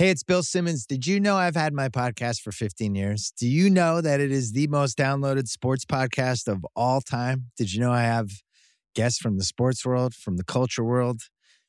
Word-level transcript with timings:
Hey, 0.00 0.08
it's 0.08 0.22
Bill 0.22 0.42
Simmons. 0.42 0.86
Did 0.86 1.06
you 1.06 1.20
know 1.20 1.36
I've 1.36 1.54
had 1.54 1.74
my 1.74 1.90
podcast 1.90 2.40
for 2.40 2.52
15 2.52 2.94
years? 2.94 3.34
Do 3.38 3.46
you 3.46 3.68
know 3.68 4.00
that 4.00 4.18
it 4.18 4.32
is 4.32 4.52
the 4.52 4.66
most 4.68 4.96
downloaded 4.96 5.46
sports 5.46 5.84
podcast 5.84 6.48
of 6.48 6.64
all 6.74 7.02
time? 7.02 7.50
Did 7.58 7.74
you 7.74 7.80
know 7.80 7.92
I 7.92 8.04
have 8.04 8.30
guests 8.94 9.18
from 9.18 9.36
the 9.36 9.44
sports 9.44 9.84
world, 9.84 10.14
from 10.14 10.38
the 10.38 10.42
culture 10.42 10.82
world, 10.82 11.20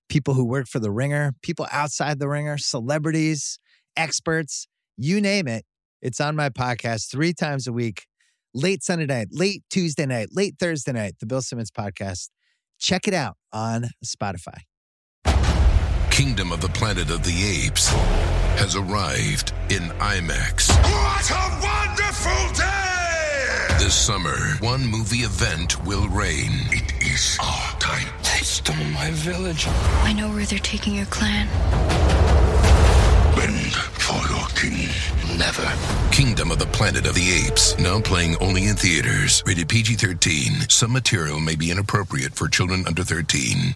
people 0.07 0.33
who 0.33 0.45
work 0.45 0.67
for 0.69 0.79
the 0.79 0.91
ringer, 0.91 1.33
people 1.41 1.67
outside 1.73 2.19
the 2.19 2.29
ringer, 2.29 2.57
celebrities, 2.57 3.59
experts, 3.97 4.65
you 4.95 5.19
name 5.19 5.49
it? 5.49 5.65
It's 6.01 6.21
on 6.21 6.37
my 6.37 6.47
podcast 6.47 7.11
three 7.11 7.33
times 7.33 7.67
a 7.67 7.73
week, 7.73 8.05
late 8.53 8.81
Sunday 8.81 9.07
night, 9.07 9.27
late 9.31 9.63
Tuesday 9.69 10.05
night, 10.05 10.29
late 10.31 10.55
Thursday 10.57 10.93
night, 10.93 11.15
the 11.19 11.25
Bill 11.25 11.41
Simmons 11.41 11.69
podcast. 11.69 12.29
Check 12.79 13.09
it 13.09 13.13
out 13.13 13.35
on 13.51 13.87
Spotify. 14.05 14.59
Kingdom 16.11 16.51
of 16.51 16.59
the 16.61 16.67
Planet 16.67 17.09
of 17.09 17.23
the 17.23 17.65
Apes 17.65 17.87
has 18.59 18.75
arrived 18.75 19.53
in 19.69 19.83
IMAX. 19.97 20.69
What 20.83 21.31
a 21.31 21.45
wonderful 21.63 22.53
day! 22.53 23.77
This 23.79 23.95
summer, 23.95 24.37
one 24.59 24.85
movie 24.85 25.19
event 25.23 25.83
will 25.85 26.07
reign. 26.09 26.51
It 26.69 27.01
is 27.01 27.37
our 27.41 27.79
time. 27.79 28.07
They 28.23 28.43
stole 28.43 28.75
my 28.93 29.09
village. 29.11 29.65
I 30.03 30.13
know 30.13 30.29
where 30.29 30.45
they're 30.45 30.59
taking 30.59 30.95
your 30.95 31.05
clan. 31.05 31.47
Bend 33.35 33.73
for 33.73 34.21
your 34.29 34.47
king. 34.49 34.89
Never. 35.37 35.65
Kingdom 36.11 36.51
of 36.51 36.59
the 36.59 36.67
Planet 36.67 37.07
of 37.07 37.15
the 37.15 37.45
Apes, 37.47 37.79
now 37.79 38.01
playing 38.01 38.35
only 38.41 38.65
in 38.65 38.75
theaters. 38.75 39.41
Rated 39.45 39.69
PG 39.69 39.95
13. 39.95 40.69
Some 40.69 40.91
material 40.91 41.39
may 41.39 41.55
be 41.55 41.71
inappropriate 41.71 42.35
for 42.35 42.49
children 42.49 42.83
under 42.85 43.03
13. 43.03 43.75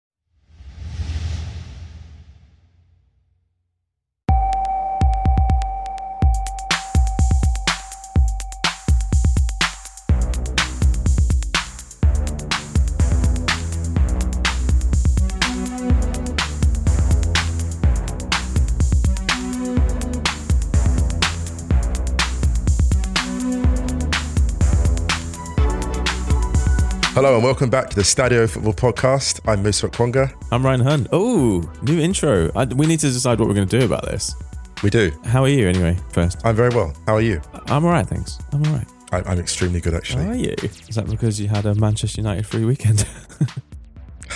Hello 27.21 27.35
and 27.35 27.43
welcome 27.43 27.69
back 27.69 27.87
to 27.87 27.95
the 27.95 28.01
Stadio 28.01 28.49
Football 28.49 28.73
Podcast. 28.73 29.41
I'm 29.47 29.61
Musa 29.61 29.87
Okwonga. 29.87 30.33
I'm 30.51 30.65
Ryan 30.65 30.81
Hunt. 30.81 31.07
Oh, 31.11 31.61
new 31.83 31.99
intro. 31.99 32.49
I, 32.55 32.65
we 32.65 32.87
need 32.87 32.99
to 33.01 33.11
decide 33.11 33.39
what 33.39 33.47
we're 33.47 33.53
going 33.53 33.67
to 33.67 33.79
do 33.79 33.85
about 33.85 34.05
this. 34.05 34.33
We 34.81 34.89
do. 34.89 35.11
How 35.25 35.43
are 35.43 35.47
you, 35.47 35.69
anyway? 35.69 35.99
First, 36.13 36.43
I'm 36.43 36.55
very 36.55 36.69
well. 36.69 36.95
How 37.05 37.13
are 37.13 37.21
you? 37.21 37.39
I'm 37.67 37.85
all 37.85 37.91
right, 37.91 38.07
thanks. 38.07 38.39
I'm 38.51 38.65
all 38.65 38.73
right. 38.73 38.87
I, 39.11 39.21
I'm 39.29 39.37
extremely 39.37 39.79
good, 39.79 39.93
actually. 39.93 40.23
How 40.23 40.31
are 40.31 40.35
you? 40.35 40.55
Is 40.63 40.95
that 40.95 41.07
because 41.07 41.39
you 41.39 41.47
had 41.47 41.67
a 41.67 41.75
Manchester 41.75 42.21
United 42.21 42.47
free 42.47 42.65
weekend? 42.65 43.05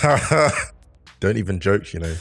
Don't 1.18 1.38
even 1.38 1.58
joke, 1.58 1.92
you 1.92 1.98
know. 1.98 2.14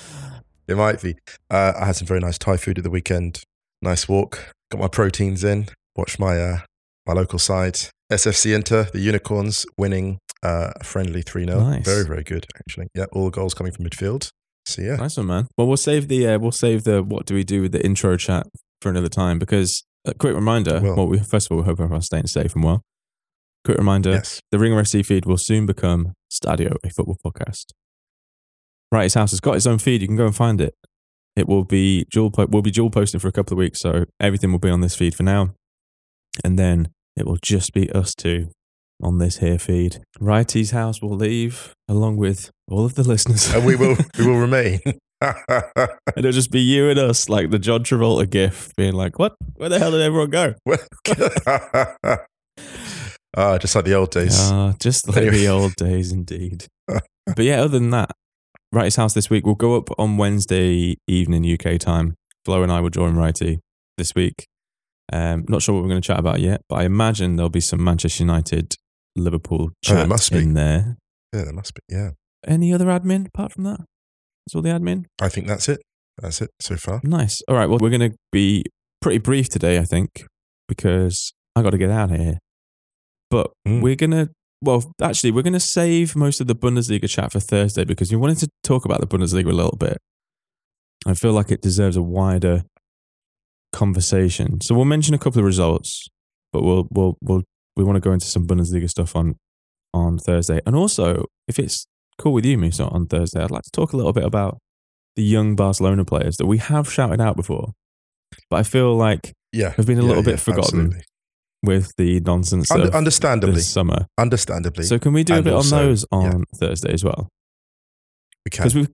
It 0.67 0.77
might 0.77 0.99
be. 0.99 1.15
Uh, 1.47 1.73
I 1.79 1.85
had 1.85 1.95
some 1.95 2.07
very 2.07 2.21
nice 2.21 2.39
Thai 2.39 2.57
food 2.57 2.79
at 2.79 2.83
the 2.83 2.89
weekend. 2.89 3.43
Nice 3.83 4.09
walk. 4.09 4.55
Got 4.71 4.81
my 4.81 4.87
proteins 4.87 5.43
in. 5.43 5.67
Watched 5.95 6.17
my 6.17 6.41
uh, 6.41 6.57
my 7.05 7.13
local 7.13 7.37
side, 7.37 7.77
SFC 8.11 8.55
Inter, 8.55 8.85
the 8.91 8.99
Unicorns, 8.99 9.67
winning 9.77 10.17
uh, 10.45 10.71
a 10.79 10.83
friendly 10.83 11.21
3 11.21 11.45
0. 11.45 11.59
Nice. 11.59 11.85
Very, 11.85 12.05
very 12.05 12.23
good, 12.23 12.45
actually. 12.59 12.87
Yeah, 12.95 13.05
all 13.13 13.25
the 13.25 13.31
goals 13.31 13.53
coming 13.53 13.71
from 13.73 13.85
midfield. 13.85 14.29
So, 14.67 14.81
yeah. 14.81 14.95
nice 14.95 15.17
one, 15.17 15.27
man. 15.27 15.47
Well, 15.57 15.67
we'll 15.67 15.77
save 15.77 16.07
the 16.07 16.27
uh, 16.27 16.39
we'll 16.39 16.51
save 16.51 16.83
the 16.83 17.03
what 17.03 17.25
do 17.25 17.35
we 17.35 17.43
do 17.43 17.61
with 17.61 17.71
the 17.71 17.83
intro 17.85 18.17
chat 18.17 18.47
for 18.81 18.89
another 18.89 19.09
time 19.09 19.37
because 19.39 19.83
a 20.05 20.13
quick 20.13 20.33
reminder. 20.35 20.79
Well- 20.81 20.95
Well, 20.95 21.07
we 21.07 21.19
first 21.19 21.47
of 21.47 21.51
all 21.51 21.57
we 21.61 21.65
hope 21.65 21.79
everyone's 21.79 22.05
staying 22.07 22.27
safe 22.27 22.55
and 22.55 22.63
well. 22.63 22.81
Quick 23.63 23.77
reminder: 23.77 24.11
Yes. 24.11 24.39
the 24.51 24.59
Ringer 24.59 24.81
FC 24.81 25.03
feed 25.05 25.25
will 25.25 25.37
soon 25.37 25.65
become 25.65 26.13
Stadio, 26.31 26.75
a 26.83 26.89
football 26.89 27.17
podcast. 27.25 27.65
Wrighty's 28.91 29.13
house 29.15 29.31
has 29.31 29.39
got 29.39 29.55
its 29.55 29.65
own 29.67 29.79
feed. 29.79 30.01
You 30.01 30.07
can 30.07 30.17
go 30.17 30.25
and 30.25 30.35
find 30.35 30.61
it. 30.61 30.73
It 31.35 31.47
will 31.47 31.63
be 31.65 32.05
dual. 32.11 32.31
Po- 32.31 32.47
we'll 32.49 32.61
be 32.61 32.71
dual 32.71 32.89
posting 32.89 33.19
for 33.19 33.27
a 33.27 33.31
couple 33.31 33.53
of 33.53 33.57
weeks, 33.59 33.79
so 33.81 34.05
everything 34.19 34.51
will 34.51 34.59
be 34.59 34.69
on 34.69 34.81
this 34.81 34.95
feed 34.95 35.15
for 35.15 35.23
now, 35.23 35.53
and 36.43 36.57
then 36.57 36.89
it 37.17 37.25
will 37.25 37.37
just 37.41 37.73
be 37.73 37.91
us 37.91 38.13
two 38.15 38.49
on 39.03 39.17
this 39.19 39.37
here 39.37 39.59
feed. 39.59 40.01
Wrighty's 40.19 40.71
house 40.71 41.01
will 41.01 41.15
leave 41.15 41.73
along 41.87 42.17
with 42.17 42.49
all 42.69 42.85
of 42.85 42.95
the 42.95 43.03
listeners, 43.03 43.53
And 43.53 43.65
we 43.65 43.75
will, 43.75 43.95
we 44.17 44.25
will 44.25 44.39
remain. 44.39 44.79
and 44.85 44.95
it'll 46.17 46.31
just 46.31 46.51
be 46.51 46.59
you 46.61 46.89
and 46.89 46.99
us, 46.99 47.29
like 47.29 47.49
the 47.49 47.59
John 47.59 47.83
Travolta 47.83 48.29
gif, 48.29 48.73
being 48.75 48.93
like, 48.93 49.17
"What? 49.17 49.35
Where 49.55 49.69
the 49.69 49.79
hell 49.79 49.91
did 49.91 50.01
everyone 50.01 50.29
go?" 50.29 50.53
Ah, 53.37 53.57
just 53.57 53.75
like 53.75 53.83
the 53.83 53.93
old 53.93 54.11
days. 54.11 54.37
Ah, 54.39 54.73
just 54.79 55.09
like 55.09 55.17
Anyway. 55.17 55.37
the 55.39 55.47
old 55.49 55.75
days, 55.75 56.13
indeed. 56.13 56.67
but 56.87 57.39
yeah, 57.39 57.59
other 57.59 57.67
than 57.79 57.89
that, 57.89 58.11
Wrighty's 58.73 58.95
house 58.95 59.13
this 59.13 59.29
week 59.29 59.45
will 59.45 59.55
go 59.55 59.75
up 59.75 59.89
on 59.99 60.15
Wednesday 60.15 60.95
evening 61.05 61.43
UK 61.45 61.77
time. 61.77 62.15
Flo 62.45 62.63
and 62.63 62.71
I 62.71 62.79
will 62.79 62.89
join 62.89 63.15
Wrighty 63.15 63.59
this 63.97 64.15
week. 64.15 64.45
Um, 65.11 65.43
not 65.49 65.61
sure 65.61 65.75
what 65.75 65.81
we're 65.83 65.89
going 65.89 66.01
to 66.01 66.07
chat 66.07 66.17
about 66.19 66.39
yet, 66.39 66.61
but 66.69 66.77
I 66.77 66.83
imagine 66.85 67.35
there'll 67.35 67.49
be 67.49 67.59
some 67.59 67.83
Manchester 67.83 68.23
United, 68.23 68.75
Liverpool 69.15 69.71
Oh, 69.89 69.95
there 69.95 70.07
must 70.07 70.31
be. 70.31 70.39
in 70.39 70.53
there. 70.53 70.97
yeah, 71.33 71.43
there 71.43 71.53
must 71.53 71.73
be. 71.73 71.81
Yeah. 71.89 72.11
Any 72.45 72.73
other 72.73 72.85
admin 72.85 73.27
apart 73.27 73.51
from 73.53 73.63
that? 73.63 73.79
That's 74.45 74.55
all 74.55 74.61
the 74.61 74.69
admin. 74.69 75.05
I 75.21 75.29
think 75.29 75.47
that's 75.47 75.67
it. 75.69 75.81
That's 76.21 76.41
it 76.41 76.49
so 76.61 76.75
far. 76.77 77.01
Nice. 77.03 77.41
All 77.47 77.55
right. 77.55 77.67
Well, 77.67 77.79
we're 77.81 77.89
going 77.89 78.11
to 78.11 78.15
be 78.31 78.65
pretty 79.01 79.17
brief 79.17 79.49
today, 79.49 79.77
I 79.79 79.83
think, 79.85 80.25
because 80.67 81.33
I 81.55 81.61
got 81.61 81.71
to 81.71 81.77
get 81.77 81.89
out 81.91 82.11
of 82.11 82.19
here. 82.19 82.37
But 83.31 83.51
Mm. 83.67 83.81
we're 83.81 83.95
going 83.95 84.11
to, 84.11 84.29
well, 84.61 84.91
actually, 85.01 85.31
we're 85.31 85.41
going 85.41 85.53
to 85.53 85.59
save 85.59 86.15
most 86.15 86.39
of 86.39 86.47
the 86.47 86.55
Bundesliga 86.55 87.09
chat 87.09 87.31
for 87.31 87.39
Thursday 87.39 87.83
because 87.85 88.11
we 88.11 88.17
wanted 88.17 88.37
to 88.39 88.49
talk 88.63 88.85
about 88.85 89.01
the 89.01 89.07
Bundesliga 89.07 89.47
a 89.49 89.51
little 89.53 89.75
bit. 89.77 89.97
I 91.07 91.13
feel 91.15 91.33
like 91.33 91.51
it 91.51 91.61
deserves 91.61 91.97
a 91.97 92.01
wider 92.01 92.63
conversation. 93.73 94.61
So 94.61 94.75
we'll 94.75 94.85
mention 94.85 95.13
a 95.13 95.17
couple 95.17 95.39
of 95.39 95.45
results, 95.45 96.07
but 96.53 96.63
we'll, 96.63 96.87
we'll, 96.91 97.17
we'll, 97.21 97.43
we 97.75 97.83
want 97.83 97.95
to 97.97 97.99
go 98.01 98.11
into 98.13 98.25
some 98.25 98.45
Bundesliga 98.47 98.89
stuff 98.89 99.15
on, 99.15 99.35
on 99.93 100.17
Thursday. 100.17 100.61
And 100.65 100.75
also, 100.75 101.25
if 101.47 101.59
it's 101.59 101.85
cool 102.17 102.33
with 102.33 102.45
you, 102.45 102.57
Musa, 102.57 102.85
on 102.85 103.05
Thursday, 103.07 103.41
I'd 103.43 103.51
like 103.51 103.63
to 103.63 103.71
talk 103.71 103.93
a 103.93 103.97
little 103.97 104.13
bit 104.13 104.23
about 104.23 104.57
the 105.15 105.23
young 105.23 105.55
Barcelona 105.55 106.03
players 106.05 106.37
that 106.37 106.45
we 106.45 106.57
have 106.57 106.91
shouted 106.91 107.21
out 107.21 107.35
before, 107.35 107.71
but 108.49 108.57
I 108.57 108.63
feel 108.63 108.95
like 108.95 109.33
Yeah. 109.53 109.71
have 109.71 109.85
been 109.85 109.97
a 109.97 110.01
Yeah, 110.01 110.07
little 110.07 110.23
yeah, 110.23 110.31
bit 110.31 110.39
forgotten 110.39 110.79
absolutely. 110.79 111.01
with 111.63 111.91
the 111.97 112.19
nonsense 112.21 112.69
of 112.71 112.93
understandably. 112.93 113.55
this 113.55 113.69
summer. 113.69 114.07
Understandably. 114.17 114.83
So 114.83 114.99
can 114.99 115.13
we 115.13 115.23
do 115.23 115.35
a 115.35 115.41
bit 115.41 115.53
also- 115.53 115.77
on 115.77 115.85
those 115.85 116.05
on 116.11 116.23
yeah. 116.23 116.43
Thursday 116.59 116.91
as 116.93 117.03
well? 117.03 117.29
we 118.45 118.49
can. 118.51 118.63
Because 118.63 118.75
we've 118.75 118.89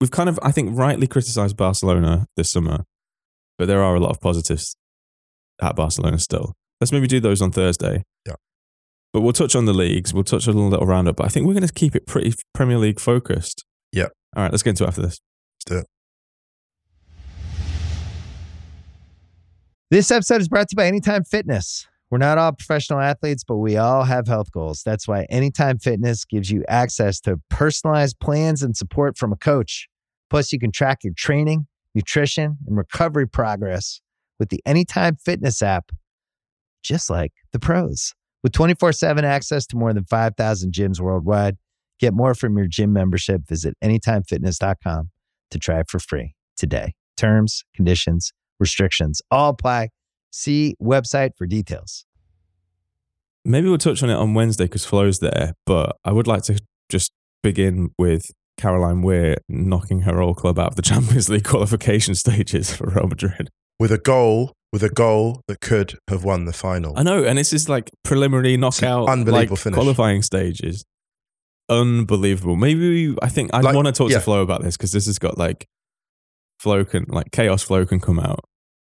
we've 0.00 0.10
kind 0.10 0.28
of 0.28 0.38
I 0.42 0.50
think 0.52 0.76
rightly 0.76 1.06
criticised 1.06 1.56
Barcelona 1.56 2.26
this 2.36 2.50
summer, 2.50 2.84
but 3.58 3.66
there 3.66 3.82
are 3.82 3.94
a 3.94 4.00
lot 4.00 4.10
of 4.10 4.20
positives 4.20 4.76
at 5.62 5.76
Barcelona 5.76 6.18
still. 6.18 6.54
Let's 6.80 6.92
maybe 6.92 7.06
do 7.06 7.20
those 7.20 7.42
on 7.42 7.50
Thursday. 7.50 8.04
Yeah. 8.26 8.36
But 9.12 9.20
we'll 9.20 9.34
touch 9.34 9.54
on 9.54 9.66
the 9.66 9.74
leagues. 9.74 10.14
We'll 10.14 10.24
touch 10.24 10.48
on 10.48 10.54
a 10.54 10.58
little 10.58 10.86
roundup. 10.86 11.16
But 11.16 11.26
I 11.26 11.28
think 11.28 11.46
we're 11.46 11.54
going 11.54 11.66
to 11.66 11.72
keep 11.72 11.94
it 11.94 12.06
pretty 12.06 12.32
Premier 12.54 12.78
League 12.78 12.98
focused. 12.98 13.64
Yeah. 13.92 14.06
All 14.34 14.42
right. 14.44 14.50
Let's 14.50 14.62
get 14.62 14.70
into 14.70 14.84
it 14.84 14.88
after 14.88 15.02
this. 15.02 15.20
Let's 15.58 15.64
do 15.66 15.78
it. 15.78 15.86
This 19.90 20.10
episode 20.10 20.40
is 20.40 20.48
brought 20.48 20.68
to 20.68 20.74
you 20.74 20.76
by 20.76 20.86
Anytime 20.86 21.24
Fitness. 21.24 21.86
We're 22.10 22.18
not 22.18 22.38
all 22.38 22.52
professional 22.52 23.00
athletes, 23.00 23.44
but 23.44 23.56
we 23.56 23.76
all 23.76 24.04
have 24.04 24.26
health 24.26 24.50
goals. 24.52 24.82
That's 24.84 25.06
why 25.06 25.26
Anytime 25.30 25.78
Fitness 25.78 26.24
gives 26.24 26.50
you 26.50 26.64
access 26.68 27.20
to 27.20 27.40
personalized 27.50 28.18
plans 28.20 28.62
and 28.62 28.76
support 28.76 29.18
from 29.18 29.32
a 29.32 29.36
coach. 29.36 29.88
Plus, 30.30 30.52
you 30.52 30.58
can 30.58 30.72
track 30.72 31.04
your 31.04 31.12
training, 31.16 31.66
nutrition, 31.94 32.56
and 32.66 32.76
recovery 32.76 33.28
progress 33.28 34.00
with 34.38 34.48
the 34.48 34.62
Anytime 34.64 35.16
Fitness 35.16 35.60
app, 35.60 35.90
just 36.82 37.10
like 37.10 37.32
the 37.52 37.58
pros. 37.58 38.14
With 38.42 38.52
24 38.52 38.92
7 38.92 39.24
access 39.24 39.66
to 39.66 39.76
more 39.76 39.92
than 39.92 40.04
5,000 40.04 40.72
gyms 40.72 41.00
worldwide, 41.00 41.56
get 41.98 42.14
more 42.14 42.34
from 42.34 42.56
your 42.56 42.66
gym 42.66 42.92
membership. 42.92 43.42
Visit 43.46 43.74
anytimefitness.com 43.82 45.10
to 45.50 45.58
try 45.58 45.80
it 45.80 45.90
for 45.90 45.98
free 45.98 46.34
today. 46.56 46.94
Terms, 47.16 47.64
conditions, 47.74 48.32
restrictions 48.58 49.20
all 49.30 49.50
apply. 49.50 49.88
See 50.30 50.74
website 50.80 51.30
for 51.36 51.46
details. 51.46 52.06
Maybe 53.44 53.68
we'll 53.68 53.78
touch 53.78 54.02
on 54.02 54.10
it 54.10 54.14
on 54.14 54.34
Wednesday 54.34 54.64
because 54.64 54.84
Flo's 54.84 55.18
there, 55.18 55.54
but 55.66 55.96
I 56.04 56.12
would 56.12 56.26
like 56.26 56.42
to 56.44 56.60
just 56.90 57.10
begin 57.42 57.90
with 57.98 58.30
Caroline 58.58 59.00
Weir 59.00 59.38
knocking 59.48 60.02
her 60.02 60.20
old 60.20 60.36
club 60.36 60.58
out 60.58 60.68
of 60.68 60.76
the 60.76 60.82
Champions 60.90 61.28
League 61.28 61.44
qualification 61.44 62.14
stages 62.14 62.74
for 62.74 62.90
Real 62.90 63.08
Madrid. 63.08 63.48
With 63.80 63.90
a 63.90 63.98
goal, 63.98 64.52
with 64.72 64.84
a 64.84 64.90
goal 64.90 65.40
that 65.48 65.60
could 65.60 65.98
have 66.08 66.22
won 66.22 66.44
the 66.44 66.52
final. 66.52 66.92
I 66.96 67.02
know, 67.02 67.24
and 67.24 67.36
this 67.36 67.52
is 67.52 67.68
like 67.68 67.90
preliminary 68.04 68.56
knockout, 68.56 69.08
unbelievable 69.08 69.54
like, 69.54 69.60
finish. 69.60 69.74
qualifying 69.74 70.22
stages. 70.22 70.84
Unbelievable. 71.68 72.56
Maybe 72.56 73.08
we, 73.08 73.16
I 73.22 73.28
think 73.28 73.50
I 73.54 73.60
Like, 73.60 73.74
want 73.74 73.86
to 73.86 73.92
talk 73.92 74.10
yeah. 74.10 74.18
to 74.18 74.22
Flo 74.22 74.42
about 74.42 74.62
this 74.62 74.76
because 74.76 74.92
this 74.92 75.06
has 75.06 75.18
got 75.18 75.38
like 75.38 75.66
Flo 76.58 76.84
can 76.84 77.06
like 77.08 77.30
chaos 77.32 77.62
Flo 77.62 77.86
can 77.86 78.00
come 78.00 78.20
out. 78.20 78.40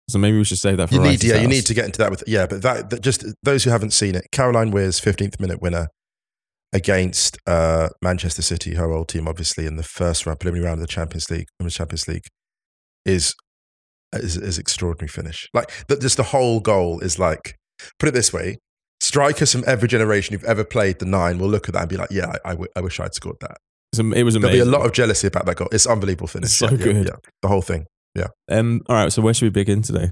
So 0.09 0.17
maybe 0.19 0.37
we 0.37 0.45
should 0.45 0.57
save 0.57 0.77
that 0.77 0.87
for 0.89 0.95
You 0.95 1.01
need, 1.01 1.23
yeah, 1.23 1.35
you 1.35 1.49
need 1.49 1.65
to 1.65 1.73
get 1.73 1.85
into 1.85 1.97
that 1.99 2.09
with, 2.09 2.23
yeah, 2.27 2.47
but 2.47 2.61
that, 2.61 2.89
that 2.91 3.01
just 3.01 3.25
those 3.43 3.65
who 3.65 3.71
haven't 3.71 3.91
seen 3.91 4.15
it, 4.15 4.25
Caroline 4.31 4.71
Weir's 4.71 5.01
15th 5.01 5.37
minute 5.39 5.61
winner 5.61 5.89
against 6.71 7.37
uh, 7.45 7.89
Manchester 8.01 8.41
City, 8.41 8.75
her 8.75 8.89
old 8.91 9.09
team, 9.09 9.27
obviously 9.27 9.65
in 9.65 9.75
the 9.75 9.83
first 9.83 10.25
round, 10.25 10.39
preliminary 10.39 10.65
round 10.65 10.79
of 10.81 10.87
the 10.87 10.91
Champions 10.91 11.29
League, 11.29 11.47
Women's 11.59 11.75
Champions 11.75 12.07
League, 12.07 12.25
is 13.05 13.35
is, 14.13 14.37
is 14.37 14.57
extraordinary 14.57 15.07
finish. 15.07 15.47
Like 15.53 15.71
that, 15.87 16.01
just 16.01 16.17
the 16.17 16.23
whole 16.23 16.59
goal 16.59 16.99
is 16.99 17.19
like, 17.19 17.55
put 17.99 18.09
it 18.09 18.13
this 18.13 18.31
way: 18.33 18.57
strikers 19.01 19.51
from 19.51 19.63
every 19.67 19.87
generation 19.87 20.33
who've 20.33 20.43
ever 20.47 20.63
played 20.63 20.99
the 20.99 21.05
nine 21.05 21.39
will 21.39 21.49
look 21.49 21.67
at 21.67 21.73
that 21.73 21.81
and 21.81 21.89
be 21.89 21.97
like, 21.97 22.11
yeah, 22.11 22.27
I, 22.45 22.49
I, 22.49 22.51
w- 22.51 22.71
I 22.75 22.81
wish 22.81 22.99
I'd 22.99 23.13
scored 23.13 23.37
that. 23.41 23.57
It 23.93 24.23
was 24.23 24.35
There'll 24.35 24.51
be 24.51 24.59
a 24.59 24.65
lot 24.65 24.85
of 24.85 24.91
jealousy 24.91 25.27
about 25.27 25.45
that 25.45 25.55
goal. 25.55 25.69
It's 25.71 25.87
unbelievable 25.87 26.27
finish. 26.27 26.51
so 26.51 26.65
Yeah, 26.69 26.71
yeah, 26.77 26.83
good. 26.83 27.05
yeah, 27.07 27.15
the 27.41 27.47
whole 27.47 27.61
thing. 27.61 27.85
Yeah. 28.15 28.27
Um, 28.49 28.81
all 28.89 28.95
right, 28.95 29.11
so 29.11 29.21
where 29.21 29.33
should 29.33 29.45
we 29.45 29.49
begin 29.49 29.81
today? 29.81 30.11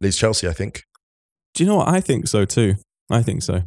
Leeds 0.00 0.16
Chelsea, 0.16 0.48
I 0.48 0.52
think. 0.52 0.82
Do 1.54 1.64
you 1.64 1.70
know 1.70 1.76
what? 1.76 1.88
I 1.88 2.00
think 2.00 2.28
so 2.28 2.44
too. 2.44 2.74
I 3.10 3.22
think 3.22 3.42
so. 3.42 3.62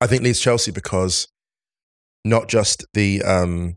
I 0.00 0.06
think 0.06 0.22
Leeds 0.22 0.40
Chelsea 0.40 0.70
because 0.72 1.26
not 2.24 2.48
just 2.48 2.84
the 2.94 3.22
um, 3.22 3.76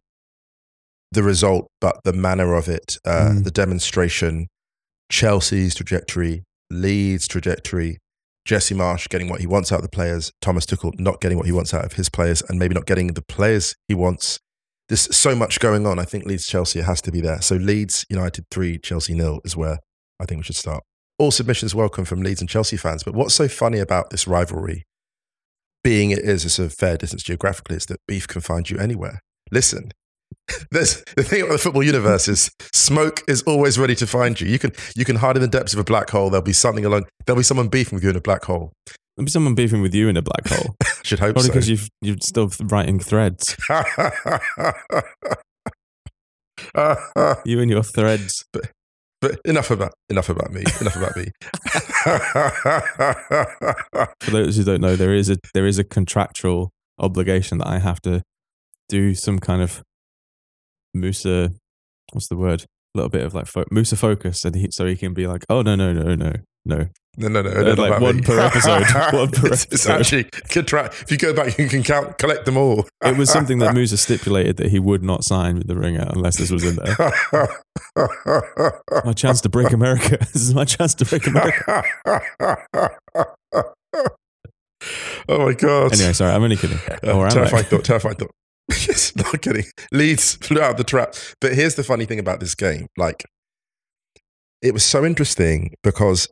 the 1.11 1.23
result, 1.23 1.67
but 1.81 1.99
the 2.03 2.13
manner 2.13 2.53
of 2.53 2.67
it, 2.67 2.97
uh, 3.05 3.29
Mm. 3.31 3.43
the 3.43 3.51
demonstration, 3.51 4.47
Chelsea's 5.11 5.73
trajectory, 5.75 6.43
Leeds' 6.69 7.27
trajectory, 7.27 7.97
Jesse 8.45 8.75
Marsch 8.75 9.09
getting 9.09 9.29
what 9.29 9.41
he 9.41 9.47
wants 9.47 9.71
out 9.71 9.77
of 9.77 9.83
the 9.83 9.89
players, 9.89 10.31
Thomas 10.41 10.65
Tuchel 10.65 10.99
not 10.99 11.19
getting 11.21 11.37
what 11.37 11.45
he 11.47 11.51
wants 11.51 11.73
out 11.73 11.85
of 11.85 11.93
his 11.93 12.09
players, 12.09 12.41
and 12.47 12.59
maybe 12.59 12.73
not 12.75 12.85
getting 12.85 13.07
the 13.07 13.21
players 13.23 13.75
he 13.87 13.95
wants. 13.95 14.39
There's 14.87 15.15
so 15.15 15.35
much 15.35 15.59
going 15.59 15.85
on. 15.85 15.99
I 15.99 16.05
think 16.05 16.25
Leeds 16.25 16.47
Chelsea 16.47 16.81
has 16.81 17.01
to 17.03 17.11
be 17.11 17.21
there. 17.21 17.41
So 17.41 17.55
Leeds 17.55 18.05
United 18.09 18.45
three, 18.49 18.79
Chelsea 18.79 19.13
nil 19.13 19.39
is 19.43 19.55
where 19.55 19.79
I 20.19 20.25
think 20.25 20.39
we 20.39 20.43
should 20.43 20.55
start. 20.55 20.83
All 21.19 21.31
submissions 21.31 21.75
welcome 21.75 22.05
from 22.05 22.21
Leeds 22.23 22.41
and 22.41 22.49
Chelsea 22.49 22.77
fans. 22.77 23.03
But 23.03 23.13
what's 23.13 23.35
so 23.35 23.47
funny 23.47 23.79
about 23.79 24.09
this 24.09 24.27
rivalry 24.27 24.85
being 25.83 26.11
it 26.11 26.19
is 26.19 26.57
a 26.59 26.69
fair 26.69 26.97
distance 26.97 27.23
geographically, 27.23 27.75
is 27.77 27.85
that 27.87 27.99
beef 28.07 28.27
can 28.27 28.41
find 28.41 28.69
you 28.69 28.77
anywhere. 28.77 29.21
Listen, 29.51 29.91
there's 30.71 31.03
the 31.15 31.23
thing 31.23 31.41
about 31.41 31.51
the 31.53 31.57
football 31.57 31.83
universe 31.83 32.27
is 32.27 32.49
smoke 32.73 33.21
is 33.27 33.41
always 33.43 33.77
ready 33.79 33.95
to 33.95 34.07
find 34.07 34.39
you. 34.39 34.47
You 34.47 34.59
can 34.59 34.71
you 34.95 35.05
can 35.05 35.17
hide 35.17 35.35
in 35.35 35.41
the 35.41 35.47
depths 35.47 35.73
of 35.73 35.79
a 35.79 35.83
black 35.83 36.09
hole. 36.09 36.29
There'll 36.29 36.43
be 36.43 36.53
something 36.53 36.85
along. 36.85 37.05
There'll 37.25 37.37
be 37.39 37.43
someone 37.43 37.67
beefing 37.67 37.95
with 37.97 38.03
you 38.03 38.09
in 38.11 38.15
a 38.15 38.21
black 38.21 38.43
hole. 38.45 38.73
There'll 39.15 39.25
be 39.25 39.31
someone 39.31 39.55
beefing 39.55 39.81
with 39.81 39.93
you 39.93 40.07
in 40.07 40.15
a 40.17 40.21
black 40.21 40.47
hole. 40.47 40.75
Should 41.03 41.19
hope 41.19 41.33
Probably 41.35 41.47
so. 41.47 41.53
because 41.53 41.69
you've 41.69 41.89
you're 42.01 42.17
still 42.21 42.49
writing 42.63 42.99
threads. 42.99 43.55
You 47.45 47.59
and 47.61 47.69
your 47.71 47.83
threads. 47.83 48.43
but 49.21 49.39
enough 49.45 49.71
about 49.71 49.93
enough 50.09 50.29
about 50.29 50.51
me. 50.51 50.63
Enough 50.81 50.95
about 50.95 51.15
me. 51.15 51.25
For 54.21 54.31
those 54.31 54.57
who 54.57 54.63
don't 54.63 54.81
know, 54.81 54.95
there 54.95 55.13
is 55.13 55.29
a 55.29 55.37
there 55.53 55.65
is 55.65 55.79
a 55.79 55.83
contractual 55.83 56.71
obligation 56.99 57.59
that 57.59 57.67
I 57.67 57.79
have 57.79 58.01
to 58.01 58.21
do 58.89 59.13
some 59.15 59.39
kind 59.39 59.61
of 59.61 59.81
Musa. 60.93 61.51
What's 62.11 62.27
the 62.27 62.37
word? 62.37 62.63
A 62.95 62.97
little 62.97 63.09
bit 63.09 63.23
of 63.23 63.33
like 63.33 63.45
fo- 63.45 63.65
Musa 63.69 63.95
focus, 63.95 64.43
and 64.43 64.55
he, 64.55 64.69
so 64.71 64.85
he 64.85 64.95
can 64.95 65.13
be 65.13 65.27
like, 65.27 65.45
"Oh 65.49 65.61
no, 65.61 65.75
no, 65.75 65.93
no, 65.93 66.15
no, 66.15 66.33
no." 66.65 66.87
No, 67.17 67.27
no, 67.27 67.41
no. 67.41 67.49
Not 67.49 67.77
like 67.77 67.99
one 67.99 68.17
me. 68.17 68.21
per 68.21 68.39
episode. 68.39 68.83
One 69.13 69.29
per 69.31 69.47
it's, 69.47 69.65
it's 69.65 69.85
episode. 69.89 69.99
actually 69.99 70.23
contract. 70.49 71.01
If 71.01 71.11
you 71.11 71.17
go 71.17 71.33
back, 71.33 71.57
you 71.57 71.67
can 71.67 71.83
count, 71.83 72.17
collect 72.17 72.45
them 72.45 72.55
all. 72.55 72.87
It 73.03 73.17
was 73.17 73.29
something 73.29 73.59
that 73.59 73.73
Musa 73.75 73.97
stipulated 73.97 74.55
that 74.57 74.69
he 74.69 74.79
would 74.79 75.03
not 75.03 75.25
sign 75.25 75.57
with 75.57 75.67
the 75.67 75.75
ringer 75.75 76.07
unless 76.11 76.37
this 76.37 76.49
was 76.49 76.63
in 76.63 76.77
there. 76.77 76.95
My 79.03 79.11
chance 79.13 79.41
to 79.41 79.49
break 79.49 79.73
America. 79.73 80.17
this 80.33 80.35
is 80.35 80.53
my 80.53 80.63
chance 80.63 80.93
to 80.95 81.05
break 81.05 81.27
America. 81.27 81.83
oh 85.27 85.45
my 85.45 85.53
god! 85.53 85.93
Anyway, 85.93 86.13
sorry, 86.13 86.31
I'm 86.31 86.43
only 86.43 86.55
kidding. 86.55 86.79
Uh, 87.03 87.29
terrifying 87.29 87.65
I? 87.65 87.67
thought. 87.67 87.83
Terrifying 87.83 88.15
thought. 88.15 88.31
Yes, 88.69 89.15
not 89.15 89.41
kidding. 89.41 89.65
Leeds 89.91 90.35
flew 90.35 90.61
out 90.61 90.71
of 90.71 90.77
the 90.77 90.83
trap. 90.83 91.15
But 91.41 91.53
here's 91.53 91.75
the 91.75 91.83
funny 91.83 92.05
thing 92.05 92.19
about 92.19 92.39
this 92.39 92.55
game: 92.55 92.87
like, 92.97 93.25
it 94.61 94.73
was 94.73 94.83
so 94.85 95.05
interesting 95.05 95.73
because 95.83 96.27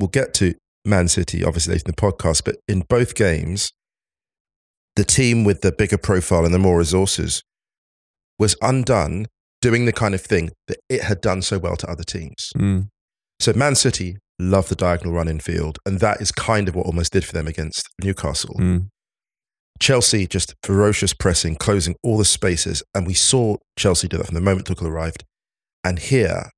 we'll 0.00 0.08
get 0.08 0.34
to 0.34 0.54
Man 0.84 1.08
City 1.08 1.44
obviously 1.44 1.74
later 1.74 1.84
in 1.86 1.94
the 1.96 2.12
podcast, 2.12 2.44
but 2.44 2.56
in 2.68 2.80
both 2.88 3.14
games, 3.14 3.72
the 4.96 5.04
team 5.04 5.44
with 5.44 5.60
the 5.60 5.72
bigger 5.72 5.98
profile 5.98 6.44
and 6.44 6.54
the 6.54 6.58
more 6.58 6.78
resources 6.78 7.42
was 8.38 8.56
undone 8.60 9.26
doing 9.60 9.84
the 9.84 9.92
kind 9.92 10.14
of 10.14 10.20
thing 10.20 10.50
that 10.66 10.78
it 10.88 11.02
had 11.02 11.20
done 11.20 11.40
so 11.40 11.58
well 11.58 11.76
to 11.76 11.88
other 11.88 12.02
teams. 12.02 12.50
Mm, 12.56 12.88
So 13.38 13.52
Man 13.52 13.76
City 13.76 14.16
love 14.40 14.68
the 14.68 14.74
diagonal 14.74 15.12
run 15.14 15.28
in 15.28 15.38
field, 15.38 15.78
and 15.86 16.00
that 16.00 16.20
is 16.20 16.32
kind 16.32 16.68
of 16.68 16.74
what 16.74 16.86
almost 16.86 17.12
did 17.12 17.24
for 17.24 17.32
them 17.32 17.46
against 17.46 17.88
Newcastle. 18.02 18.56
mm. 18.58 18.88
Chelsea 19.82 20.28
just 20.28 20.54
ferocious 20.62 21.12
pressing, 21.12 21.56
closing 21.56 21.96
all 22.04 22.16
the 22.16 22.24
spaces, 22.24 22.84
and 22.94 23.04
we 23.06 23.14
saw 23.14 23.56
Chelsea 23.76 24.06
do 24.06 24.16
that 24.16 24.26
from 24.26 24.36
the 24.36 24.40
moment 24.40 24.68
Tuchel 24.68 24.86
arrived. 24.86 25.24
And 25.82 25.98
here, 25.98 26.50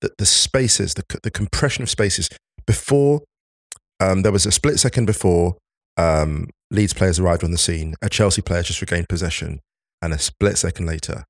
the, 0.00 0.10
the 0.18 0.26
spaces, 0.26 0.94
the, 0.94 1.04
the 1.22 1.30
compression 1.30 1.84
of 1.84 1.88
spaces 1.88 2.28
before 2.66 3.22
um, 4.00 4.22
there 4.22 4.32
was 4.32 4.44
a 4.44 4.52
split 4.52 4.78
second 4.78 5.06
before 5.06 5.56
um, 5.96 6.48
Leeds 6.70 6.92
players 6.92 7.20
arrived 7.20 7.44
on 7.44 7.52
the 7.52 7.58
scene. 7.58 7.94
A 8.02 8.08
Chelsea 8.08 8.42
player 8.42 8.62
just 8.62 8.80
regained 8.80 9.08
possession, 9.08 9.60
and 10.02 10.12
a 10.12 10.18
split 10.18 10.58
second 10.58 10.86
later, 10.86 11.22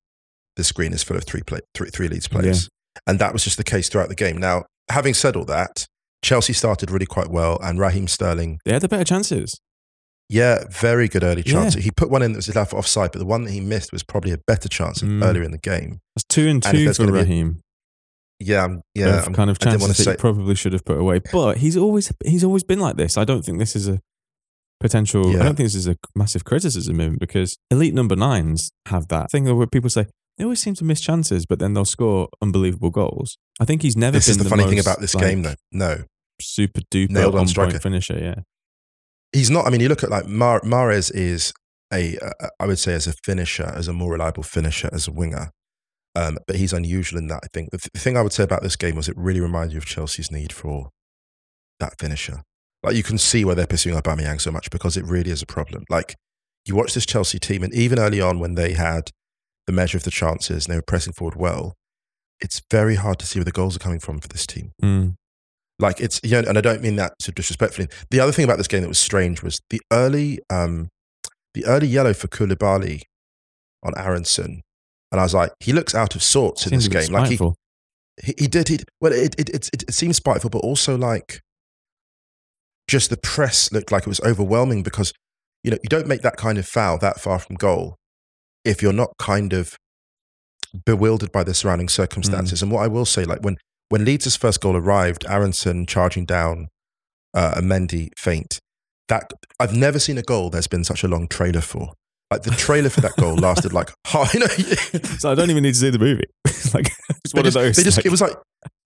the 0.57 0.65
screen 0.65 0.95
is 0.95 1.03
full 1.03 1.19
of 1.19 1.25
three 1.25 1.43
play, 1.43 1.61
three, 1.75 1.91
three 1.91 2.09
Leeds 2.09 2.29
players, 2.29 2.71
and 3.07 3.19
that 3.19 3.35
was 3.35 3.45
just 3.45 3.59
the 3.59 3.65
case 3.65 3.91
throughout 3.91 4.09
the 4.09 4.15
game. 4.15 4.39
Now, 4.39 4.65
having 4.91 5.13
said 5.13 5.37
all 5.37 5.45
that, 5.45 5.87
Chelsea 6.23 6.55
started 6.55 6.91
really 6.91 7.07
quite 7.07 7.29
well, 7.29 7.59
and 7.63 7.79
Raheem 7.79 8.09
Sterling 8.09 8.59
They 8.65 8.73
had 8.73 8.83
the 8.83 8.89
better 8.89 9.05
chances. 9.05 9.61
Yeah, 10.29 10.65
very 10.71 11.09
good 11.09 11.23
early 11.23 11.43
chance. 11.43 11.75
Yeah. 11.77 11.83
He 11.83 11.91
put 11.91 12.11
one 12.11 12.23
in 12.23 12.33
that 12.33 12.47
was 12.47 12.69
for 12.69 12.77
offside, 12.79 13.13
but 13.13 13.19
the 13.21 13.27
one 13.27 13.45
that 13.45 13.51
he 13.53 13.61
missed 13.61 13.93
was 13.93 14.03
probably 14.03 14.33
a 14.33 14.39
better 14.47 14.69
chance 14.69 15.01
Mm. 15.03 15.25
earlier 15.25 15.43
in 15.43 15.53
the 15.53 15.59
game. 15.59 16.01
That's 16.15 16.25
two 16.29 16.49
and 16.49 16.65
And 16.65 16.77
two 16.77 16.85
there's 16.85 16.97
for 16.97 17.05
be 17.05 17.11
a- 17.11 17.13
Raheem. 17.13 17.61
Yeah, 18.39 18.61
I'm- 18.63 18.83
yeah. 18.95 19.23
I'm- 19.23 19.33
kind 19.35 19.49
of 19.51 19.57
I 19.63 19.71
didn't 19.71 19.81
chances 19.81 19.97
that 19.99 20.03
say. 20.05 20.11
he 20.13 20.17
probably 20.17 20.55
should 20.55 20.73
have 20.73 20.85
put 20.85 20.99
away. 20.99 21.21
But 21.33 21.59
he's 21.59 21.77
always 21.77 22.13
he's 22.25 22.45
always 22.45 22.65
been 22.65 22.81
like 22.81 22.97
this. 22.97 23.17
I 23.17 23.25
don't 23.25 23.45
think 23.45 23.59
this 23.59 23.75
is 23.77 23.89
a 23.89 24.01
potential. 24.81 25.33
Yeah. 25.33 25.41
I 25.41 25.43
don't 25.45 25.57
think 25.57 25.67
this 25.67 25.75
is 25.75 25.87
a 25.87 25.97
massive 26.15 26.45
criticism 26.45 27.01
of 27.01 27.07
him 27.07 27.17
because 27.19 27.57
elite 27.71 27.95
number 27.95 28.15
nines 28.17 28.71
have 28.87 29.09
that 29.09 29.31
thing 29.31 29.45
where 29.57 29.67
people 29.67 29.89
say 29.91 30.07
they 30.37 30.45
always 30.45 30.61
seem 30.61 30.75
to 30.75 30.85
miss 30.85 31.01
chances, 31.01 31.47
but 31.47 31.59
then 31.61 31.73
they'll 31.73 31.87
score 31.87 32.29
unbelievable 32.43 32.91
goals. 32.91 33.39
I 33.59 33.65
think 33.65 33.81
he's 33.81 33.97
never 33.97 34.19
This 34.19 34.29
is 34.29 34.37
the, 34.37 34.45
funny 34.45 34.65
thing 34.65 34.79
about 34.81 35.01
this 35.01 35.15
like, 35.15 35.25
game, 35.25 35.43
though. 35.43 35.55
No, 35.73 36.05
Super 36.43 36.83
duper 36.93 37.11
Nailed 37.13 37.35
on 37.35 37.41
on 37.43 37.47
striker. 37.49 37.79
finisher. 37.79 38.19
Yeah, 38.19 38.43
he's 39.33 39.51
not. 39.51 39.67
I 39.67 39.71
mean, 39.71 39.81
you 39.81 39.89
look 39.89 40.03
at 40.03 40.11
like 40.11 40.27
Mar- 40.27 40.61
Mahrez 40.63 41.13
is 41.15 41.53
a, 41.93 42.19
I 42.59 42.67
would 42.67 42.79
say, 42.79 42.95
as 42.95 43.07
a 43.07 43.13
finisher, 43.25 43.73
as 43.75 43.89
a 43.89 43.93
more 43.93 44.13
reliable 44.13 44.43
finisher, 44.43 44.89
as 44.93 45.07
a 45.07 45.13
winger. 45.13 45.51
Um, 46.15 46.39
but 46.47 46.57
he's 46.57 46.73
unusual 46.73 47.19
in 47.19 47.29
that. 47.29 47.41
I 47.45 47.49
think 47.53 47.71
the, 47.71 47.79
th- 47.79 47.91
the 47.93 48.01
thing 48.01 48.17
I 48.17 48.23
would 48.23 48.33
say 48.33 48.43
about 48.43 48.63
this 48.63 48.77
game 48.77 48.97
was 48.97 49.09
it 49.09 49.17
really 49.19 49.41
reminded 49.41 49.73
you 49.73 49.79
of 49.79 49.85
Chelsea's 49.85 50.31
need 50.31 50.51
for 50.51 50.89
that 51.79 51.99
finisher. 52.01 52.43
Like 52.83 52.97
you 52.97 53.03
can 53.03 53.19
see 53.19 53.45
why 53.45 53.55
they're 53.55 53.67
pursuing 53.67 53.99
Aubameyang 54.01 54.41
so 54.41 54.51
much 54.51 54.71
because 54.71 54.97
it 54.97 55.05
really 55.05 55.31
is 55.31 55.43
a 55.43 55.47
problem. 55.47 55.85
Like 55.91 56.15
you 56.65 56.75
watch 56.75 56.95
this 56.95 57.07
Chelsea 57.07 57.39
team, 57.39 57.63
and 57.63 57.75
even 57.75 57.99
early 57.99 58.21
on 58.21 58.39
when 58.39 58.55
they 58.55 58.73
had 58.73 59.11
the 59.67 59.73
measure 59.73 59.99
of 59.99 60.05
the 60.05 60.11
chances 60.11 60.67
and 60.67 60.73
they 60.73 60.79
were 60.79 60.83
pressing 60.87 61.13
forward 61.13 61.37
well, 61.37 61.75
it's 62.41 62.63
very 62.71 62.97
hard 62.97 63.19
to 63.19 63.27
see 63.27 63.39
where 63.39 63.45
the 63.45 63.53
goals 63.53 63.77
are 63.77 63.81
coming 63.81 64.01
from 64.01 64.21
for 64.21 64.29
this 64.29 64.47
team. 64.47 64.73
Mm. 64.83 65.17
Like 65.79 66.01
it's 66.01 66.21
you 66.23 66.31
know, 66.31 66.49
and 66.49 66.57
I 66.57 66.61
don't 66.61 66.83
mean 66.83 66.97
that 66.97 67.15
so 67.21 67.33
disrespectfully. 67.33 67.89
The 68.11 68.21
other 68.21 68.33
thing 68.33 68.45
about 68.45 68.59
this 68.59 68.69
game 68.69 68.83
that 68.83 68.89
was 68.89 68.99
strange 68.99 69.43
was 69.43 69.61
the 69.71 69.81
early 69.93 70.39
um 70.49 70.89
the 71.55 71.67
early 71.67 71.87
yellow 71.87 72.15
for 72.15 72.29
Koulibaly 72.29 73.03
on 73.83 73.93
Aaronson. 73.97 74.63
And 75.13 75.21
I 75.21 75.25
was 75.25 75.35
like, 75.35 75.53
he 75.61 75.73
looks 75.73 75.95
out 75.95 76.15
of 76.15 76.23
sorts 76.23 76.67
in 76.67 76.75
this 76.75 76.89
game. 76.89 77.13
Like 77.13 77.31
he, 77.31 77.39
he, 78.23 78.35
he 78.39 78.47
did. 78.47 78.69
He 78.69 78.79
well, 79.01 79.13
it, 79.13 79.35
it 79.39 79.51
it 79.51 79.69
it 79.73 79.95
seems 79.95 80.17
spiteful, 80.17 80.51
but 80.51 80.59
also 80.59 80.97
like 80.97 81.41
just 82.89 83.11
the 83.11 83.17
press 83.17 83.73
looked 83.73 83.93
like 83.93 84.03
it 84.03 84.09
was 84.09 84.21
overwhelming 84.21 84.83
because 84.83 85.13
you 85.63 85.71
know 85.71 85.79
you 85.83 85.89
don't 85.89 86.07
make 86.07 86.23
that 86.23 86.37
kind 86.37 86.59
of 86.59 86.67
foul 86.67 86.99
that 86.99 87.21
far 87.21 87.39
from 87.39 87.57
goal 87.57 87.97
if 88.65 88.83
you're 88.83 88.93
not 88.93 89.11
kind 89.19 89.53
of 89.53 89.77
bewildered 90.85 91.33
by 91.33 91.45
the 91.45 91.55
surrounding 91.55 91.89
circumstances. 91.89 92.63
And 92.63 92.71
what 92.71 92.83
I 92.83 92.89
will 92.89 93.07
say, 93.07 93.25
like 93.25 93.41
when 93.43 93.57
when 93.89 94.05
Leeds' 94.05 94.37
first 94.37 94.61
goal 94.61 94.77
arrived, 94.77 95.25
Aaronson 95.29 95.87
charging 95.87 96.25
down 96.25 96.69
uh, 97.35 97.55
a 97.57 97.61
Mendy 97.61 98.11
feint. 98.17 98.59
That 99.09 99.31
I've 99.61 99.75
never 99.77 99.99
seen 100.01 100.19
a 100.19 100.23
goal 100.23 100.51
there's 100.51 100.67
been 100.67 100.83
such 100.85 101.05
a 101.05 101.09
long 101.09 101.29
trailer 101.29 101.61
for. 101.61 101.93
Like 102.31 102.43
the 102.43 102.51
trailer 102.51 102.89
for 102.91 103.01
that 103.03 103.15
goal 103.17 103.37
lasted 103.37 103.73
like, 103.73 103.91
oh, 104.15 104.29
you 104.35 104.41
know, 104.41 104.47
So 104.47 105.31
I 105.31 105.37
don't 105.37 105.49
even 105.51 105.63
need 105.63 105.75
to 105.75 105.79
see 105.81 105.91
the 105.91 105.99
movie. 106.01 106.25
like 106.75 106.91
it's 107.25 107.33
one 107.33 107.45
just, 107.45 107.57
of 107.57 107.63
those. 107.63 107.77
they 107.77 107.83
just- 107.85 107.99
like- 107.99 108.07
it 108.07 108.11
was 108.11 108.21
like 108.21 108.35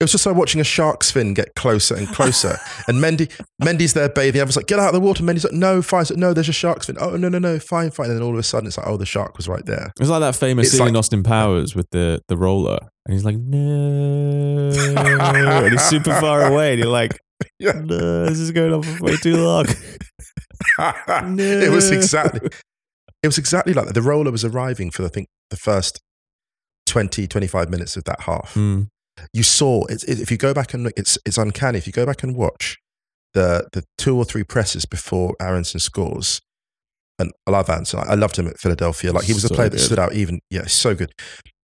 it 0.00 0.04
was 0.04 0.12
just 0.12 0.24
like 0.24 0.34
watching 0.36 0.60
a 0.60 0.64
shark's 0.64 1.10
fin 1.10 1.34
get 1.34 1.54
closer 1.54 1.94
and 1.94 2.08
closer. 2.08 2.58
and 2.88 3.02
Mendy, 3.02 3.30
Mendy's 3.62 3.92
there 3.92 4.08
bathing. 4.08 4.40
Everyone's 4.40 4.56
like, 4.56 4.66
"Get 4.66 4.78
out 4.78 4.88
of 4.88 4.94
the 4.94 5.00
water." 5.00 5.22
Mendy's 5.22 5.44
like, 5.44 5.52
"No, 5.52 5.82
fine." 5.82 6.04
Like, 6.08 6.18
no, 6.18 6.32
there's 6.32 6.48
a 6.48 6.52
shark's 6.52 6.86
fin. 6.86 6.96
Oh 7.00 7.16
no, 7.16 7.28
no, 7.28 7.38
no, 7.38 7.58
fine, 7.58 7.90
fine. 7.90 8.08
And 8.08 8.16
then 8.16 8.22
all 8.22 8.32
of 8.32 8.38
a 8.38 8.42
sudden, 8.42 8.66
it's 8.66 8.78
like, 8.78 8.86
"Oh, 8.86 8.96
the 8.96 9.04
shark 9.06 9.36
was 9.36 9.48
right 9.48 9.64
there." 9.66 9.92
It 9.96 10.00
was 10.00 10.08
like 10.08 10.20
that 10.20 10.36
famous 10.36 10.68
It's 10.68 10.78
scene 10.78 10.88
in 10.88 10.96
Austin 10.96 11.22
Powers 11.22 11.74
with 11.74 11.88
the 11.90 12.22
the 12.28 12.36
roller, 12.36 12.78
and 13.06 13.14
he's 13.14 13.24
like, 13.24 13.36
"No," 13.36 14.70
and 14.96 15.72
he's 15.72 15.82
super 15.82 16.14
far 16.20 16.46
away, 16.46 16.72
and 16.72 16.82
you're 16.82 16.90
like, 16.92 17.18
Yeah. 17.58 17.72
"No, 17.84 18.26
this 18.26 18.38
is 18.38 18.52
going 18.52 18.72
on 18.72 18.82
for 18.82 19.04
way 19.04 19.16
too 19.16 19.36
long." 19.36 19.66
no. 20.78 21.42
it 21.42 21.70
was 21.70 21.90
exactly, 21.90 22.48
it 23.22 23.26
was 23.26 23.38
exactly 23.38 23.72
like 23.74 23.86
that. 23.86 23.94
The 23.94 24.02
roller 24.02 24.30
was 24.30 24.44
arriving 24.44 24.90
for 24.90 25.04
I 25.04 25.08
think 25.08 25.28
the 25.50 25.56
first 25.56 26.00
20, 26.86 27.26
25 27.26 27.70
minutes 27.70 27.96
of 27.96 28.04
that 28.04 28.22
half. 28.22 28.54
Hmm. 28.54 28.82
You 29.32 29.42
saw 29.42 29.84
it's, 29.86 30.04
it, 30.04 30.20
if 30.20 30.30
you 30.30 30.36
go 30.36 30.52
back 30.54 30.74
and 30.74 30.84
look, 30.84 30.92
it's 30.96 31.18
it's 31.26 31.38
uncanny. 31.38 31.78
If 31.78 31.86
you 31.86 31.92
go 31.92 32.06
back 32.06 32.22
and 32.22 32.34
watch 32.36 32.78
the 33.34 33.68
the 33.72 33.84
two 33.98 34.16
or 34.16 34.24
three 34.24 34.44
presses 34.44 34.84
before 34.86 35.34
Aaronson 35.40 35.80
scores, 35.80 36.40
and 37.18 37.30
I 37.46 37.50
love 37.52 37.68
Aaronson. 37.68 38.00
I 38.06 38.14
loved 38.14 38.36
him 38.38 38.46
at 38.46 38.58
Philadelphia. 38.58 39.12
Like 39.12 39.24
he 39.24 39.32
was 39.32 39.44
a 39.44 39.48
So 39.48 39.54
player 39.54 39.68
that 39.68 39.76
good. 39.76 39.84
stood 39.84 39.98
out. 39.98 40.14
Even 40.14 40.40
yeah, 40.50 40.66
so 40.66 40.94
good. 40.94 41.12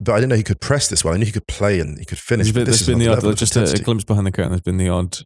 But 0.02 0.12
I 0.12 0.16
didn't 0.16 0.30
know 0.30 0.37
he 0.37 0.42
could 0.42 0.61
press 0.62 0.88
this 0.88 1.04
well. 1.04 1.12
I 1.12 1.19
knew 1.19 1.26
he 1.26 1.33
could 1.33 1.47
play 1.47 1.78
and 1.80 1.99
he 1.99 2.04
could 2.07 2.19
finish. 2.19 2.47
There's 2.47 2.54
been, 2.54 2.64
there's 2.64 2.80
is 2.80 2.87
been 2.87 2.99
the 2.99 3.09
odd, 3.09 3.37
just 3.37 3.57
a, 3.57 3.64
a 3.71 3.78
glimpse 3.85 4.04
behind 4.04 4.26
the 4.26 4.33
curtain. 4.33 4.50
There's 4.52 4.62
been 4.62 4.78
the 4.78 4.88
odd 4.88 5.19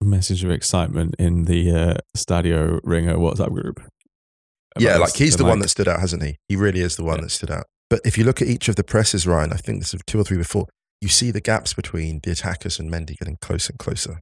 message 0.00 0.42
of 0.42 0.50
excitement 0.50 1.14
in 1.20 1.44
the 1.44 1.70
uh, 1.70 1.94
Stadio 2.16 2.80
Ringer 2.82 3.14
WhatsApp 3.16 3.52
group. 3.52 3.80
Yeah, 4.78 4.96
like 4.96 5.14
he's 5.14 5.36
the 5.36 5.44
And, 5.44 5.50
one 5.50 5.58
like, 5.58 5.66
that 5.66 5.68
stood 5.68 5.86
out, 5.86 6.00
hasn't 6.00 6.22
he? 6.24 6.36
He 6.48 6.56
really 6.56 6.80
is 6.80 6.96
the 6.96 7.04
one 7.04 7.16
Yeah. 7.18 7.22
that 7.22 7.30
stood 7.30 7.50
out. 7.52 7.66
But 7.90 8.00
if 8.04 8.18
you 8.18 8.24
look 8.24 8.42
at 8.42 8.48
each 8.48 8.68
of 8.68 8.74
the 8.74 8.82
presses, 8.82 9.26
Ryan, 9.26 9.52
I 9.52 9.56
think 9.56 9.78
this 9.80 9.92
is 9.94 10.00
two 10.06 10.18
or 10.18 10.24
three 10.24 10.38
before. 10.38 10.66
You 11.02 11.08
see 11.08 11.32
the 11.32 11.40
gaps 11.40 11.74
between 11.74 12.20
the 12.22 12.30
attackers 12.30 12.78
and 12.78 12.88
Mendy 12.90 13.18
getting 13.18 13.36
closer 13.42 13.72
and 13.72 13.78
closer. 13.78 14.20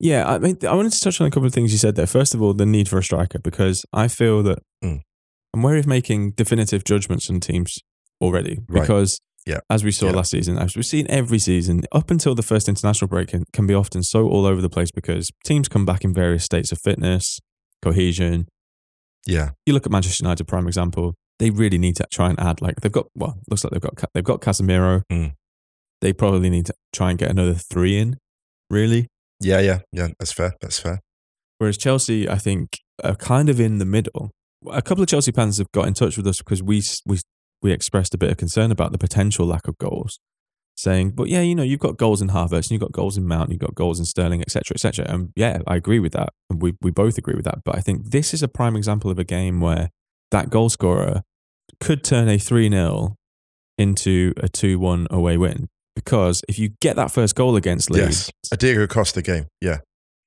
Yeah, 0.00 0.26
I 0.26 0.38
mean, 0.38 0.56
I 0.66 0.74
wanted 0.74 0.92
to 0.94 1.00
touch 1.00 1.20
on 1.20 1.26
a 1.26 1.30
couple 1.30 1.46
of 1.46 1.52
things 1.52 1.72
you 1.72 1.78
said 1.78 1.94
there. 1.94 2.06
First 2.06 2.34
of 2.34 2.40
all, 2.40 2.54
the 2.54 2.64
need 2.64 2.88
for 2.88 2.96
a 2.98 3.02
striker, 3.04 3.38
because 3.38 3.84
I 3.92 4.08
feel 4.08 4.42
that 4.44 4.58
Mm. 4.82 5.02
I'm 5.54 5.62
wary 5.62 5.78
of 5.80 5.86
making 5.86 6.30
definitive 6.32 6.84
judgments 6.84 7.28
on 7.28 7.38
teams 7.40 7.78
already. 8.22 8.58
Right. 8.66 8.80
Because, 8.80 9.20
Yeah. 9.46 9.58
as 9.68 9.84
we 9.84 9.90
saw 9.90 10.06
Yeah. 10.06 10.12
last 10.12 10.30
season, 10.30 10.56
as 10.56 10.74
we've 10.74 10.86
seen 10.86 11.06
every 11.10 11.38
season, 11.38 11.82
up 11.92 12.10
until 12.10 12.34
the 12.34 12.42
first 12.42 12.66
international 12.66 13.08
break, 13.08 13.28
can, 13.28 13.44
can 13.52 13.66
be 13.66 13.74
often 13.74 14.02
so 14.02 14.26
all 14.26 14.46
over 14.46 14.62
the 14.62 14.70
place 14.70 14.90
because 14.90 15.28
teams 15.44 15.68
come 15.68 15.84
back 15.84 16.02
in 16.02 16.14
various 16.14 16.44
states 16.44 16.72
of 16.72 16.78
fitness, 16.80 17.38
cohesion. 17.82 18.46
Yeah, 19.26 19.50
You 19.66 19.74
look 19.74 19.84
at 19.86 19.92
Manchester 19.92 20.24
United, 20.24 20.44
prime 20.48 20.66
example. 20.66 21.14
They 21.38 21.50
really 21.50 21.78
need 21.78 21.96
to 21.96 22.06
try 22.10 22.30
and 22.30 22.40
add, 22.40 22.62
like 22.62 22.80
they've 22.80 22.90
got. 22.90 23.06
Well, 23.14 23.38
looks 23.50 23.62
like 23.64 23.72
they've 23.72 23.80
got 23.82 23.94
they've 24.14 24.24
got 24.24 24.40
Casemiro. 24.40 25.02
Mm. 25.12 25.34
They 26.02 26.12
probably 26.12 26.50
need 26.50 26.66
to 26.66 26.74
try 26.92 27.10
and 27.10 27.18
get 27.18 27.30
another 27.30 27.54
three 27.54 27.96
in. 27.96 28.18
Really, 28.68 29.06
yeah, 29.40 29.60
yeah, 29.60 29.78
yeah. 29.92 30.08
That's 30.18 30.32
fair. 30.32 30.54
That's 30.60 30.78
fair. 30.78 31.00
Whereas 31.58 31.78
Chelsea, 31.78 32.28
I 32.28 32.38
think, 32.38 32.78
are 33.04 33.14
kind 33.14 33.48
of 33.48 33.60
in 33.60 33.78
the 33.78 33.84
middle. 33.84 34.32
A 34.70 34.82
couple 34.82 35.02
of 35.02 35.08
Chelsea 35.08 35.30
fans 35.30 35.58
have 35.58 35.70
got 35.72 35.86
in 35.86 35.94
touch 35.94 36.16
with 36.16 36.26
us 36.26 36.38
because 36.38 36.60
we 36.60 36.82
we 37.06 37.20
we 37.62 37.70
expressed 37.72 38.14
a 38.14 38.18
bit 38.18 38.30
of 38.30 38.36
concern 38.36 38.72
about 38.72 38.90
the 38.90 38.98
potential 38.98 39.46
lack 39.46 39.68
of 39.68 39.78
goals, 39.78 40.18
saying, 40.76 41.12
"But 41.12 41.28
yeah, 41.28 41.40
you 41.40 41.54
know, 41.54 41.62
you've 41.62 41.78
got 41.78 41.98
goals 41.98 42.20
in 42.20 42.30
Havertz, 42.30 42.64
and 42.64 42.72
you've 42.72 42.80
got 42.80 42.92
goals 42.92 43.16
in 43.16 43.26
Mount, 43.26 43.50
you've 43.50 43.60
got 43.60 43.76
goals 43.76 44.00
in 44.00 44.04
Sterling, 44.04 44.40
etc., 44.42 44.74
etc." 44.74 45.06
And 45.08 45.30
yeah, 45.36 45.60
I 45.68 45.76
agree 45.76 46.00
with 46.00 46.12
that, 46.14 46.30
and 46.50 46.60
we 46.60 46.74
we 46.80 46.90
both 46.90 47.16
agree 47.16 47.34
with 47.34 47.44
that. 47.44 47.60
But 47.64 47.76
I 47.76 47.80
think 47.80 48.10
this 48.10 48.34
is 48.34 48.42
a 48.42 48.48
prime 48.48 48.74
example 48.74 49.10
of 49.10 49.20
a 49.20 49.24
game 49.24 49.60
where 49.60 49.90
that 50.32 50.50
goal 50.50 50.68
scorer 50.68 51.22
could 51.80 52.02
turn 52.02 52.28
a 52.28 52.38
three 52.38 52.68
0 52.68 53.14
into 53.78 54.32
a 54.38 54.48
two 54.48 54.80
one 54.80 55.06
away 55.10 55.36
win. 55.36 55.68
Because 56.04 56.42
if 56.48 56.58
you 56.58 56.70
get 56.80 56.96
that 56.96 57.10
first 57.10 57.34
goal 57.34 57.56
against 57.56 57.90
Leeds, 57.90 58.30
Yes, 58.44 58.52
a 58.52 58.56
Diego 58.56 58.86
Costa 58.86 59.22
game. 59.22 59.46
Yeah, 59.60 59.78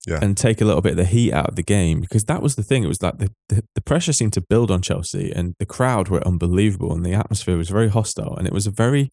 yeah, 0.08 0.20
and 0.22 0.38
take 0.38 0.62
a 0.62 0.66
little 0.66 0.82
bit 0.82 0.92
of 0.92 0.98
the 0.98 1.06
heat 1.06 1.34
out 1.34 1.50
of 1.50 1.56
the 1.56 1.64
game 1.64 2.00
because 2.02 2.26
that 2.26 2.42
was 2.42 2.56
the 2.56 2.64
thing. 2.64 2.84
It 2.84 2.88
was 2.88 3.02
like 3.02 3.18
the, 3.18 3.30
the, 3.50 3.64
the 3.76 3.82
pressure 3.82 4.14
seemed 4.14 4.34
to 4.34 4.42
build 4.42 4.70
on 4.72 4.82
Chelsea 4.82 5.32
and 5.32 5.56
the 5.60 5.66
crowd 5.66 6.10
were 6.10 6.26
unbelievable 6.28 6.94
and 6.94 7.06
the 7.06 7.14
atmosphere 7.14 7.58
was 7.58 7.70
very 7.70 7.90
hostile 7.90 8.36
and 8.38 8.46
it 8.48 8.54
was 8.54 8.68
a 8.68 8.72
very. 8.72 9.10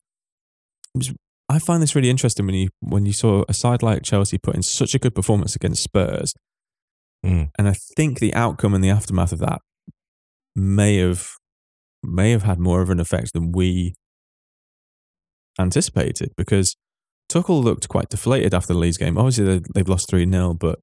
It 0.94 0.98
was, 0.98 1.12
I 1.48 1.58
find 1.58 1.82
this 1.82 1.94
really 1.94 2.10
interesting 2.10 2.46
when 2.46 2.54
you 2.54 2.68
when 2.80 3.06
you 3.06 3.12
saw 3.12 3.44
a 3.48 3.54
side 3.54 3.82
like 3.82 4.02
Chelsea 4.02 4.38
put 4.38 4.54
in 4.54 4.62
such 4.62 4.94
a 4.94 4.98
good 4.98 5.14
performance 5.14 5.56
against 5.56 5.82
Spurs, 5.82 6.34
Mm. 7.24 7.50
and 7.56 7.68
I 7.68 7.74
think 7.96 8.18
the 8.18 8.34
outcome 8.34 8.74
and 8.74 8.82
the 8.82 8.90
aftermath 8.90 9.32
of 9.32 9.38
that 9.38 9.60
may 10.56 10.96
have 10.96 11.28
may 12.02 12.32
have 12.32 12.42
had 12.42 12.58
more 12.58 12.82
of 12.82 12.90
an 12.90 12.98
effect 13.00 13.32
than 13.32 13.52
we 13.52 13.94
anticipated 15.58 16.32
because 16.36 16.76
Tuchel 17.28 17.62
looked 17.62 17.88
quite 17.88 18.08
deflated 18.08 18.54
after 18.54 18.72
the 18.72 18.78
Leeds 18.78 18.98
game. 18.98 19.16
Obviously, 19.16 19.44
they, 19.44 19.60
they've 19.74 19.88
lost 19.88 20.10
3 20.10 20.30
0, 20.30 20.54
but 20.54 20.78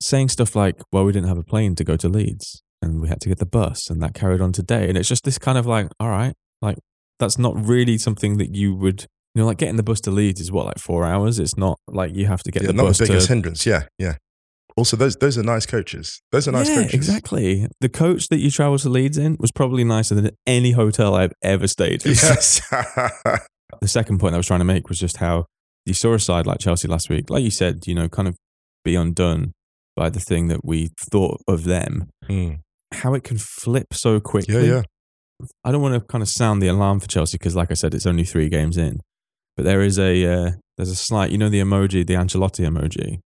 saying 0.00 0.28
stuff 0.28 0.54
like, 0.54 0.80
well, 0.92 1.04
we 1.04 1.12
didn't 1.12 1.28
have 1.28 1.38
a 1.38 1.44
plane 1.44 1.74
to 1.76 1.84
go 1.84 1.96
to 1.96 2.08
Leeds 2.08 2.62
and 2.82 3.00
we 3.00 3.08
had 3.08 3.20
to 3.20 3.28
get 3.28 3.38
the 3.38 3.46
bus 3.46 3.88
and 3.88 4.02
that 4.02 4.14
carried 4.14 4.40
on 4.40 4.52
today. 4.52 4.88
And 4.88 4.98
it's 4.98 5.08
just 5.08 5.24
this 5.24 5.38
kind 5.38 5.56
of 5.56 5.66
like, 5.66 5.88
all 5.98 6.08
right, 6.08 6.34
like 6.60 6.78
that's 7.18 7.38
not 7.38 7.54
really 7.56 7.98
something 7.98 8.38
that 8.38 8.54
you 8.54 8.74
would, 8.74 9.02
you 9.34 9.42
know, 9.42 9.46
like 9.46 9.58
getting 9.58 9.76
the 9.76 9.82
bus 9.82 10.00
to 10.02 10.10
Leeds 10.10 10.40
is 10.40 10.52
what, 10.52 10.66
like 10.66 10.78
four 10.78 11.04
hours? 11.04 11.38
It's 11.38 11.56
not 11.56 11.78
like 11.88 12.14
you 12.14 12.26
have 12.26 12.42
to 12.42 12.50
get 12.50 12.62
yeah 12.62 12.68
the 12.68 12.74
not 12.74 12.84
bus 12.84 12.98
the 12.98 13.06
biggest 13.06 13.28
to. 13.28 13.32
hindrance. 13.32 13.66
Yeah, 13.66 13.84
yeah. 13.98 14.16
Also, 14.76 14.94
those 14.96 15.16
those 15.16 15.38
are 15.38 15.42
nice 15.42 15.64
coaches. 15.64 16.20
Those 16.32 16.46
are 16.46 16.52
nice 16.52 16.68
yeah, 16.68 16.82
coaches. 16.82 16.94
exactly. 16.94 17.66
The 17.80 17.88
coach 17.88 18.28
that 18.28 18.38
you 18.38 18.50
travel 18.50 18.78
to 18.78 18.90
Leeds 18.90 19.16
in 19.16 19.36
was 19.40 19.50
probably 19.50 19.84
nicer 19.84 20.14
than 20.14 20.30
any 20.46 20.72
hotel 20.72 21.14
I've 21.14 21.32
ever 21.42 21.66
stayed 21.66 22.04
in. 22.04 22.10
Yes. 22.12 22.60
the 23.80 23.88
second 23.88 24.18
point 24.18 24.34
I 24.34 24.38
was 24.38 24.46
trying 24.46 24.60
to 24.60 24.64
make 24.64 24.88
was 24.88 24.98
just 24.98 25.18
how 25.18 25.46
you 25.84 25.94
saw 25.94 26.14
a 26.14 26.18
side 26.18 26.46
like 26.46 26.58
Chelsea 26.58 26.88
last 26.88 27.08
week, 27.08 27.30
like 27.30 27.44
you 27.44 27.50
said, 27.50 27.86
you 27.86 27.94
know, 27.94 28.08
kind 28.08 28.28
of 28.28 28.36
be 28.84 28.96
undone 28.96 29.52
by 29.94 30.10
the 30.10 30.20
thing 30.20 30.48
that 30.48 30.64
we 30.64 30.90
thought 31.10 31.40
of 31.48 31.64
them. 31.64 32.10
Mm. 32.28 32.60
How 32.92 33.14
it 33.14 33.24
can 33.24 33.38
flip 33.38 33.88
so 33.92 34.20
quickly. 34.20 34.68
Yeah, 34.68 34.74
yeah. 34.74 34.82
I 35.64 35.72
don't 35.72 35.82
want 35.82 35.94
to 35.94 36.00
kind 36.00 36.22
of 36.22 36.28
sound 36.28 36.62
the 36.62 36.68
alarm 36.68 37.00
for 37.00 37.08
Chelsea 37.08 37.36
because, 37.38 37.54
like 37.54 37.70
I 37.70 37.74
said, 37.74 37.94
it's 37.94 38.06
only 38.06 38.24
three 38.24 38.48
games 38.48 38.76
in. 38.76 39.00
But 39.56 39.64
there 39.64 39.82
is 39.82 39.98
a 39.98 40.24
uh, 40.24 40.50
there's 40.76 40.90
a 40.90 40.96
slight, 40.96 41.30
you 41.30 41.38
know, 41.38 41.48
the 41.48 41.60
emoji, 41.60 42.06
the 42.06 42.14
Ancelotti 42.14 42.66
emoji. 42.66 43.20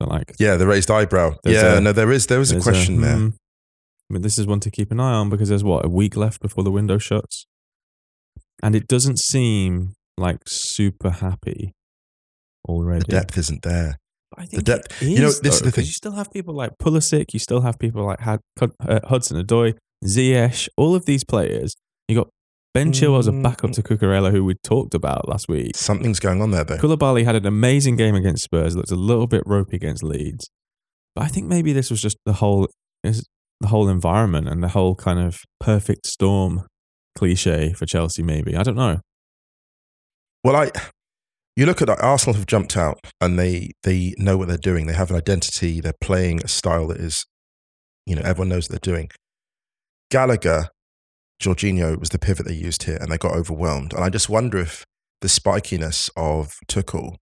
So 0.00 0.08
like, 0.08 0.34
Yeah, 0.38 0.56
the 0.56 0.66
raised 0.66 0.90
eyebrow. 0.90 1.36
Yeah, 1.44 1.76
a- 1.76 1.80
no, 1.80 1.92
there 1.92 2.10
is 2.10 2.26
there 2.26 2.40
is 2.40 2.52
a 2.52 2.60
question 2.60 3.00
there. 3.00 3.16
hmm. 3.16 3.28
mean, 4.08 4.22
this 4.22 4.38
is 4.38 4.46
one 4.46 4.60
to 4.60 4.70
keep 4.70 4.90
an 4.90 5.00
eye 5.00 5.14
on 5.14 5.30
because 5.30 5.48
there's 5.48 5.64
what 5.64 5.84
a 5.84 5.88
week 5.88 6.16
left 6.16 6.40
before 6.40 6.64
the 6.64 6.70
window 6.70 6.98
shuts, 6.98 7.46
and 8.62 8.74
it 8.74 8.86
doesn't 8.88 9.18
seem 9.18 9.94
like 10.18 10.38
super 10.46 11.10
happy 11.10 11.72
already. 12.68 13.00
The 13.00 13.12
depth 13.20 13.38
isn't 13.38 13.62
there. 13.62 13.98
I 14.36 14.46
think 14.46 14.64
depth- 14.64 15.02
it 15.02 15.08
you 15.08 15.20
know, 15.20 15.28
is, 15.28 15.40
this 15.40 15.54
is 15.56 15.60
though, 15.60 15.64
the 15.66 15.70
'cause 15.72 15.74
thing. 15.76 15.84
You 15.86 15.92
still 15.92 16.12
have 16.12 16.30
people 16.30 16.54
like 16.54 16.72
Pulisic. 16.80 17.32
You 17.34 17.38
still 17.38 17.60
have 17.62 17.78
people 17.78 18.04
like 18.04 18.20
Had, 18.20 18.40
uh, 18.60 19.00
Hudson 19.04 19.44
Odoi, 19.44 19.74
Ziyech. 20.04 20.68
All 20.76 20.94
of 20.94 21.04
these 21.04 21.24
players. 21.24 21.74
You 22.08 22.16
got 22.16 22.28
Ben 22.74 22.92
Chilwell 22.92 23.18
as 23.18 23.26
a 23.26 23.32
backup 23.32 23.70
Mm. 23.70 23.74
to 23.74 23.82
Cucurella, 23.82 24.30
who 24.30 24.44
we 24.44 24.54
talked 24.64 24.94
about 24.94 25.28
last 25.28 25.48
week. 25.48 25.76
Something's 25.76 26.18
going 26.20 26.40
on 26.40 26.50
there, 26.52 26.64
though. 26.64 26.78
Koulibaly 26.78 27.24
had 27.24 27.36
an 27.36 27.44
amazing 27.44 27.96
game 27.96 28.14
against 28.14 28.44
Spurs. 28.44 28.74
Looked 28.74 28.90
a 28.90 28.96
little 28.96 29.26
bit 29.26 29.42
ropey 29.44 29.76
against 29.76 30.02
Leeds, 30.02 30.48
but 31.14 31.24
I 31.24 31.28
think 31.28 31.46
maybe 31.46 31.74
this 31.74 31.90
was 31.90 32.00
just 32.00 32.16
the 32.24 32.34
whole 32.34 32.68
the 33.04 33.68
whole 33.68 33.88
environment 33.88 34.48
and 34.48 34.62
the 34.62 34.68
whole 34.68 34.94
kind 34.94 35.18
of 35.18 35.40
perfect 35.60 36.06
storm 36.06 36.66
cliche 37.16 37.72
for 37.72 37.86
Chelsea. 37.86 38.22
Maybe 38.22 38.56
I 38.56 38.62
don't 38.62 38.76
know. 38.76 39.00
Well, 40.44 40.56
I 40.56 40.70
you 41.56 41.66
look 41.66 41.82
at 41.82 41.88
that, 41.88 42.00
Arsenal 42.00 42.34
have 42.34 42.46
jumped 42.46 42.76
out 42.76 42.98
and 43.20 43.38
they 43.38 43.72
they 43.82 44.14
know 44.16 44.36
what 44.36 44.48
they're 44.48 44.56
doing. 44.56 44.86
They 44.86 44.94
have 44.94 45.10
an 45.10 45.16
identity. 45.16 45.80
They're 45.80 45.92
playing 46.00 46.42
a 46.42 46.48
style 46.48 46.88
that 46.88 46.98
is, 46.98 47.26
you 48.06 48.16
know, 48.16 48.22
everyone 48.22 48.48
knows 48.48 48.68
what 48.68 48.80
they're 48.80 48.94
doing. 48.94 49.10
Gallagher, 50.10 50.68
Jorginho 51.42 51.98
was 51.98 52.10
the 52.10 52.18
pivot 52.18 52.46
they 52.46 52.54
used 52.54 52.84
here, 52.84 52.98
and 53.00 53.10
they 53.10 53.18
got 53.18 53.34
overwhelmed. 53.34 53.92
And 53.92 54.04
I 54.04 54.08
just 54.08 54.28
wonder 54.28 54.58
if 54.58 54.84
the 55.20 55.28
spikiness 55.28 56.10
of 56.16 56.54
Tuchel 56.68 57.16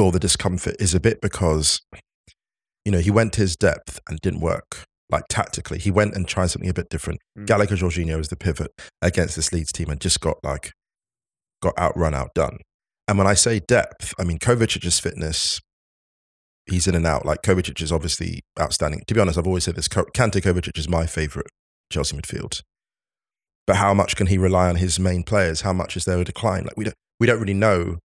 or 0.00 0.10
the 0.10 0.18
discomfort 0.18 0.76
is 0.80 0.94
a 0.94 1.00
bit 1.00 1.20
because, 1.20 1.80
you 2.84 2.92
know, 2.92 2.98
he 2.98 3.10
went 3.10 3.34
to 3.34 3.40
his 3.40 3.56
depth 3.56 4.00
and 4.08 4.18
didn't 4.20 4.40
work. 4.40 4.84
Like 5.12 5.24
tactically, 5.28 5.78
he 5.78 5.90
went 5.90 6.14
and 6.14 6.26
tried 6.26 6.46
something 6.48 6.70
a 6.70 6.74
bit 6.74 6.88
different. 6.88 7.20
Mm. 7.38 7.46
Gallagher 7.46 7.76
Jorginho 7.76 8.16
was 8.16 8.28
the 8.28 8.36
pivot 8.36 8.70
against 9.02 9.36
this 9.36 9.52
Leeds 9.52 9.70
team 9.70 9.90
and 9.90 10.00
just 10.00 10.20
got 10.20 10.38
like 10.42 10.72
got 11.60 11.78
outrun, 11.78 12.14
outdone. 12.14 12.58
And 13.06 13.18
when 13.18 13.26
I 13.26 13.34
say 13.34 13.60
depth, 13.60 14.14
I 14.18 14.24
mean 14.24 14.38
Kovacic's 14.38 14.98
fitness. 14.98 15.60
He's 16.66 16.86
in 16.86 16.94
and 16.94 17.06
out. 17.06 17.26
Like 17.26 17.42
Kovacic 17.42 17.82
is 17.82 17.92
obviously 17.92 18.40
outstanding. 18.58 19.02
To 19.06 19.14
be 19.14 19.20
honest, 19.20 19.36
I've 19.36 19.46
always 19.46 19.64
said 19.64 19.76
this. 19.76 19.88
Kante 19.88 20.40
Kovacic 20.40 20.78
is 20.78 20.88
my 20.88 21.06
favourite 21.06 21.48
Chelsea 21.90 22.16
midfield. 22.16 22.62
But 23.66 23.76
how 23.76 23.94
much 23.94 24.16
can 24.16 24.28
he 24.28 24.38
rely 24.38 24.68
on 24.68 24.76
his 24.76 24.98
main 24.98 25.24
players? 25.24 25.60
How 25.60 25.72
much 25.72 25.96
is 25.96 26.04
there 26.04 26.18
a 26.18 26.24
decline? 26.24 26.64
Like 26.64 26.76
we 26.76 26.84
don't 26.84 26.96
we 27.20 27.26
don't 27.26 27.40
really 27.40 27.54
know 27.54 27.98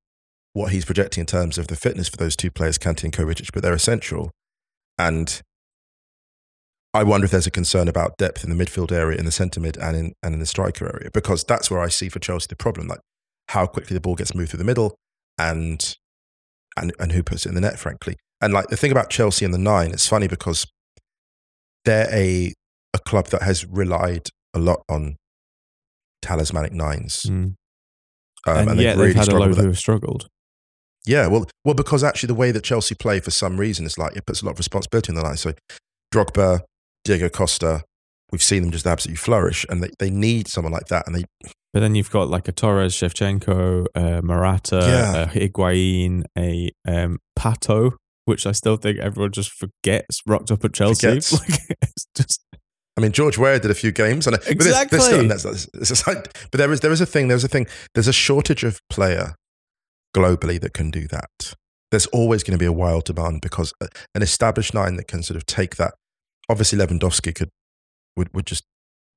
what 0.53 0.71
he's 0.71 0.85
projecting 0.85 1.21
in 1.21 1.27
terms 1.27 1.57
of 1.57 1.67
the 1.67 1.75
fitness 1.75 2.09
for 2.09 2.17
those 2.17 2.35
two 2.35 2.51
players, 2.51 2.77
Kante 2.77 3.03
and 3.03 3.13
Kovacic, 3.13 3.51
but 3.53 3.63
they're 3.63 3.73
essential. 3.73 4.31
And 4.97 5.41
I 6.97 7.03
wonder 7.03 7.25
if 7.25 7.31
there's 7.31 7.47
a 7.47 7.51
concern 7.51 7.87
about 7.87 8.17
depth 8.17 8.43
in 8.43 8.49
the 8.55 8.65
midfield 8.65 8.91
area, 8.91 9.17
in 9.17 9.25
the 9.25 9.31
centre 9.31 9.59
mid, 9.59 9.77
and 9.77 9.95
in 9.95 10.13
and 10.23 10.33
in 10.33 10.39
the 10.39 10.45
striker 10.45 10.85
area, 10.93 11.09
because 11.13 11.43
that's 11.43 11.69
where 11.71 11.79
I 11.79 11.89
see 11.89 12.09
for 12.09 12.19
Chelsea 12.19 12.47
the 12.49 12.55
problem, 12.55 12.87
like 12.87 12.99
how 13.49 13.65
quickly 13.65 13.93
the 13.93 14.01
ball 14.01 14.15
gets 14.15 14.33
moved 14.35 14.51
through 14.51 14.57
the 14.59 14.63
middle, 14.63 14.95
and 15.37 15.95
and 16.75 16.91
and 16.99 17.11
who 17.11 17.23
puts 17.23 17.45
it 17.45 17.49
in 17.49 17.55
the 17.55 17.61
net, 17.61 17.79
frankly. 17.79 18.15
And 18.41 18.53
like 18.53 18.67
the 18.67 18.77
thing 18.77 18.91
about 18.91 19.09
Chelsea 19.09 19.45
and 19.45 19.53
the 19.53 19.57
nine, 19.59 19.91
it's 19.91 20.07
funny 20.07 20.27
because 20.27 20.65
they're 21.85 22.09
a 22.13 22.53
a 22.93 22.99
club 22.99 23.27
that 23.27 23.41
has 23.43 23.65
relied 23.65 24.29
a 24.53 24.59
lot 24.59 24.81
on 24.89 25.15
talismanic 26.21 26.73
nines, 26.73 27.23
Mm. 27.23 27.55
um, 28.47 28.67
and, 28.67 28.79
they've 28.79 28.97
really 28.97 29.07
they've 29.07 29.15
had 29.15 29.21
a 29.21 29.25
struggled 29.25 29.49
load 29.49 29.57
who 29.61 29.67
have 29.67 29.77
struggled. 29.77 30.27
Yeah, 31.05 31.27
well, 31.27 31.45
well, 31.63 31.75
because 31.75 32.03
actually 32.03 32.27
the 32.27 32.33
way 32.33 32.51
that 32.51 32.63
Chelsea 32.63 32.95
play 32.95 33.19
for 33.19 33.31
some 33.31 33.57
reason 33.59 33.85
is 33.85 33.97
like 33.97 34.15
it 34.17 34.25
puts 34.25 34.41
a 34.41 34.45
lot 34.45 34.51
of 34.51 34.57
responsibility 34.59 35.11
on 35.11 35.15
the 35.15 35.21
line. 35.23 35.37
So 35.37 35.53
Drogba, 36.13 36.61
Diego 37.07 37.29
Costa, 37.29 37.83
we've 38.31 38.43
seen 38.43 38.61
them 38.63 38.71
just 38.71 38.85
absolutely 38.85 39.17
flourish, 39.17 39.65
and 39.69 39.81
they, 39.83 39.89
they 39.99 40.09
need 40.09 40.47
someone 40.47 40.73
like 40.73 40.87
that. 40.87 41.07
And 41.07 41.15
they 41.15 41.23
But 41.73 41.79
then 41.79 41.95
you've 41.95 42.11
got 42.11 42.29
like 42.29 42.47
a 42.47 42.51
Torres, 42.51 42.93
Shevchenko, 42.93 43.85
uh, 43.95 44.21
Morata, 44.23 44.79
Yeah. 44.81 45.23
a 45.23 45.27
Higuain, 45.27 46.23
a 46.37 46.71
um, 46.87 47.17
Pato, 47.39 47.93
which 48.25 48.45
I 48.45 48.51
still 48.51 48.77
think 48.77 48.99
everyone 48.99 49.31
just 49.31 49.51
forgets 49.51 50.21
rocked 50.27 50.51
up 50.51 50.63
at 50.65 50.73
Chelsea. 50.73 51.07
Forgets. 51.07 51.31
Like, 51.49 51.77
it's 51.81 52.05
just 52.15 52.43
I 52.97 53.01
mean, 53.01 53.11
George 53.11 53.37
Weah 53.37 53.59
did 53.59 53.69
a 53.69 53.75
few 53.75 53.91
games, 53.91 54.25
and 54.27 54.35
but 54.37 54.49
Exactly. 54.49 54.99
still- 54.99 55.19
and 55.19 55.29
that's- 55.31 55.43
that's- 55.43 55.91
it's 55.91 56.03
but 56.03 56.57
there 56.57 56.71
is 56.73 56.79
there 56.81 56.91
is 56.91 56.99
a 57.01 57.05
thing. 57.05 57.27
There's 57.27 57.43
a 57.43 57.47
thing. 57.47 57.67
There's 57.93 58.07
a 58.07 58.13
shortage 58.13 58.63
of 58.63 58.79
player 58.89 59.35
globally 60.15 60.59
that 60.61 60.73
can 60.73 60.89
do 60.91 61.07
that. 61.07 61.53
There's 61.91 62.07
always 62.07 62.43
going 62.43 62.57
to 62.57 62.61
be 62.61 62.65
a 62.65 62.71
wild 62.73 63.05
demand 63.05 63.41
because 63.41 63.71
uh, 63.79 63.87
an 64.15 64.21
established 64.23 64.73
nine 64.73 64.95
that 64.97 65.07
can 65.07 65.23
sort 65.23 65.37
of 65.37 65.45
take 65.45 65.75
that. 65.77 65.93
Obviously, 66.49 66.77
Lewandowski 66.79 67.33
could 67.35 67.49
would 68.15 68.33
would 68.33 68.45
just 68.45 68.63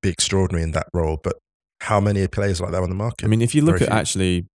be 0.01 0.09
extraordinary 0.09 0.63
in 0.63 0.71
that 0.71 0.87
role, 0.93 1.19
but 1.23 1.37
how 1.81 1.99
many 1.99 2.27
players 2.27 2.59
like 2.61 2.71
that 2.71 2.83
on 2.83 2.89
the 2.89 2.95
market? 2.95 3.25
I 3.25 3.27
mean, 3.27 3.41
if 3.41 3.55
you 3.55 3.61
look 3.63 3.77
Very 3.79 3.87
at 3.87 3.91
few. 3.93 3.99
actually 3.99 4.45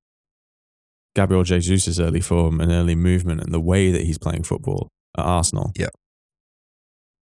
Gabriel 1.15 1.43
Jesus' 1.45 1.99
early 1.99 2.21
form 2.21 2.61
and 2.61 2.71
early 2.71 2.95
movement 2.95 3.41
and 3.41 3.53
the 3.53 3.61
way 3.61 3.91
that 3.91 4.03
he's 4.05 4.19
playing 4.19 4.43
football 4.45 4.89
at 5.17 5.25
Arsenal, 5.25 5.73
Yeah. 5.77 5.89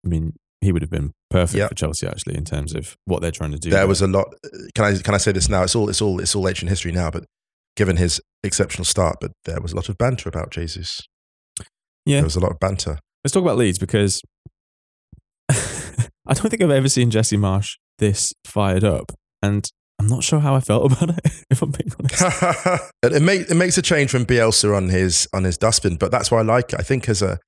I 0.05 0.09
mean, 0.09 0.35
he 0.61 0.73
would 0.73 0.83
have 0.83 0.91
been 0.91 1.13
perfect 1.31 1.57
Yeah. 1.59 1.69
for 1.69 1.75
Chelsea 1.75 2.07
actually 2.07 2.37
in 2.37 2.45
terms 2.45 2.75
of 2.75 2.97
what 3.05 3.23
they're 3.23 3.31
trying 3.31 3.53
to 3.53 3.59
do. 3.59 3.71
there 3.71 3.87
was 3.87 4.03
a 4.03 4.07
lot. 4.07 4.35
Can 4.75 4.85
I 4.85 4.99
can 4.99 5.15
I 5.15 5.19
say 5.19 5.33
this 5.33 5.49
now? 5.49 5.63
It's 5.63 5.75
all 5.77 5.89
it's 5.89 6.03
all 6.03 6.21
it's 6.21 6.35
all 6.35 6.49
ancient 6.49 6.69
history 6.71 6.93
now, 6.93 7.11
but 7.11 7.25
given 7.77 7.97
his 7.97 8.21
exceptional 8.43 8.85
start, 8.85 9.17
but 9.21 9.33
there 9.45 9.61
was 9.61 9.73
a 9.73 9.77
lot 9.77 9.89
of 9.89 9.97
banter 9.99 10.29
about 10.29 10.51
Jesus. 10.51 11.01
Yeah. 12.07 12.17
there 12.19 12.25
was 12.25 12.37
a 12.37 12.41
lot 12.41 12.51
of 12.53 12.59
banter. 12.61 12.99
Let's 13.25 13.33
talk 13.33 13.43
about 13.43 13.57
Leeds 13.57 13.79
because 13.79 14.21
I 16.27 16.35
don't 16.35 16.49
think 16.51 16.63
I've 16.63 16.71
ever 16.71 16.89
seen 16.89 17.11
Jesse 17.11 17.37
Marsch 17.37 17.73
this 17.99 18.33
fired 18.47 18.85
up, 18.85 19.13
and 19.43 19.69
I'm 20.01 20.07
not 20.09 20.25
sure 20.25 20.41
how 20.41 20.55
I 20.55 20.61
felt 20.61 20.91
about 20.93 21.11
it. 21.11 21.45
If 21.51 21.63
I'm 21.63 21.71
being 21.71 21.93
honest, 21.99 22.93
it, 23.03 23.23
make, 23.23 23.51
it 23.51 23.55
makes 23.55 23.79
a 23.79 23.83
change 23.83 24.11
from 24.11 24.25
Bielsa 24.27 24.77
on 24.77 24.89
his 24.89 25.29
on 25.33 25.45
his 25.45 25.59
dustbin, 25.59 25.97
but 25.97 26.11
that's 26.11 26.31
why 26.31 26.39
I 26.39 26.43
like 26.43 26.73
it. 26.73 26.81
I 26.81 26.83
think 26.83 27.09
as 27.09 27.23
a 27.23 27.39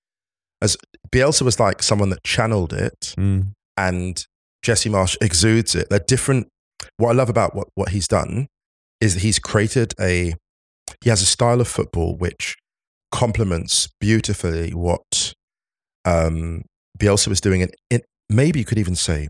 as 0.63 0.77
Bielsa 1.11 1.43
was 1.43 1.59
like 1.61 1.83
someone 1.83 2.11
that 2.11 2.23
channeled 2.25 2.73
it, 2.73 3.15
Mm. 3.19 3.53
and 3.77 4.25
Jesse 4.63 4.91
Marsch 4.91 5.17
exudes 5.21 5.75
it. 5.75 5.89
They're 5.91 5.99
different. 5.99 6.49
What 6.99 7.11
I 7.11 7.13
love 7.15 7.29
about 7.31 7.55
what 7.55 7.69
what 7.75 7.91
he's 7.91 8.09
done 8.09 8.47
is 9.01 9.15
that 9.15 9.21
he's 9.23 9.39
created 9.39 9.93
a 10.01 10.35
he 11.03 11.11
has 11.11 11.21
a 11.23 11.27
style 11.27 11.61
of 11.61 11.69
football 11.69 12.17
which 12.17 12.55
complements 13.13 13.89
beautifully 14.01 14.71
what 14.73 15.33
um, 16.05 16.63
Bielsa 16.99 17.29
was 17.29 17.41
doing, 17.41 17.63
and 17.63 17.73
it, 17.91 18.05
maybe 18.29 18.59
you 18.61 18.65
could 18.65 18.79
even 18.79 18.95
say 18.97 19.29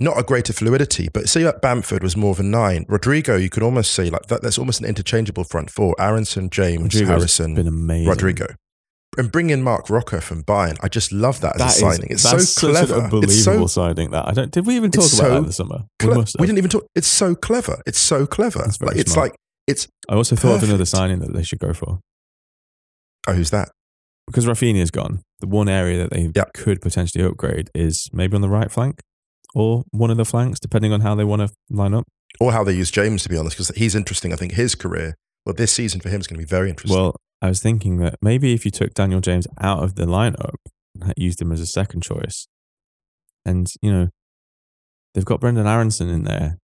not 0.00 0.16
a 0.18 0.22
greater 0.22 0.52
fluidity, 0.52 1.08
but 1.12 1.28
say 1.28 1.44
like 1.44 1.60
Bamford 1.60 2.02
was 2.04 2.16
more 2.16 2.30
of 2.30 2.38
a 2.38 2.44
nine. 2.44 2.84
Rodrigo, 2.88 3.36
you 3.36 3.50
could 3.50 3.62
almost 3.64 3.92
say 3.92 4.10
like 4.10 4.26
that. 4.26 4.42
That's 4.42 4.56
almost 4.58 4.80
an 4.80 4.86
interchangeable 4.86 5.42
front 5.44 5.70
four. 5.70 5.94
Aaronson, 5.98 6.50
James, 6.50 6.94
Rodrigo's 6.94 7.08
Harrison, 7.08 7.54
been 7.54 7.66
amazing. 7.66 8.08
Rodrigo. 8.08 8.46
And 9.16 9.32
bring 9.32 9.50
in 9.50 9.62
Marc 9.62 9.90
Roca 9.90 10.20
from 10.20 10.44
Bayern. 10.44 10.76
I 10.82 10.88
just 10.88 11.10
love 11.12 11.40
that 11.40 11.56
as 11.56 11.58
That 11.58 11.64
a 11.64 11.70
is- 11.88 11.96
signing. 11.96 12.10
It's 12.10 12.22
so 12.22 12.36
that's 12.36 12.48
such 12.50 12.70
clever. 12.70 12.94
an 12.94 13.04
unbelievable 13.04 13.24
It's 13.34 13.42
so 13.44 13.66
signing. 13.66 14.10
That 14.12 14.28
I 14.28 14.32
don't. 14.32 14.52
Did 14.52 14.66
we 14.66 14.76
even 14.76 14.92
talk 14.92 15.00
about 15.00 15.10
so 15.10 15.28
that 15.30 15.36
in 15.38 15.46
the 15.46 15.52
summer? 15.52 15.78
cle- 15.98 16.10
we 16.10 16.16
must 16.18 16.36
have. 16.36 16.40
we 16.40 16.46
didn't 16.46 16.58
even 16.58 16.70
talk. 16.70 16.86
It's 16.94 17.08
so 17.08 17.34
clever. 17.34 17.82
It's 17.86 17.98
so 17.98 18.26
clever. 18.26 18.60
Very 18.78 18.90
Like, 18.90 18.96
it's 18.98 19.16
like 19.16 19.34
it's 19.66 19.88
I 20.08 20.14
also 20.14 20.36
thought 20.36 20.56
of 20.56 20.62
another 20.62 20.84
signing 20.84 21.18
that 21.20 21.32
they 21.32 21.42
should 21.42 21.58
go 21.58 21.72
for 21.72 21.98
oh, 23.26 23.32
who's 23.32 23.50
that? 23.50 23.70
Because 24.28 24.46
Raphinha's 24.46 24.90
gone. 24.90 25.22
The 25.40 25.46
one 25.46 25.68
area 25.68 25.98
that 25.98 26.10
they 26.10 26.30
Yep. 26.34 26.52
could 26.54 26.80
potentially 26.80 27.24
upgrade 27.24 27.70
is 27.74 28.08
maybe 28.12 28.34
on 28.34 28.40
the 28.40 28.48
right 28.48 28.70
flank 28.70 29.00
or 29.54 29.84
one 29.90 30.10
of 30.10 30.16
the 30.16 30.24
flanks, 30.24 30.60
depending 30.60 30.92
on 30.92 31.00
how 31.00 31.14
they 31.14 31.24
want 31.24 31.42
to 31.42 31.48
line 31.70 31.94
up. 31.94 32.04
Or 32.40 32.52
how 32.52 32.62
they 32.62 32.74
use 32.74 32.90
James, 32.90 33.22
to 33.24 33.28
be 33.28 33.36
honest, 33.36 33.56
because 33.56 33.68
he's 33.76 33.94
interesting. 33.94 34.32
I 34.32 34.36
think 34.36 34.52
his 34.52 34.74
career, 34.74 35.14
well, 35.46 35.54
this 35.54 35.72
season 35.72 36.00
for 36.00 36.08
him 36.10 36.20
is 36.20 36.26
going 36.26 36.38
to 36.38 36.44
be 36.46 36.48
very 36.48 36.68
interesting. 36.70 36.96
Well, 36.96 37.16
I 37.40 37.48
was 37.48 37.60
thinking 37.60 37.98
that 37.98 38.16
maybe 38.20 38.52
if 38.52 38.64
you 38.64 38.70
took 38.70 38.94
Daniel 38.94 39.20
James 39.20 39.46
out 39.60 39.82
of 39.82 39.94
the 39.94 40.04
lineup 40.04 40.54
and 41.00 41.14
used 41.16 41.40
him 41.40 41.50
as 41.52 41.60
a 41.60 41.66
second 41.66 42.02
choice, 42.02 42.46
and 43.46 43.66
you 43.80 43.90
know, 43.92 44.08
they've 45.14 45.24
got 45.24 45.40
Brenden 45.40 45.66
Aaronson 45.66 46.08
in 46.08 46.24
there, 46.24 46.58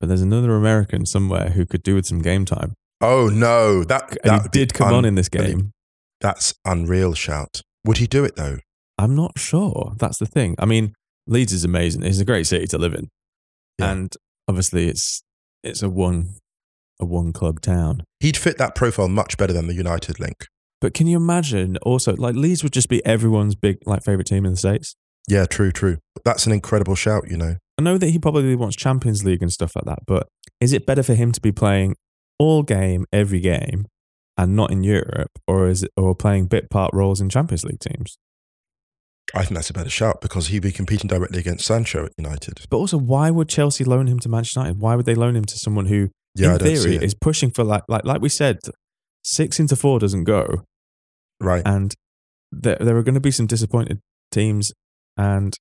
but 0.00 0.08
there's 0.08 0.22
another 0.22 0.54
American 0.54 1.06
somewhere 1.06 1.50
who 1.50 1.64
could 1.66 1.82
do 1.82 1.94
with 1.94 2.06
some 2.06 2.20
game 2.20 2.44
time. 2.44 2.74
oh 3.00 3.28
no, 3.28 3.84
that, 3.84 4.16
that 4.24 4.42
he 4.42 4.48
did 4.50 4.74
come 4.74 4.92
on 4.92 5.04
in 5.04 5.14
this 5.14 5.28
game. 5.28 5.72
That's 6.20 6.54
unreal. 6.64 7.14
Shout. 7.14 7.62
Would 7.84 7.98
he 7.98 8.06
do 8.06 8.24
it 8.24 8.36
though? 8.36 8.58
I'm 8.98 9.14
not 9.14 9.38
sure. 9.38 9.94
That's 9.98 10.18
the 10.18 10.26
thing. 10.26 10.56
I 10.58 10.64
mean, 10.66 10.92
Leeds 11.26 11.52
is 11.52 11.64
amazing. 11.64 12.02
It's 12.02 12.18
a 12.18 12.24
great 12.24 12.46
city 12.46 12.66
to 12.68 12.78
live 12.78 12.94
in, 12.94 13.08
Yeah. 13.78 13.92
and 13.92 14.12
obviously 14.48 14.88
it's 14.88 15.22
it's 15.62 15.82
a 15.82 15.88
one 15.88 16.34
a 17.00 17.04
one 17.04 17.32
club 17.32 17.60
town. 17.60 18.02
He'd 18.20 18.36
fit 18.36 18.58
that 18.58 18.74
profile 18.74 19.08
much 19.08 19.36
better 19.36 19.52
than 19.52 19.68
the 19.68 19.74
United 19.74 20.18
link. 20.18 20.46
But 20.80 20.94
can 20.94 21.06
you 21.06 21.16
imagine 21.16 21.76
also 21.78 22.14
like 22.16 22.34
Leeds 22.34 22.62
would 22.62 22.72
just 22.72 22.88
be 22.88 23.04
everyone's 23.06 23.54
big 23.54 23.78
like 23.86 24.02
favorite 24.02 24.26
team 24.26 24.44
in 24.44 24.52
the 24.52 24.56
states? 24.56 24.96
Yeah, 25.28 25.44
true, 25.46 25.70
true. 25.70 25.98
That's 26.24 26.46
an 26.46 26.52
incredible 26.52 26.94
shout. 26.94 27.30
You 27.30 27.36
know. 27.36 27.56
I 27.78 27.82
know 27.82 27.98
that 27.98 28.08
he 28.10 28.18
probably 28.18 28.56
wants 28.56 28.74
Champions 28.76 29.24
League 29.24 29.42
and 29.42 29.52
stuff 29.52 29.76
like 29.76 29.84
that, 29.84 30.00
but 30.06 30.26
is 30.60 30.72
it 30.72 30.86
better 30.86 31.04
for 31.04 31.14
him 31.14 31.30
to 31.32 31.40
be 31.40 31.52
playing 31.52 31.94
all 32.40 32.62
game 32.64 33.04
every 33.12 33.38
game 33.40 33.86
and 34.38 34.54
not 34.56 34.70
in 34.70 34.82
Europe, 34.84 35.32
or 35.46 35.68
is 35.68 35.82
it 35.82 35.90
or 35.96 36.14
playing 36.14 36.46
bit 36.46 36.70
part 36.70 36.94
roles 36.94 37.20
in 37.20 37.28
Champions 37.28 37.64
League 37.64 37.80
teams? 37.80 38.16
I 39.34 39.40
think 39.44 39.56
that's 39.56 39.68
a 39.68 39.74
better 39.74 39.90
shout 39.90 40.22
because 40.22 40.46
he'd 40.46 40.62
be 40.62 40.72
competing 40.72 41.08
directly 41.08 41.38
against 41.40 41.66
Sancho 41.66 42.06
at 42.06 42.12
United. 42.16 42.60
But 42.70 42.78
also, 42.78 42.96
why 42.96 43.30
would 43.30 43.48
Chelsea 43.50 43.84
loan 43.84 44.06
him 44.06 44.18
to 44.20 44.28
Manchester 44.30 44.60
United? 44.60 44.80
Why 44.80 44.94
would 44.96 45.04
they 45.04 45.14
loan 45.14 45.36
him 45.36 45.44
to 45.44 45.54
someone 45.58 45.86
who, 45.86 46.08
Yeah, 46.34 46.54
in 46.54 46.58
theory, 46.60 46.96
is 46.96 47.14
pushing 47.14 47.50
for 47.50 47.62
like 47.64 47.82
like 47.88 48.04
like 48.04 48.22
we 48.22 48.30
said, 48.30 48.58
six 49.22 49.60
into 49.60 49.76
four 49.76 49.98
doesn't 49.98 50.24
go, 50.24 50.62
Right. 51.40 51.62
and 51.66 51.94
there 52.52 52.78
there 52.80 52.96
are 52.96 53.02
going 53.02 53.16
to 53.16 53.20
be 53.20 53.30
some 53.30 53.46
disappointed 53.46 54.00
teams 54.30 54.72
and 55.18 55.52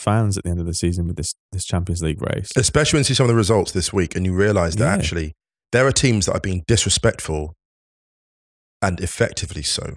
fans 0.00 0.36
at 0.36 0.42
the 0.42 0.50
end 0.50 0.58
of 0.58 0.66
the 0.66 0.74
season 0.74 1.06
with 1.06 1.14
this 1.16 1.32
this 1.52 1.64
Champions 1.64 2.02
League 2.02 2.20
race. 2.20 2.50
Especially 2.56 2.96
when 2.96 3.00
you 3.02 3.04
see 3.04 3.14
some 3.14 3.24
of 3.26 3.28
the 3.28 3.36
results 3.36 3.70
this 3.70 3.92
week 3.92 4.16
and 4.16 4.26
you 4.26 4.34
realise 4.34 4.74
that 4.76 4.84
Yeah. 4.84 4.94
actually 4.94 5.32
there 5.70 5.86
are 5.86 5.92
teams 5.92 6.26
that 6.26 6.32
are 6.34 6.40
being 6.40 6.64
disrespectful 6.66 7.54
and 8.82 9.00
effectively 9.00 9.62
so. 9.62 9.94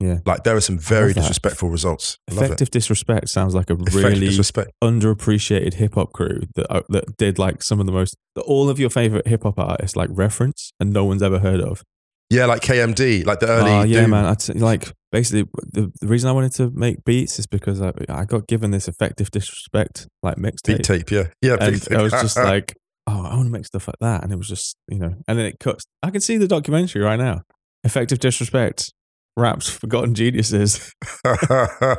Yeah. 0.00 0.20
Like 0.24 0.44
there 0.44 0.56
are 0.56 0.62
some 0.62 0.78
very 0.78 1.12
disrespectful 1.12 1.68
results. 1.68 2.16
I. 2.30 2.34
Effective 2.34 2.70
disrespect 2.70 3.28
sounds 3.28 3.54
like 3.54 3.68
a 3.68 3.74
Effective 3.74 3.94
really 3.94 4.26
disrespect. 4.28 4.70
underappreciated 4.82 5.74
hip 5.74 5.94
hop 5.94 6.12
crew 6.12 6.40
that 6.54 6.72
uh, 6.72 6.80
that 6.88 7.18
did 7.18 7.38
like 7.38 7.62
some 7.62 7.80
of 7.80 7.86
the 7.86 7.92
most 7.92 8.16
that 8.34 8.42
all 8.42 8.70
of 8.70 8.78
your 8.78 8.88
favorite 8.88 9.26
hip 9.26 9.42
hop 9.42 9.58
artists 9.58 9.96
like 9.96 10.08
reference 10.10 10.72
and 10.80 10.92
no 10.92 11.04
one's 11.04 11.22
ever 11.22 11.38
heard 11.38 11.60
of. 11.60 11.82
Yeah, 12.30 12.46
like 12.46 12.62
KMD, 12.62 13.26
like 13.26 13.40
the 13.40 13.48
early. 13.48 13.70
Oh, 13.70 13.82
yeah, 13.82 14.02
Doom. 14.02 14.10
man. 14.10 14.24
I'd 14.24 14.40
say, 14.40 14.54
like 14.54 14.90
basically 15.12 15.50
the, 15.72 15.92
the 16.00 16.06
reason 16.06 16.30
I 16.30 16.32
wanted 16.32 16.52
to 16.52 16.70
make 16.70 17.04
beats 17.04 17.38
is 17.38 17.46
because 17.46 17.82
I, 17.82 17.92
I 18.08 18.24
got 18.24 18.46
given 18.46 18.70
this 18.70 18.88
effective 18.88 19.30
disrespect 19.30 20.06
like 20.22 20.36
Beat 20.36 20.54
mixtape, 20.54 20.82
tape, 20.82 21.10
yeah. 21.10 21.24
Yeah, 21.42 21.56
and 21.60 21.74
beat 21.74 21.82
tape. 21.82 21.98
I 21.98 22.02
was 22.02 22.12
just 22.12 22.36
like, 22.36 22.76
oh, 23.06 23.26
I 23.26 23.34
want 23.34 23.46
to 23.46 23.50
make 23.50 23.66
stuff 23.66 23.88
like 23.88 23.98
that. 24.00 24.22
And 24.22 24.32
it 24.32 24.36
was 24.36 24.48
just, 24.48 24.76
you 24.88 24.98
know, 24.98 25.14
and 25.26 25.38
then 25.38 25.44
it 25.44 25.58
cuts. 25.58 25.84
I 26.02 26.10
can 26.10 26.20
see 26.20 26.36
the 26.36 26.46
documentary 26.48 27.02
right 27.02 27.18
now. 27.18 27.42
Effective 27.84 28.18
disrespect, 28.18 28.92
raps, 29.36 29.68
forgotten 29.80 30.14
geniuses. 30.14 30.92
oh, 31.24 31.96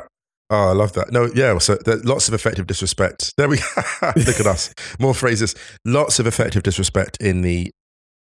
I 0.50 0.72
love 0.72 0.92
that. 0.94 1.12
No, 1.12 1.30
yeah. 1.34 1.58
So 1.58 1.78
lots 2.04 2.28
of 2.28 2.34
effective 2.34 2.66
disrespect. 2.66 3.32
There 3.36 3.48
we 3.48 3.58
go. 3.58 4.12
look 4.16 4.40
at 4.40 4.46
us. 4.46 4.72
More 4.98 5.14
phrases. 5.14 5.54
Lots 5.84 6.18
of 6.18 6.26
effective 6.26 6.62
disrespect 6.62 7.16
in 7.20 7.42
the 7.42 7.70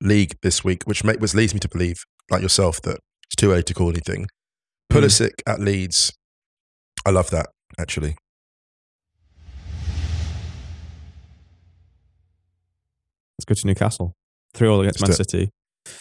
league 0.00 0.36
this 0.42 0.64
week, 0.64 0.84
which 0.84 1.04
make, 1.04 1.20
which 1.20 1.34
leads 1.34 1.54
me 1.54 1.60
to 1.60 1.68
believe, 1.68 2.04
like 2.30 2.42
yourself, 2.42 2.80
that 2.82 2.98
it's 3.26 3.36
too 3.36 3.52
early 3.52 3.62
to 3.64 3.74
call 3.74 3.90
anything. 3.90 4.26
Hmm. 4.90 4.98
Pulisic 4.98 5.42
at 5.46 5.60
Leeds. 5.60 6.12
I 7.06 7.10
love 7.10 7.30
that 7.30 7.46
actually. 7.78 8.16
Let's 13.38 13.46
go 13.46 13.54
to 13.54 13.66
Newcastle. 13.66 14.12
3 14.54 14.68
all 14.68 14.80
against 14.80 15.00
Man 15.00 15.10
Let's 15.10 15.16
City. 15.16 15.50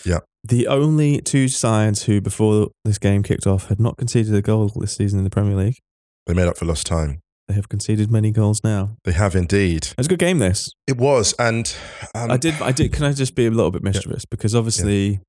Yeah. 0.05 0.19
The 0.43 0.67
only 0.67 1.21
two 1.21 1.47
sides 1.47 2.03
who, 2.03 2.21
before 2.21 2.69
this 2.85 2.97
game 2.97 3.23
kicked 3.23 3.45
off, 3.45 3.67
had 3.67 3.79
not 3.79 3.97
conceded 3.97 4.33
a 4.33 4.41
goal 4.41 4.71
this 4.75 4.95
season 4.95 5.19
in 5.19 5.23
the 5.23 5.29
Premier 5.29 5.55
League. 5.55 5.77
They 6.25 6.33
made 6.33 6.47
up 6.47 6.57
for 6.57 6.65
lost 6.65 6.87
time. 6.87 7.19
They 7.47 7.55
have 7.55 7.67
conceded 7.67 8.11
many 8.11 8.31
goals 8.31 8.61
now. 8.63 8.95
They 9.03 9.11
have 9.11 9.35
indeed. 9.35 9.87
It 9.87 9.95
was 9.97 10.05
a 10.05 10.09
good 10.09 10.19
game, 10.19 10.37
this. 10.37 10.71
It 10.87 10.97
was, 10.97 11.33
and 11.39 11.75
um, 12.13 12.29
I 12.29 12.37
did. 12.37 12.53
I 12.61 12.71
did. 12.71 12.93
Can 12.93 13.05
I 13.05 13.11
just 13.11 13.33
be 13.35 13.47
a 13.47 13.51
little 13.51 13.71
bit 13.71 13.81
mischievous? 13.83 14.23
Because 14.25 14.53
obviously, 14.53 15.19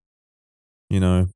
you 0.91 1.01
know, 1.01 1.29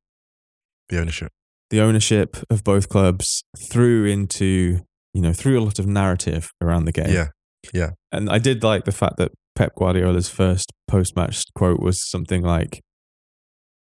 the 0.89 0.99
ownership. 0.99 1.31
the 1.71 1.81
ownership 1.81 2.37
of 2.51 2.63
both 2.63 2.87
clubs 2.87 3.43
threw 3.71 4.05
into, 4.05 4.79
you 5.13 5.21
know, 5.21 5.33
threw 5.33 5.59
a 5.59 5.63
lot 5.63 5.79
of 5.79 5.87
narrative 5.87 6.51
around 6.61 6.85
the 6.85 6.91
game. 6.91 7.11
Yeah, 7.11 7.29
yeah, 7.73 7.91
And 8.11 8.29
I 8.29 8.37
did 8.37 8.63
like 8.63 8.85
the 8.85 8.91
fact 8.91 9.17
that 9.17 9.31
Pep 9.55 9.73
Guardiola's 9.75 10.29
first 10.29 10.71
post 10.87 11.15
match 11.15 11.43
quote 11.55 11.79
was 11.79 12.07
something 12.07 12.43
like, 12.43 12.81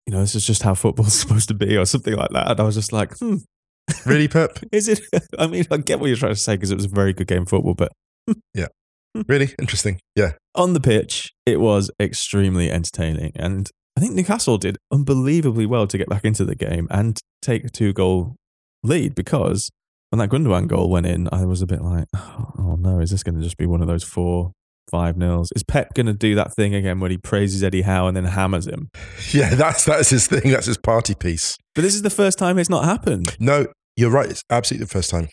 you 0.06 0.12
know, 0.12 0.20
this 0.20 0.34
is 0.34 0.46
just 0.46 0.62
how 0.62 0.74
football's 0.74 1.12
supposed 1.20 1.48
to 1.48 1.54
be, 1.54 1.76
or 1.76 1.84
something 1.84 2.14
like 2.14 2.30
that. 2.30 2.50
And 2.50 2.60
I 2.60 2.62
was 2.62 2.74
just 2.74 2.92
like, 2.92 3.16
hmm, 3.18 3.36
really, 4.06 4.28
Pep. 4.28 4.58
is 4.72 4.88
it? 4.88 5.00
I 5.38 5.46
mean, 5.46 5.64
I 5.70 5.76
get 5.78 6.00
what 6.00 6.06
you're 6.06 6.16
trying 6.16 6.34
to 6.34 6.40
say 6.40 6.56
because 6.56 6.70
it 6.70 6.76
was 6.76 6.86
a 6.86 6.88
very 6.88 7.12
good 7.12 7.26
game 7.26 7.42
of 7.42 7.48
football, 7.48 7.74
but 7.74 7.92
yeah. 8.54 8.68
Really 9.28 9.50
interesting. 9.60 10.00
Yeah, 10.16 10.32
on 10.54 10.72
the 10.72 10.80
pitch, 10.80 11.32
it 11.44 11.60
was 11.60 11.90
extremely 12.00 12.70
entertaining. 12.70 13.32
And 13.36 13.68
I 13.94 14.00
think 14.00 14.14
Newcastle 14.14 14.56
did 14.56 14.78
unbelievably 14.90 15.66
well 15.66 15.86
to 15.86 15.98
get 15.98 16.08
back 16.08 16.24
into 16.24 16.46
the 16.46 16.54
game 16.54 16.88
and 16.90 17.20
take 17.42 17.64
a 17.64 17.68
two 17.68 17.92
goal 17.92 18.36
lead 18.82 19.14
because 19.14 19.70
when 20.10 20.18
that 20.18 20.30
Gundogan 20.30 20.66
goal 20.66 20.88
went 20.90 21.06
in, 21.06 21.28
I 21.30 21.44
was 21.44 21.62
a 21.62 21.66
bit 21.66 21.82
like, 21.82 22.06
oh 22.14 22.76
no, 22.78 23.00
is 23.00 23.10
this 23.10 23.22
going 23.22 23.36
to 23.36 23.42
just 23.42 23.58
be 23.58 23.66
one 23.66 23.82
of 23.82 23.86
those 23.86 24.04
four, 24.04 24.52
five 24.90 25.16
nils? 25.16 25.50
Is 25.54 25.62
Pep 25.62 25.94
going 25.94 26.06
to 26.06 26.12
do 26.12 26.34
that 26.34 26.54
thing 26.54 26.74
again 26.74 27.00
where 27.00 27.10
he 27.10 27.18
praises 27.18 27.62
Eddie 27.62 27.82
Howe 27.82 28.06
and 28.06 28.16
then 28.16 28.24
hammers 28.24 28.66
him? 28.66 28.90
yeah. 29.32 29.54
That's 29.54 29.84
that's 29.84 30.10
his 30.10 30.26
thing. 30.26 30.50
That's 30.50 30.66
his 30.66 30.78
party 30.78 31.14
piece. 31.14 31.56
But 31.74 31.82
this 31.82 31.94
is 31.94 32.02
the 32.02 32.10
first 32.10 32.38
time 32.38 32.58
it's 32.58 32.70
not 32.70 32.84
happened. 32.84 33.36
No, 33.40 33.66
you're 33.96 34.10
right. 34.10 34.30
It's 34.30 34.42
absolutely 34.50 34.84
the 34.84 34.90
first 34.90 35.10
time. 35.10 35.28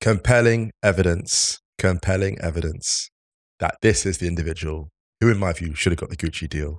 Compelling 0.00 0.70
evidence. 0.82 1.60
Compelling 1.78 2.38
evidence 2.40 3.08
that 3.60 3.76
this 3.82 4.06
is 4.06 4.18
the 4.18 4.26
individual 4.26 4.88
who, 5.20 5.30
in 5.30 5.38
my 5.38 5.52
view, 5.52 5.74
should 5.74 5.92
have 5.92 5.98
got 5.98 6.10
the 6.10 6.16
Gucci 6.16 6.48
deal. 6.48 6.78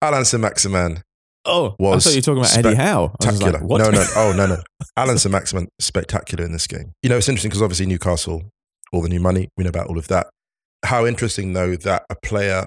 Allan 0.00 0.24
Maximin 0.40 1.02
Oh, 1.44 1.74
I 1.80 1.82
Was 1.82 2.04
thought 2.04 2.10
you 2.10 2.18
were 2.18 2.22
talking 2.22 2.40
about 2.40 2.56
Eddie 2.56 2.76
Howe. 2.76 3.14
I 3.20 3.24
spectacular. 3.24 3.66
like, 3.66 3.80
no, 3.80 3.90
no, 3.90 4.06
oh 4.16 4.34
no, 4.36 4.46
no. 4.46 4.62
Allan 4.96 5.18
Maximin 5.30 5.68
spectacular 5.80 6.44
in 6.44 6.52
this 6.52 6.66
game. 6.66 6.92
You 7.02 7.08
know, 7.08 7.16
it's 7.16 7.28
interesting 7.28 7.48
because 7.48 7.62
obviously 7.62 7.86
Newcastle, 7.86 8.42
all 8.92 9.00
the 9.02 9.08
new 9.08 9.20
money, 9.20 9.48
we 9.56 9.64
know 9.64 9.70
about 9.70 9.86
all 9.86 9.98
of 9.98 10.08
that. 10.08 10.26
How 10.84 11.06
interesting 11.06 11.52
though 11.52 11.76
that 11.76 12.04
a 12.08 12.14
player, 12.16 12.66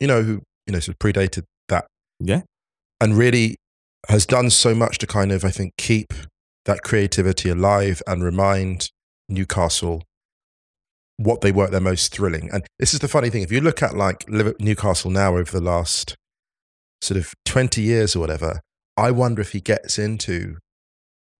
you 0.00 0.06
know, 0.06 0.22
who 0.22 0.42
you 0.66 0.72
know 0.72 0.80
sort 0.80 0.94
of 0.94 0.98
predated 0.98 1.44
that, 1.68 1.86
Yeah. 2.20 2.42
and 3.00 3.16
really 3.16 3.56
has 4.08 4.26
done 4.26 4.50
so 4.50 4.74
much 4.74 4.98
to 4.98 5.06
kind 5.06 5.32
of 5.32 5.44
I 5.44 5.50
think 5.50 5.72
keep 5.76 6.12
that 6.64 6.82
creativity 6.82 7.48
alive 7.48 8.02
and 8.06 8.22
remind 8.22 8.90
Newcastle 9.28 10.02
what 11.16 11.40
they 11.40 11.50
were 11.50 11.64
at 11.64 11.70
their 11.70 11.80
most 11.80 12.12
thrilling. 12.14 12.50
And 12.52 12.64
this 12.78 12.92
is 12.94 13.00
the 13.00 13.08
funny 13.08 13.30
thing: 13.30 13.42
if 13.42 13.50
you 13.52 13.60
look 13.60 13.82
at 13.82 13.96
like 13.96 14.28
Newcastle 14.28 15.10
now 15.10 15.36
over 15.36 15.50
the 15.50 15.60
last 15.64 16.14
sort 17.02 17.18
of 17.18 17.34
twenty 17.44 17.82
years 17.82 18.14
or 18.14 18.20
whatever, 18.20 18.60
I 18.96 19.10
wonder 19.10 19.40
if 19.42 19.52
he 19.52 19.60
gets 19.60 19.98
into 19.98 20.58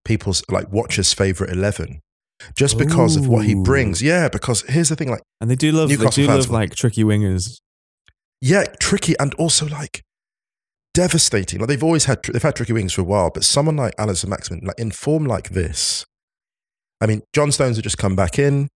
people's 0.03 0.43
like 0.49 0.71
watchers' 0.71 1.13
favorite 1.13 1.51
eleven. 1.51 2.01
Just 2.55 2.77
because 2.77 3.15
of 3.15 3.27
what 3.27 3.45
he 3.45 3.55
brings, 3.55 4.01
yeah. 4.01 4.29
Because 4.29 4.61
here's 4.63 4.89
the 4.89 4.95
thing: 4.95 5.09
like, 5.09 5.23
And 5.41 5.49
they 5.49 5.55
do 5.55 5.71
love, 5.71 5.89
Newcastle 5.89 6.11
they 6.11 6.21
do 6.23 6.27
fans 6.27 6.45
love 6.45 6.53
like 6.53 6.75
tricky 6.75 7.03
wingers. 7.03 7.59
yeah, 8.41 8.65
tricky 8.79 9.15
and 9.19 9.33
also 9.35 9.67
like 9.67 10.03
devastating. 10.93 11.59
Like 11.59 11.69
they've 11.69 11.83
always 11.83 12.05
had 12.05 12.23
they've 12.23 12.41
had 12.41 12.55
tricky 12.55 12.73
wings 12.73 12.93
for 12.93 13.01
a 13.01 13.05
while, 13.05 13.29
but 13.33 13.43
someone 13.43 13.75
like 13.77 13.93
Allan 13.97 14.15
Saint-Maximin, 14.15 14.65
like 14.65 14.79
in 14.79 14.91
form 14.91 15.25
like 15.25 15.49
this, 15.49 16.05
I 17.01 17.05
mean, 17.05 17.21
John 17.33 17.51
Stones 17.51 17.77
had 17.77 17.83
just 17.83 17.97
come 17.97 18.15
back 18.15 18.39
in. 18.39 18.69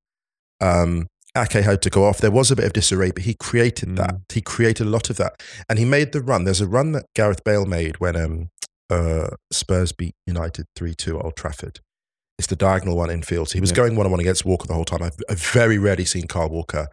Um, 0.59 1.07
Ake 1.35 1.53
had 1.53 1.81
to 1.83 1.89
go 1.89 2.05
off. 2.05 2.17
There 2.17 2.29
was 2.29 2.51
a 2.51 2.55
bit 2.55 2.65
of 2.65 2.73
disarray, 2.73 3.11
but 3.11 3.23
he 3.23 3.33
created 3.33 3.95
that. 3.95 4.15
He 4.33 4.41
created 4.41 4.85
a 4.85 4.89
lot 4.89 5.09
of 5.09 5.17
that, 5.17 5.33
and 5.69 5.79
he 5.79 5.85
made 5.85 6.11
the 6.11 6.21
run. 6.21 6.43
There's 6.43 6.61
a 6.61 6.67
run 6.67 6.91
that 6.91 7.05
Gareth 7.15 7.43
Bale 7.43 7.65
made 7.65 7.99
when 7.99 8.15
um, 8.15 8.49
uh, 8.89 9.29
Spurs 9.51 9.91
beat 9.91 10.13
United 10.27 10.65
three 10.75 10.93
two 10.93 11.17
at 11.17 11.23
Old 11.25 11.35
Trafford. 11.35 11.79
It's 12.41 12.47
the 12.47 12.55
diagonal 12.55 12.97
one 12.97 13.11
in 13.11 13.21
field. 13.21 13.49
So 13.49 13.53
he 13.53 13.61
was 13.61 13.69
Yeah. 13.69 13.75
going 13.75 13.95
one 13.95 14.07
on 14.07 14.11
one 14.11 14.19
against 14.19 14.45
Walker 14.45 14.65
the 14.65 14.73
whole 14.73 14.83
time. 14.83 15.03
I've, 15.03 15.15
I've 15.29 15.39
very 15.39 15.77
rarely 15.77 16.05
seen 16.05 16.25
Kyle 16.25 16.49
Walker 16.49 16.87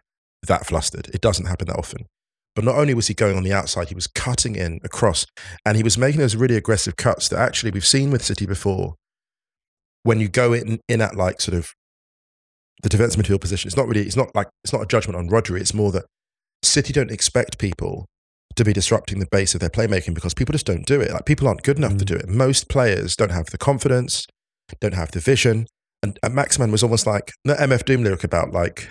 that 0.45 0.67
flustered. 0.67 1.07
It 1.11 1.21
doesn't 1.21 1.47
happen 1.47 1.65
that 1.67 1.75
often. 1.75 2.05
But 2.55 2.65
not 2.65 2.75
only 2.75 2.93
was 2.93 3.07
he 3.07 3.15
going 3.15 3.35
on 3.35 3.41
the 3.41 3.51
outside, 3.51 3.87
he 3.89 3.95
was 3.95 4.05
cutting 4.05 4.55
in 4.55 4.79
across, 4.83 5.25
and 5.65 5.75
he 5.75 5.81
was 5.81 5.97
making 5.97 6.19
those 6.19 6.35
really 6.35 6.55
aggressive 6.55 6.97
cuts 6.97 7.27
that 7.29 7.39
actually 7.39 7.71
we've 7.71 7.85
seen 7.85 8.11
with 8.11 8.23
City 8.23 8.45
before. 8.45 8.93
When 10.03 10.19
you 10.19 10.27
go 10.29 10.53
in 10.53 10.79
in 10.87 11.01
at 11.01 11.15
like 11.15 11.41
sort 11.41 11.57
of 11.57 11.71
the 12.83 12.89
defense 12.89 13.15
midfield 13.15 13.41
position, 13.41 13.67
it's 13.67 13.75
not 13.77 13.87
really 13.87 14.01
it's 14.05 14.15
not 14.15 14.33
like 14.35 14.49
it's 14.63 14.71
not 14.71 14.83
a 14.83 14.85
judgment 14.85 15.17
on 15.17 15.29
Rodri. 15.29 15.59
It's 15.59 15.73
more 15.73 15.91
that 15.93 16.05
City 16.63 16.93
don't 16.93 17.11
expect 17.11 17.57
people 17.57 18.05
to 18.55 18.63
be 18.63 18.71
disrupting 18.73 19.19
the 19.19 19.27
base 19.31 19.55
of 19.55 19.61
their 19.61 19.69
playmaking 19.71 20.13
because 20.13 20.35
people 20.35 20.53
just 20.53 20.65
don't 20.67 20.85
do 20.85 21.01
it. 21.01 21.11
Like 21.11 21.25
people 21.25 21.47
aren't 21.47 21.63
good 21.63 21.77
enough 21.77 21.97
to 21.97 22.05
Mm. 22.05 22.07
do 22.07 22.15
it. 22.15 22.27
Most 22.29 22.69
players 22.69 23.15
don't 23.15 23.31
have 23.31 23.47
the 23.47 23.57
confidence, 23.57 24.25
don't 24.79 24.93
have 24.93 25.11
the 25.11 25.19
vision. 25.19 25.67
And, 26.01 26.17
and 26.23 26.33
Maximin 26.33 26.71
was 26.71 26.83
almost 26.83 27.05
like 27.05 27.31
the 27.43 27.55
MF 27.55 27.83
Doom 27.85 28.03
lyric 28.03 28.23
about 28.23 28.51
like 28.51 28.87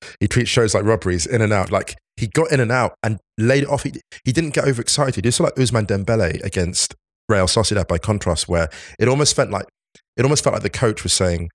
he 0.20 0.26
treats 0.26 0.50
shows 0.50 0.74
like 0.74 0.84
robberies 0.84 1.26
in 1.26 1.42
and 1.42 1.52
out. 1.52 1.70
Like 1.70 1.96
he 2.16 2.26
got 2.26 2.50
in 2.50 2.60
and 2.60 2.72
out 2.72 2.94
and 3.02 3.18
laid 3.38 3.64
it 3.64 3.68
off. 3.68 3.84
He, 3.84 3.92
he 4.24 4.32
didn't 4.32 4.54
get 4.54 4.64
overexcited. 4.64 5.24
It's 5.24 5.40
like 5.40 5.54
Ousmane 5.54 5.86
Dembele 5.86 6.42
against 6.44 6.94
Real 7.28 7.46
Sociedad 7.46 7.86
by 7.86 7.98
contrast, 7.98 8.48
where 8.48 8.68
it 8.98 9.08
almost 9.08 9.36
felt 9.36 9.50
like 9.50 9.66
it 10.16 10.24
almost 10.24 10.42
felt 10.42 10.54
like 10.54 10.62
the 10.62 10.70
coach 10.70 11.02
was 11.02 11.12
saying, 11.12 11.50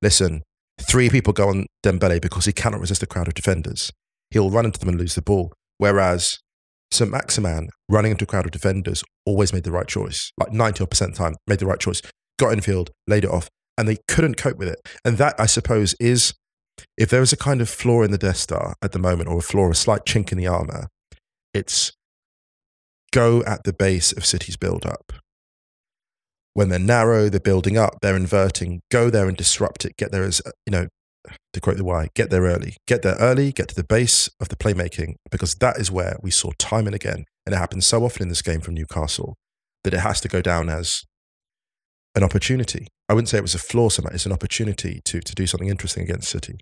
"Listen, 0.00 0.42
three 0.80 1.10
people 1.10 1.32
go 1.32 1.48
on 1.48 1.66
Dembele 1.84 2.20
because 2.20 2.46
he 2.46 2.52
cannot 2.52 2.80
resist 2.80 3.02
a 3.02 3.06
crowd 3.06 3.28
of 3.28 3.34
defenders. 3.34 3.92
He'll 4.30 4.50
run 4.50 4.64
into 4.64 4.78
them 4.78 4.88
and 4.88 4.98
lose 4.98 5.14
the 5.14 5.22
ball." 5.22 5.52
Whereas 5.76 6.38
St. 6.90 7.10
Maximin 7.10 7.68
running 7.88 8.12
into 8.12 8.24
a 8.24 8.26
crowd 8.26 8.46
of 8.46 8.50
defenders 8.50 9.04
always 9.26 9.52
made 9.52 9.64
the 9.64 9.70
right 9.70 9.86
choice. 9.86 10.32
Like 10.38 10.50
90% 10.50 10.80
of 10.80 10.90
the 10.90 11.12
time, 11.12 11.34
made 11.46 11.58
the 11.58 11.66
right 11.66 11.78
choice. 11.78 12.00
Got 12.38 12.52
in 12.52 12.60
field, 12.60 12.90
laid 13.06 13.24
it 13.24 13.30
off, 13.30 13.48
and 13.76 13.88
they 13.88 13.98
couldn't 14.08 14.36
cope 14.36 14.58
with 14.58 14.68
it. 14.68 14.80
And 15.04 15.18
that, 15.18 15.34
I 15.38 15.46
suppose, 15.46 15.94
is 15.98 16.34
if 16.96 17.10
there 17.10 17.22
is 17.22 17.32
a 17.32 17.36
kind 17.36 17.60
of 17.60 17.68
flaw 17.68 18.02
in 18.02 18.10
the 18.12 18.18
Death 18.18 18.36
Star 18.36 18.74
at 18.80 18.92
the 18.92 18.98
moment, 18.98 19.28
or 19.28 19.38
a 19.38 19.42
flaw, 19.42 19.70
a 19.70 19.74
slight 19.74 20.04
chink 20.04 20.30
in 20.30 20.38
the 20.38 20.46
armor, 20.46 20.88
it's 21.52 21.92
go 23.12 23.42
at 23.44 23.64
the 23.64 23.72
base 23.72 24.12
of 24.12 24.24
City's 24.24 24.56
build 24.56 24.86
up. 24.86 25.12
When 26.54 26.68
they're 26.68 26.78
narrow, 26.78 27.28
they're 27.28 27.40
building 27.40 27.76
up, 27.76 27.98
they're 28.02 28.16
inverting, 28.16 28.80
go 28.90 29.10
there 29.10 29.28
and 29.28 29.36
disrupt 29.36 29.84
it. 29.84 29.96
Get 29.96 30.12
there 30.12 30.24
as, 30.24 30.42
you 30.66 30.70
know, 30.70 30.88
to 31.52 31.60
quote 31.60 31.76
the 31.76 31.84
Y, 31.84 32.08
get 32.14 32.30
there 32.30 32.42
early. 32.42 32.76
Get 32.86 33.02
there 33.02 33.16
early, 33.16 33.52
get 33.52 33.68
to 33.68 33.74
the 33.74 33.84
base 33.84 34.28
of 34.40 34.48
the 34.48 34.56
playmaking, 34.56 35.14
because 35.30 35.54
that 35.56 35.78
is 35.78 35.90
where 35.90 36.16
we 36.22 36.30
saw 36.30 36.50
time 36.58 36.86
and 36.86 36.94
again, 36.94 37.24
and 37.46 37.54
it 37.54 37.58
happens 37.58 37.86
so 37.86 38.04
often 38.04 38.22
in 38.22 38.28
this 38.28 38.42
game 38.42 38.60
from 38.60 38.74
Newcastle, 38.74 39.36
that 39.84 39.94
it 39.94 40.00
has 40.00 40.20
to 40.20 40.28
go 40.28 40.40
down 40.40 40.68
as 40.68 41.04
an 42.14 42.22
opportunity. 42.24 42.88
I 43.08 43.14
wouldn't 43.14 43.28
say 43.28 43.38
it 43.38 43.42
was 43.42 43.54
a 43.54 43.58
flaw 43.58 43.88
so 43.88 44.02
much, 44.02 44.14
it's 44.14 44.26
an 44.26 44.32
opportunity 44.32 45.00
to, 45.04 45.20
to 45.20 45.34
do 45.34 45.46
something 45.46 45.68
interesting 45.68 46.02
against 46.04 46.28
City. 46.28 46.58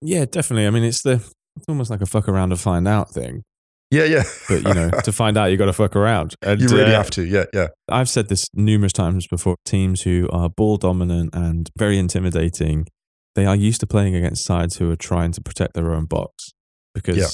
Yeah, 0.00 0.24
definitely. 0.26 0.66
I 0.66 0.70
mean, 0.70 0.84
it's 0.84 1.02
the 1.02 1.14
it's 1.56 1.68
almost 1.68 1.90
like 1.90 2.00
a 2.02 2.06
fuck 2.06 2.28
around 2.28 2.52
and 2.52 2.60
find 2.60 2.86
out 2.86 3.10
thing. 3.10 3.42
Yeah, 3.90 4.04
yeah. 4.04 4.24
But 4.48 4.62
you 4.64 4.74
know, 4.74 4.90
to 4.90 5.12
find 5.12 5.36
out, 5.36 5.46
you 5.50 5.56
got 5.56 5.66
to 5.66 5.72
fuck 5.72 5.94
around. 5.94 6.34
And, 6.42 6.60
you 6.60 6.68
really 6.68 6.92
uh, 6.92 6.96
have 6.96 7.10
to. 7.12 7.24
Yeah, 7.24 7.44
yeah. 7.52 7.68
I've 7.88 8.08
said 8.08 8.28
this 8.28 8.46
numerous 8.54 8.92
times 8.92 9.26
before. 9.26 9.56
Teams 9.64 10.02
who 10.02 10.28
are 10.32 10.48
ball 10.48 10.76
dominant 10.76 11.30
and 11.34 11.70
very 11.78 11.98
intimidating, 11.98 12.86
they 13.34 13.46
are 13.46 13.56
used 13.56 13.80
to 13.80 13.86
playing 13.86 14.14
against 14.16 14.44
sides 14.44 14.76
who 14.76 14.90
are 14.90 14.96
trying 14.96 15.32
to 15.32 15.40
protect 15.40 15.74
their 15.74 15.92
own 15.94 16.06
box 16.06 16.50
because 16.94 17.16
Yeah. 17.16 17.28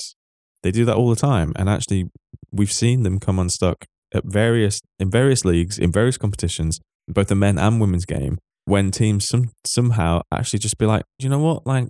they 0.62 0.70
do 0.70 0.84
that 0.84 0.96
all 0.96 1.08
the 1.08 1.16
time. 1.16 1.52
And 1.56 1.68
actually, 1.68 2.10
we've 2.52 2.72
seen 2.72 3.04
them 3.04 3.18
come 3.18 3.38
unstuck 3.38 3.86
at 4.14 4.24
various 4.24 4.80
in 4.98 5.10
various 5.10 5.44
leagues 5.44 5.78
in 5.78 5.92
various 5.92 6.16
competitions, 6.18 6.80
both 7.08 7.28
the 7.28 7.34
men 7.34 7.58
and 7.58 7.80
women's 7.80 8.04
game. 8.04 8.38
When 8.66 8.90
teams 8.90 9.26
some 9.28 9.50
somehow 9.66 10.22
actually 10.32 10.58
just 10.60 10.78
be 10.78 10.86
like, 10.86 11.02
"Do 11.18 11.24
you 11.26 11.30
know 11.30 11.38
what, 11.40 11.66
like, 11.66 11.88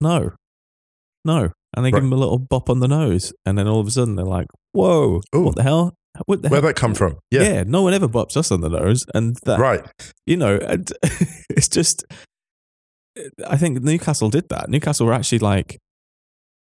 no, 0.00 0.32
no, 1.24 1.50
and 1.76 1.84
they 1.84 1.90
Right. 1.90 1.94
give 1.94 2.02
them 2.04 2.12
a 2.12 2.16
little 2.16 2.38
bop 2.38 2.70
on 2.70 2.80
the 2.80 2.88
nose, 2.88 3.32
and 3.44 3.58
then 3.58 3.66
all 3.66 3.80
of 3.80 3.86
a 3.86 3.90
sudden 3.90 4.14
they're 4.16 4.24
like, 4.24 4.46
"Whoa, 4.72 5.20
Ooh. 5.34 5.40
what 5.42 5.56
the 5.56 5.62
hell? 5.62 5.94
What 6.26 6.42
the 6.42 6.48
Where'd 6.48 6.62
hell?" 6.64 6.68
that 6.70 6.76
come 6.76 6.94
from? 6.94 7.18
Yeah. 7.30 7.42
Yeah. 7.42 7.62
no 7.64 7.82
one 7.82 7.94
ever 7.94 8.08
bops 8.08 8.36
us 8.36 8.50
on 8.52 8.60
the 8.60 8.68
nose, 8.68 9.04
and 9.14 9.36
that 9.44 9.58
Right. 9.58 9.84
you 10.26 10.36
know, 10.36 10.56
and 10.58 10.90
it's 11.50 11.68
just. 11.68 12.04
I 13.46 13.56
think 13.56 13.82
Newcastle 13.82 14.30
did 14.30 14.48
that. 14.50 14.68
Newcastle 14.68 15.06
were 15.06 15.12
actually 15.12 15.40
like, 15.40 15.78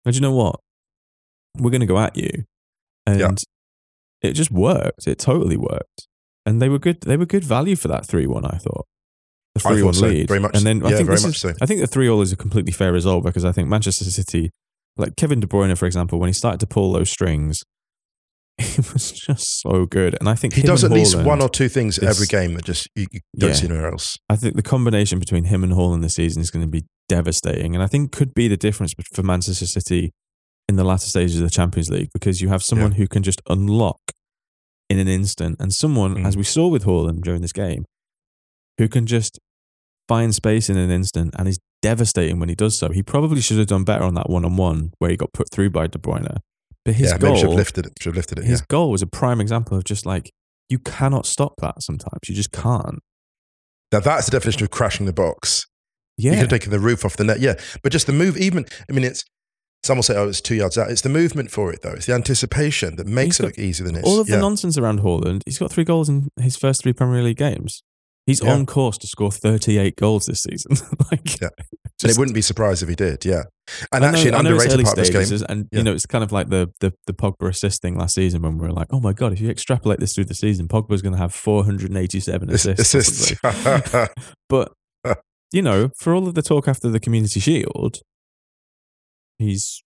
"Oh, 0.05 0.11
"Do 0.11 0.15
you 0.15 0.21
know 0.21 0.35
what? 0.35 0.59
We're 1.57 1.71
going 1.71 1.81
to 1.81 1.87
go 1.87 1.97
at 1.97 2.15
you," 2.15 2.43
and 3.07 3.19
Yeah. 3.19 3.31
It 4.29 4.33
just 4.33 4.51
worked. 4.51 5.07
It 5.07 5.19
totally 5.19 5.57
worked, 5.57 6.07
and 6.45 6.61
they 6.61 6.69
were 6.69 6.79
good. 6.79 7.01
They 7.01 7.17
were 7.17 7.25
good 7.25 7.43
value 7.43 7.75
for 7.75 7.87
that 7.89 8.05
three-one. 8.05 8.45
I 8.45 8.57
thought 8.57 8.85
the 9.55 9.61
three-one 9.61 9.93
so. 9.93 10.07
lead, 10.07 10.27
Very 10.27 10.39
much- 10.39 10.55
and 10.55 10.65
then 10.65 10.85
I 10.85 10.89
yeah, 10.89 10.95
think 10.97 11.07
very 11.07 11.21
much 11.21 11.29
is- 11.35 11.37
so. 11.39 11.53
I 11.61 11.65
think 11.65 11.79
the 11.81 11.87
three-all 11.87 12.21
is 12.21 12.31
a 12.31 12.35
completely 12.37 12.71
fair 12.73 12.91
result 12.91 13.23
because 13.23 13.45
I 13.45 13.51
think 13.51 13.67
Manchester 13.69 14.05
City, 14.05 14.51
like 14.97 15.15
Kevin 15.15 15.39
De 15.39 15.47
Bruyne, 15.47 15.77
for 15.77 15.85
example, 15.85 16.19
when 16.19 16.27
he 16.27 16.33
started 16.33 16.59
to 16.61 16.67
pull 16.67 16.91
those 16.93 17.09
strings, 17.09 17.63
he 18.57 18.81
was 18.93 19.11
just 19.11 19.61
so 19.61 19.85
good, 19.85 20.15
and 20.19 20.29
I 20.29 20.35
think 20.35 20.53
He 20.53 20.61
does 20.61 20.83
at 20.83 20.91
least 20.91 21.15
one 21.17 21.41
or 21.41 21.49
two 21.49 21.67
things 21.67 21.99
every 21.99 22.25
game 22.27 22.53
that 22.55 22.63
just 22.65 22.87
you, 22.95 23.05
you 23.11 23.19
don't 23.37 23.49
Yeah. 23.49 23.55
see 23.55 23.67
anywhere 23.67 23.91
else. 23.91 24.17
I 24.29 24.35
think 24.37 24.55
the 24.55 24.61
combination 24.63 25.19
between 25.19 25.45
him 25.45 25.63
and 25.63 25.73
Haaland 25.73 26.01
the 26.01 26.09
season 26.09 26.41
is 26.41 26.51
going 26.51 26.65
to 26.65 26.71
be 26.71 26.85
devastating, 27.09 27.75
and 27.75 27.83
I 27.83 27.87
think 27.87 28.11
could 28.13 28.33
be 28.33 28.47
the 28.47 28.55
difference 28.57 28.93
for 29.13 29.23
Manchester 29.23 29.65
City 29.65 30.13
in 30.67 30.75
the 30.75 30.83
latter 30.83 31.05
stages 31.07 31.37
of 31.37 31.43
the 31.43 31.49
Champions 31.49 31.89
League 31.89 32.09
because 32.13 32.41
you 32.41 32.49
have 32.49 32.63
someone 32.63 32.93
who 32.93 33.07
can 33.07 33.23
just 33.23 33.41
unlock 33.49 33.99
in 34.89 34.99
an 34.99 35.07
instant, 35.07 35.57
and 35.59 35.73
someone, 35.73 36.15
Mm. 36.15 36.25
as 36.27 36.37
we 36.37 36.43
saw 36.43 36.67
with 36.67 36.83
Haaland 36.85 37.21
during 37.23 37.41
this 37.41 37.51
game, 37.53 37.85
who 38.77 38.87
can 38.87 39.05
just 39.07 39.39
find 40.07 40.35
space 40.35 40.69
in 40.69 40.77
an 40.77 40.91
instant 40.91 41.33
and 41.39 41.47
is 41.47 41.57
devastating 41.81 42.39
when 42.39 42.49
he 42.49 42.55
does 42.55 42.77
so. 42.77 42.89
He 42.89 43.01
probably 43.01 43.41
should 43.41 43.57
have 43.57 43.65
done 43.67 43.83
better 43.83 44.03
on 44.03 44.13
that 44.13 44.29
one-on-one 44.29 44.91
where 44.99 45.09
he 45.09 45.17
got 45.17 45.33
put 45.33 45.49
through 45.51 45.71
by 45.71 45.87
De 45.87 45.97
Bruyne, 45.97 46.37
but 46.83 46.93
his 46.93 47.11
yeah, 47.11 47.17
goal, 47.17 47.35
should 47.35 47.49
have 47.49 47.57
lifted 47.57 47.85
it. 47.87 47.93
Should 47.99 48.11
have 48.11 48.17
lifted 48.17 48.39
it. 48.39 48.45
his 48.45 48.59
Yeah. 48.59 48.65
goal 48.69 48.91
was 48.91 49.01
a 49.01 49.07
prime 49.07 49.41
example 49.41 49.75
of 49.77 49.83
just 49.85 50.05
like 50.05 50.29
you 50.69 50.77
cannot 50.79 51.25
stop 51.25 51.53
that. 51.61 51.81
Sometimes 51.81 52.19
you 52.27 52.35
just 52.35 52.51
can't. 52.51 52.99
Now 53.91 53.99
that's 54.01 54.25
the 54.27 54.31
definition 54.31 54.63
of 54.63 54.69
crashing 54.71 55.05
the 55.07 55.13
box. 55.13 55.65
Yeah, 56.17 56.31
You 56.31 56.37
could 56.37 56.51
have 56.51 56.59
taken 56.59 56.71
the 56.71 56.79
roof 56.79 57.03
off 57.05 57.17
the 57.17 57.23
net. 57.23 57.39
Yeah. 57.39 57.55
But 57.83 57.91
just 57.91 58.05
the 58.07 58.13
move, 58.13 58.37
even, 58.37 58.65
I 58.89 58.93
mean, 58.93 59.03
it's, 59.03 59.23
some 59.85 59.97
will 59.97 60.03
say, 60.03 60.15
oh, 60.17 60.27
it's 60.27 60.41
two 60.41 60.55
yards 60.55 60.77
out. 60.77 60.89
It's 60.89 61.01
the 61.01 61.09
movement 61.09 61.51
for 61.51 61.71
it, 61.71 61.81
though. 61.81 61.91
It's 61.93 62.07
the 62.07 62.13
anticipation 62.13 62.95
that 62.97 63.07
makes 63.07 63.37
He's 63.37 63.39
it 63.39 63.43
got 63.43 63.47
look 63.49 63.59
easier 63.59 63.85
than 63.85 63.95
it 63.95 63.99
is. 63.99 64.05
all 64.05 64.19
of 64.19 64.27
the 64.27 64.37
nonsense 64.37 64.77
around 64.77 64.99
Haaland, 65.01 65.41
he's 65.45 65.57
got 65.59 65.71
three 65.71 65.83
goals 65.83 66.09
in 66.09 66.29
his 66.39 66.57
first 66.57 66.81
three 66.83 66.93
Premier 66.93 67.21
League 67.23 67.37
games. 67.37 67.83
He's 68.25 68.41
Yeah. 68.43 68.53
on 68.53 68.65
course 68.65 68.97
to 68.97 69.07
score 69.07 69.31
38 69.31 69.95
goals 69.97 70.25
this 70.25 70.41
season. 70.41 70.71
like, 71.11 71.39
Yeah. 71.39 71.49
and 72.01 72.11
it 72.11 72.17
wouldn't 72.17 72.33
be 72.33 72.41
surprised 72.41 72.81
if 72.81 72.89
he 72.89 72.95
did. 72.95 73.23
Yeah. 73.23 73.43
And 73.91 74.01
know- 74.01 74.07
actually, 74.07 74.29
an 74.29 74.35
underrated 74.35 74.83
part 74.83 74.97
of 74.97 75.05
this 75.05 75.29
game. 75.29 75.45
and 75.47 75.67
Yeah. 75.71 75.77
you 75.77 75.83
know 75.83 75.93
it's 75.93 76.07
kind 76.07 76.23
of 76.23 76.31
like 76.31 76.49
the, 76.49 76.71
the 76.79 76.91
the 77.05 77.13
Pogba 77.13 77.47
assist 77.49 77.83
thing 77.83 77.95
last 77.97 78.15
season 78.15 78.41
when 78.41 78.57
we 78.57 78.65
were 78.65 78.73
like, 78.73 78.87
oh 78.89 78.99
my 78.99 79.13
god, 79.13 79.31
if 79.33 79.39
you 79.39 79.49
extrapolate 79.51 79.99
this 79.99 80.15
through 80.15 80.25
the 80.25 80.33
season, 80.33 80.67
Pogba's 80.67 81.03
going 81.03 81.13
to 81.13 81.19
have 81.19 81.33
487 81.35 82.49
assists. 82.49 82.95
assists. 82.95 83.33
But 84.49 84.71
you 85.53 85.61
know, 85.61 85.89
for 85.99 86.15
all 86.15 86.27
of 86.27 86.33
the 86.33 86.41
talk 86.41 86.67
after 86.67 86.89
the 86.89 86.99
Community 86.99 87.39
Shield, 87.39 87.99
he's 89.37 89.81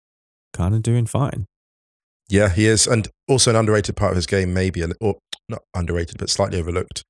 kind 0.52 0.74
of 0.74 0.82
doing 0.82 1.06
fine. 1.06 1.46
yeah, 2.28 2.48
he 2.50 2.66
is. 2.66 2.87
And 2.87 3.08
also, 3.28 3.50
an 3.50 3.56
underrated 3.56 3.96
part 3.96 4.12
of 4.12 4.16
his 4.16 4.26
game, 4.26 4.52
maybe, 4.52 4.82
or 5.00 5.16
not 5.48 5.62
underrated, 5.74 6.18
but 6.18 6.28
slightly 6.30 6.58
overlooked, 6.58 7.02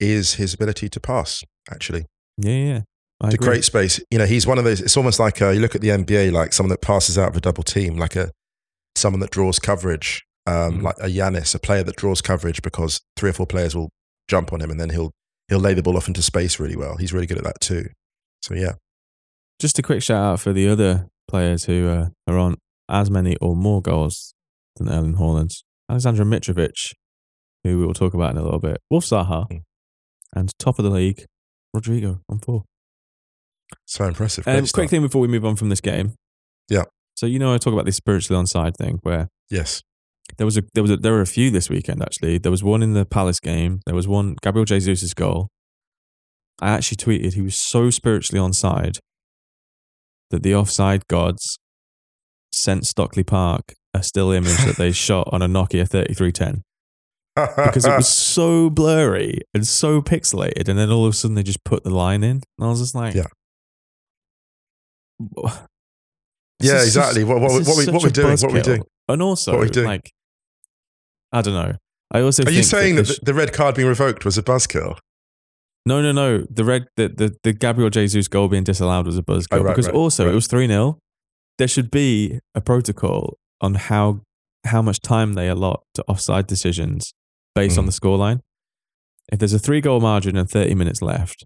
is 0.00 0.34
his 0.34 0.54
ability 0.54 0.88
to 0.88 1.00
pass, 1.00 1.42
actually. 1.70 2.04
Yeah, 2.38 2.52
yeah. 2.52 2.80
I 3.20 3.28
to 3.30 3.34
agree. 3.36 3.46
create 3.48 3.64
space. 3.64 4.00
You 4.10 4.18
know, 4.18 4.26
he's 4.26 4.46
one 4.46 4.58
of 4.58 4.64
those. 4.64 4.80
It's 4.80 4.96
almost 4.96 5.20
like 5.20 5.40
uh, 5.40 5.50
you 5.50 5.60
look 5.60 5.74
at 5.74 5.80
the 5.80 5.88
NBA, 5.88 6.32
like 6.32 6.52
someone 6.52 6.70
that 6.70 6.82
passes 6.82 7.16
out 7.18 7.28
of 7.28 7.36
a 7.36 7.40
double 7.40 7.62
team, 7.62 7.96
like 7.96 8.16
a 8.16 8.30
someone 8.96 9.20
that 9.20 9.30
draws 9.30 9.58
coverage, 9.58 10.24
um, 10.46 10.80
Mhm. 10.80 10.82
like 10.82 10.96
a 10.98 11.08
Giannis, 11.08 11.54
a 11.54 11.58
player 11.58 11.82
that 11.84 11.96
draws 11.96 12.20
coverage 12.20 12.60
because 12.62 13.00
three 13.16 13.30
or 13.30 13.32
four 13.32 13.46
players 13.46 13.74
will 13.74 13.90
jump 14.28 14.52
on 14.52 14.60
him, 14.60 14.70
and 14.70 14.80
then 14.80 14.90
he'll 14.90 15.10
he'll 15.48 15.60
lay 15.60 15.74
the 15.74 15.82
ball 15.82 15.96
off 15.96 16.08
into 16.08 16.22
space 16.22 16.58
really 16.58 16.76
well. 16.76 16.96
He's 16.96 17.12
really 17.12 17.26
good 17.26 17.38
at 17.38 17.44
that 17.44 17.60
too. 17.60 17.86
So 18.42 18.54
yeah, 18.54 18.72
Just 19.60 19.78
a 19.78 19.82
quick 19.82 20.02
shout 20.02 20.22
out 20.22 20.40
for 20.40 20.52
the 20.52 20.68
other 20.68 21.06
players 21.28 21.64
who 21.64 21.88
uh, 21.88 22.08
are 22.26 22.38
on 22.38 22.56
as 22.88 23.10
many 23.10 23.36
or 23.40 23.54
more 23.56 23.80
goals 23.82 24.34
than 24.76 24.88
Erling 24.88 25.14
Haaland. 25.16 25.52
Aleksandar 25.90 26.26
Mitrovic, 26.26 26.92
who 27.62 27.78
we 27.78 27.86
will 27.86 27.94
talk 27.94 28.14
about 28.14 28.30
in 28.32 28.38
a 28.38 28.42
little 28.42 28.58
bit. 28.60 28.78
Wilf 28.90 29.04
Zaha, 29.04 29.46
Mm. 29.50 29.60
and 30.34 30.50
top 30.58 30.78
of 30.78 30.84
the 30.84 30.90
league, 30.90 31.24
Rodrigo 31.72 32.20
on 32.28 32.38
four. 32.40 32.64
so 33.86 34.04
impressive. 34.04 34.46
Um, 34.46 34.54
quick 34.56 34.66
start. 34.68 34.90
thing 34.90 35.02
before 35.02 35.20
we 35.22 35.28
move 35.28 35.44
on 35.44 35.56
from 35.56 35.68
this 35.68 35.80
game. 35.80 36.14
Yeah. 36.68 36.84
So 37.16 37.26
you 37.26 37.38
know 37.38 37.52
I 37.54 37.58
talk 37.58 37.72
about 37.72 37.84
this 37.86 37.96
spiritually 37.96 38.40
onside 38.42 38.76
thing 38.76 38.98
where 39.02 39.28
Yes, 39.50 39.82
there 40.38 40.44
was 40.46 40.56
a 40.56 40.62
there 40.74 40.82
was 40.82 40.90
a, 40.90 40.96
there 40.96 41.12
were 41.12 41.20
a 41.20 41.26
few 41.26 41.50
this 41.50 41.68
weekend 41.70 42.02
actually. 42.02 42.38
There 42.38 42.50
was 42.50 42.64
one 42.64 42.82
in 42.82 42.94
the 42.94 43.04
Palace 43.04 43.40
game. 43.40 43.80
There 43.86 43.94
was 43.94 44.08
one 44.08 44.36
Gabriel 44.42 44.64
Jesus' 44.64 45.14
goal. 45.14 45.48
I 46.60 46.70
actually 46.70 46.96
tweeted 46.96 47.34
he 47.34 47.42
was 47.42 47.56
so 47.58 47.90
spiritually 47.90 48.40
onside 48.40 48.98
that 50.30 50.42
the 50.42 50.54
offside 50.54 51.06
gods 51.08 51.58
sent 52.52 52.86
Stockley 52.86 53.24
Park 53.24 53.74
a 53.92 54.02
still 54.02 54.30
image 54.32 54.56
that 54.64 54.76
they 54.76 54.92
shot 55.06 55.28
on 55.32 55.42
a 55.42 55.46
Nokia 55.48 55.88
3310 55.88 56.62
because 57.66 57.84
it 57.84 57.96
was 57.96 58.08
so 58.34 58.70
blurry 58.70 59.40
and 59.52 59.66
so 59.66 60.00
pixelated 60.00 60.68
and 60.68 60.78
then 60.78 60.90
all 60.90 61.04
of 61.06 61.12
a 61.14 61.16
sudden 61.16 61.34
they 61.34 61.42
just 61.42 61.64
put 61.64 61.82
the 61.84 61.90
line 61.90 62.22
in 62.22 62.42
and 62.58 62.66
I 62.66 62.66
was 62.66 62.80
just 62.80 62.94
like 62.94 63.14
Yeah. 63.14 63.24
Yeah, 66.60 66.82
exactly. 66.82 67.22
just- 67.22 67.28
What, 67.28 67.40
what, 67.40 67.52
what, 67.66 67.76
we, 67.76 67.92
what 67.92 68.02
we're 68.02 68.08
doing? 68.10 68.36
What 68.38 68.52
we're 68.52 68.62
doing? 68.62 68.82
And 69.08 69.22
also, 69.22 69.52
What 69.52 69.60
we 69.62 69.68
doing? 69.68 69.86
like, 69.86 70.10
I 71.32 71.42
don't 71.42 71.54
know. 71.54 71.76
I 72.10 72.20
also 72.20 72.44
Are 72.44 72.50
you 72.50 72.62
saying 72.62 72.96
that 72.96 73.06
the 73.06 73.14
sh- 73.14 73.18
the 73.22 73.34
red 73.34 73.52
card 73.52 73.74
being 73.74 73.88
revoked 73.88 74.24
was 74.24 74.38
a 74.38 74.42
buzzkill? 74.42 74.98
No, 75.86 76.00
no, 76.02 76.12
no. 76.12 76.46
The 76.50 76.64
red, 76.64 76.86
the, 76.96 77.08
the, 77.08 77.36
the 77.42 77.52
Gabriel 77.52 77.90
Jesus 77.90 78.28
goal 78.28 78.48
being 78.48 78.64
disallowed 78.64 79.06
was 79.06 79.18
a 79.18 79.22
buzzkill 79.22 79.46
Oh, 79.52 79.58
right, 79.62 79.70
because 79.72 79.86
right, 79.86 79.94
also 79.94 80.24
right. 80.24 80.32
it 80.32 80.34
was 80.34 80.46
3 80.46 80.66
0. 80.66 80.98
There 81.58 81.68
should 81.68 81.90
be 81.90 82.40
a 82.54 82.60
protocol 82.60 83.36
on 83.60 83.74
how 83.74 84.22
how 84.66 84.80
much 84.80 85.00
time 85.00 85.34
they 85.34 85.48
allot 85.48 85.82
to 85.94 86.02
offside 86.08 86.46
decisions 86.46 87.12
based 87.54 87.76
on 87.78 87.84
Mm. 87.84 87.88
the 87.88 87.92
scoreline. 87.92 88.40
If 89.30 89.38
there's 89.38 89.52
a 89.52 89.58
three 89.58 89.80
goal 89.82 90.00
margin 90.00 90.36
and 90.36 90.48
30 90.48 90.74
minutes 90.74 91.02
left 91.02 91.44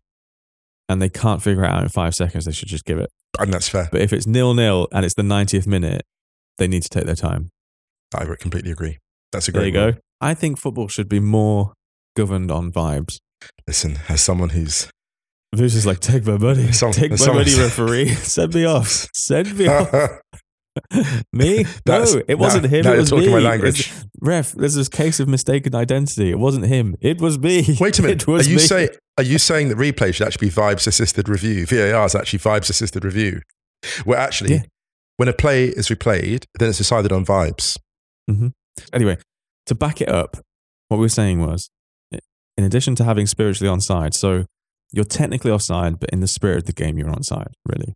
and 0.88 1.02
they 1.02 1.08
can't 1.08 1.42
figure 1.42 1.64
it 1.64 1.68
out 1.70 1.82
in 1.82 1.88
five 1.88 2.14
seconds, 2.14 2.44
they 2.44 2.52
should 2.52 2.68
just 2.68 2.84
give 2.84 2.98
it. 2.98 3.10
And 3.38 3.52
that's 3.52 3.68
fair. 3.68 3.88
But 3.92 4.00
if 4.02 4.12
it's 4.12 4.26
nil 4.26 4.54
nil 4.54 4.88
and 4.92 5.04
it's 5.04 5.14
the 5.14 5.22
90th 5.22 5.66
minute, 5.66 6.02
they 6.58 6.66
need 6.68 6.82
to 6.84 6.88
take 6.88 7.04
their 7.06 7.14
time. 7.16 7.50
I 8.14 8.24
completely 8.38 8.70
agree. 8.70 8.98
That's 9.32 9.48
a 9.48 9.52
great. 9.52 9.72
There 9.72 9.80
you 9.80 9.84
one. 9.86 9.92
go. 9.94 9.98
I 10.20 10.34
think 10.34 10.58
football 10.58 10.88
should 10.88 11.08
be 11.08 11.20
more 11.20 11.74
governed 12.16 12.50
on 12.50 12.72
vibes. 12.72 13.18
Listen, 13.66 13.98
as 14.08 14.20
someone 14.20 14.50
who's 14.50 14.88
Who's 15.56 15.72
just 15.72 15.86
like, 15.86 16.00
take 16.00 16.26
my 16.26 16.36
money, 16.36 16.72
Some- 16.72 16.92
take 16.92 17.10
my 17.18 17.26
money, 17.26 17.54
referee, 17.56 18.08
send 18.14 18.54
me 18.54 18.64
off, 18.66 19.08
send 19.14 19.56
me 19.56 19.66
off. 19.66 19.92
me? 21.32 21.64
That's- 21.84 22.14
no, 22.14 22.22
it 22.28 22.38
wasn't 22.38 22.66
him. 22.66 22.82
now 22.84 22.90
it 22.90 22.94
you're 22.94 23.00
was 23.00 23.10
talking 23.10 23.26
me. 23.26 23.32
my 23.32 23.38
It's- 23.38 23.50
language. 23.50 23.92
ref, 24.20 24.52
there's 24.52 24.74
this 24.74 24.88
case 24.88 25.20
of 25.20 25.28
mistaken 25.28 25.74
identity. 25.74 26.30
It 26.30 26.38
wasn't 26.38 26.66
him. 26.66 26.96
It 27.00 27.20
was 27.20 27.38
me. 27.38 27.76
Wait 27.80 27.98
a 27.98 28.02
minute. 28.02 28.28
Are 28.28 28.42
you 28.42 28.56
me. 28.56 28.58
say 28.58 28.88
are 29.16 29.24
you 29.24 29.38
saying 29.38 29.68
that 29.70 29.78
replay 29.78 30.14
should 30.14 30.26
actually 30.26 30.48
be 30.48 30.54
vibes 30.54 30.86
assisted 30.86 31.28
review? 31.28 31.66
VAR 31.66 32.04
is 32.04 32.14
actually 32.14 32.38
vibes 32.40 32.70
assisted 32.70 33.04
review. 33.04 33.40
Where 34.04 34.18
actually, 34.18 34.54
Yeah. 34.54 34.62
when 35.16 35.28
a 35.28 35.32
play 35.32 35.66
is 35.68 35.88
replayed, 35.88 36.44
then 36.58 36.68
it's 36.68 36.78
decided 36.78 37.10
on 37.12 37.24
vibes. 37.24 37.76
Mm-hmm. 38.30 38.48
Anyway, 38.92 39.18
to 39.66 39.74
back 39.74 40.00
it 40.00 40.08
up, 40.08 40.36
what 40.88 40.98
we 40.98 41.02
were 41.04 41.08
saying 41.08 41.40
was, 41.40 41.68
in 42.58 42.64
addition 42.64 42.94
to 42.96 43.04
having 43.04 43.26
spiritually 43.26 43.74
onside, 43.74 44.12
so 44.12 44.44
you're 44.92 45.04
technically 45.04 45.50
offside, 45.50 45.98
but 46.00 46.10
in 46.10 46.20
the 46.20 46.26
spirit 46.28 46.58
of 46.58 46.64
the 46.64 46.72
game, 46.72 46.98
you're 46.98 47.08
onside, 47.08 47.52
really. 47.66 47.94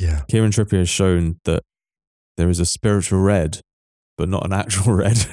Yeah. 0.00 0.22
Kieran 0.28 0.50
Trippier 0.50 0.78
has 0.78 0.88
shown 0.88 1.38
that 1.44 1.62
there 2.36 2.48
is 2.48 2.58
a 2.58 2.66
spiritual 2.66 3.20
red, 3.20 3.60
but 4.18 4.28
not 4.28 4.44
an 4.44 4.52
actual 4.52 4.92
red. 5.04 5.26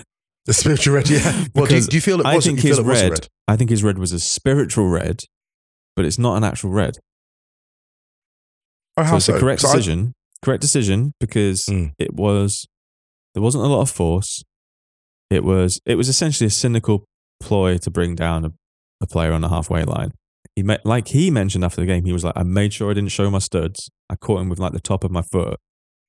The 0.46 0.54
spiritual 0.54 0.96
red. 0.96 1.10
Yeah. 1.10 1.46
Well, 1.56 1.66
do 1.68 1.76
you, 1.76 1.82
do 1.82 1.96
you 1.98 2.02
feel 2.02 2.20
it 2.20 2.26
I 2.26 2.40
think 2.40 2.60
his 2.60 2.80
red, 2.82 3.12
red? 3.12 3.28
I 3.48 3.56
think 3.56 3.70
his 3.70 3.84
red 3.84 3.98
was 3.98 4.12
a 4.12 4.20
spiritual 4.20 4.88
red, 4.90 5.22
but 5.96 6.04
it's 6.06 6.20
not 6.20 6.36
an 6.38 6.44
actual 6.44 6.72
red. 6.72 6.98
Oh, 8.98 9.04
how 9.04 9.12
So 9.12 9.16
it's 9.18 9.26
the 9.28 9.40
correct 9.40 9.62
So 9.62 9.70
I- 9.70 9.76
decision. 9.76 10.14
correct 10.44 10.62
decision 10.62 11.14
because 11.20 11.66
Mm. 11.66 11.94
it 12.00 12.14
was 12.14 12.66
there 13.34 13.44
wasn't 13.44 13.64
a 13.64 13.68
lot 13.68 13.82
of 13.82 13.90
force. 13.90 14.44
It 15.30 15.44
was 15.44 15.80
it 15.86 15.96
was 15.96 16.10
essentially 16.10 16.48
a 16.48 16.52
cynical 16.52 17.06
ploy 17.42 17.78
to 17.80 17.90
bring 17.92 18.16
down 18.16 18.46
a, 18.46 18.52
a 19.02 19.08
player 19.08 19.32
on 19.34 19.42
the 19.42 19.50
halfway 19.50 19.84
line. 19.84 20.12
He 20.56 20.64
met, 20.64 20.86
like 20.86 21.08
he 21.10 21.32
mentioned 21.32 21.64
after 21.64 21.82
the 21.82 21.88
game, 21.88 22.06
he 22.06 22.14
was 22.14 22.24
like, 22.24 22.34
I 22.36 22.44
made 22.44 22.74
sure 22.74 22.92
I 22.92 22.94
didn't 22.94 23.12
show 23.12 23.30
my 23.30 23.40
studs. 23.40 23.90
I 24.10 24.16
caught 24.16 24.42
him 24.42 24.50
with 24.50 24.60
like 24.60 24.74
the 24.74 24.80
top 24.82 25.04
of 25.04 25.12
my 25.12 25.22
foot 25.22 25.58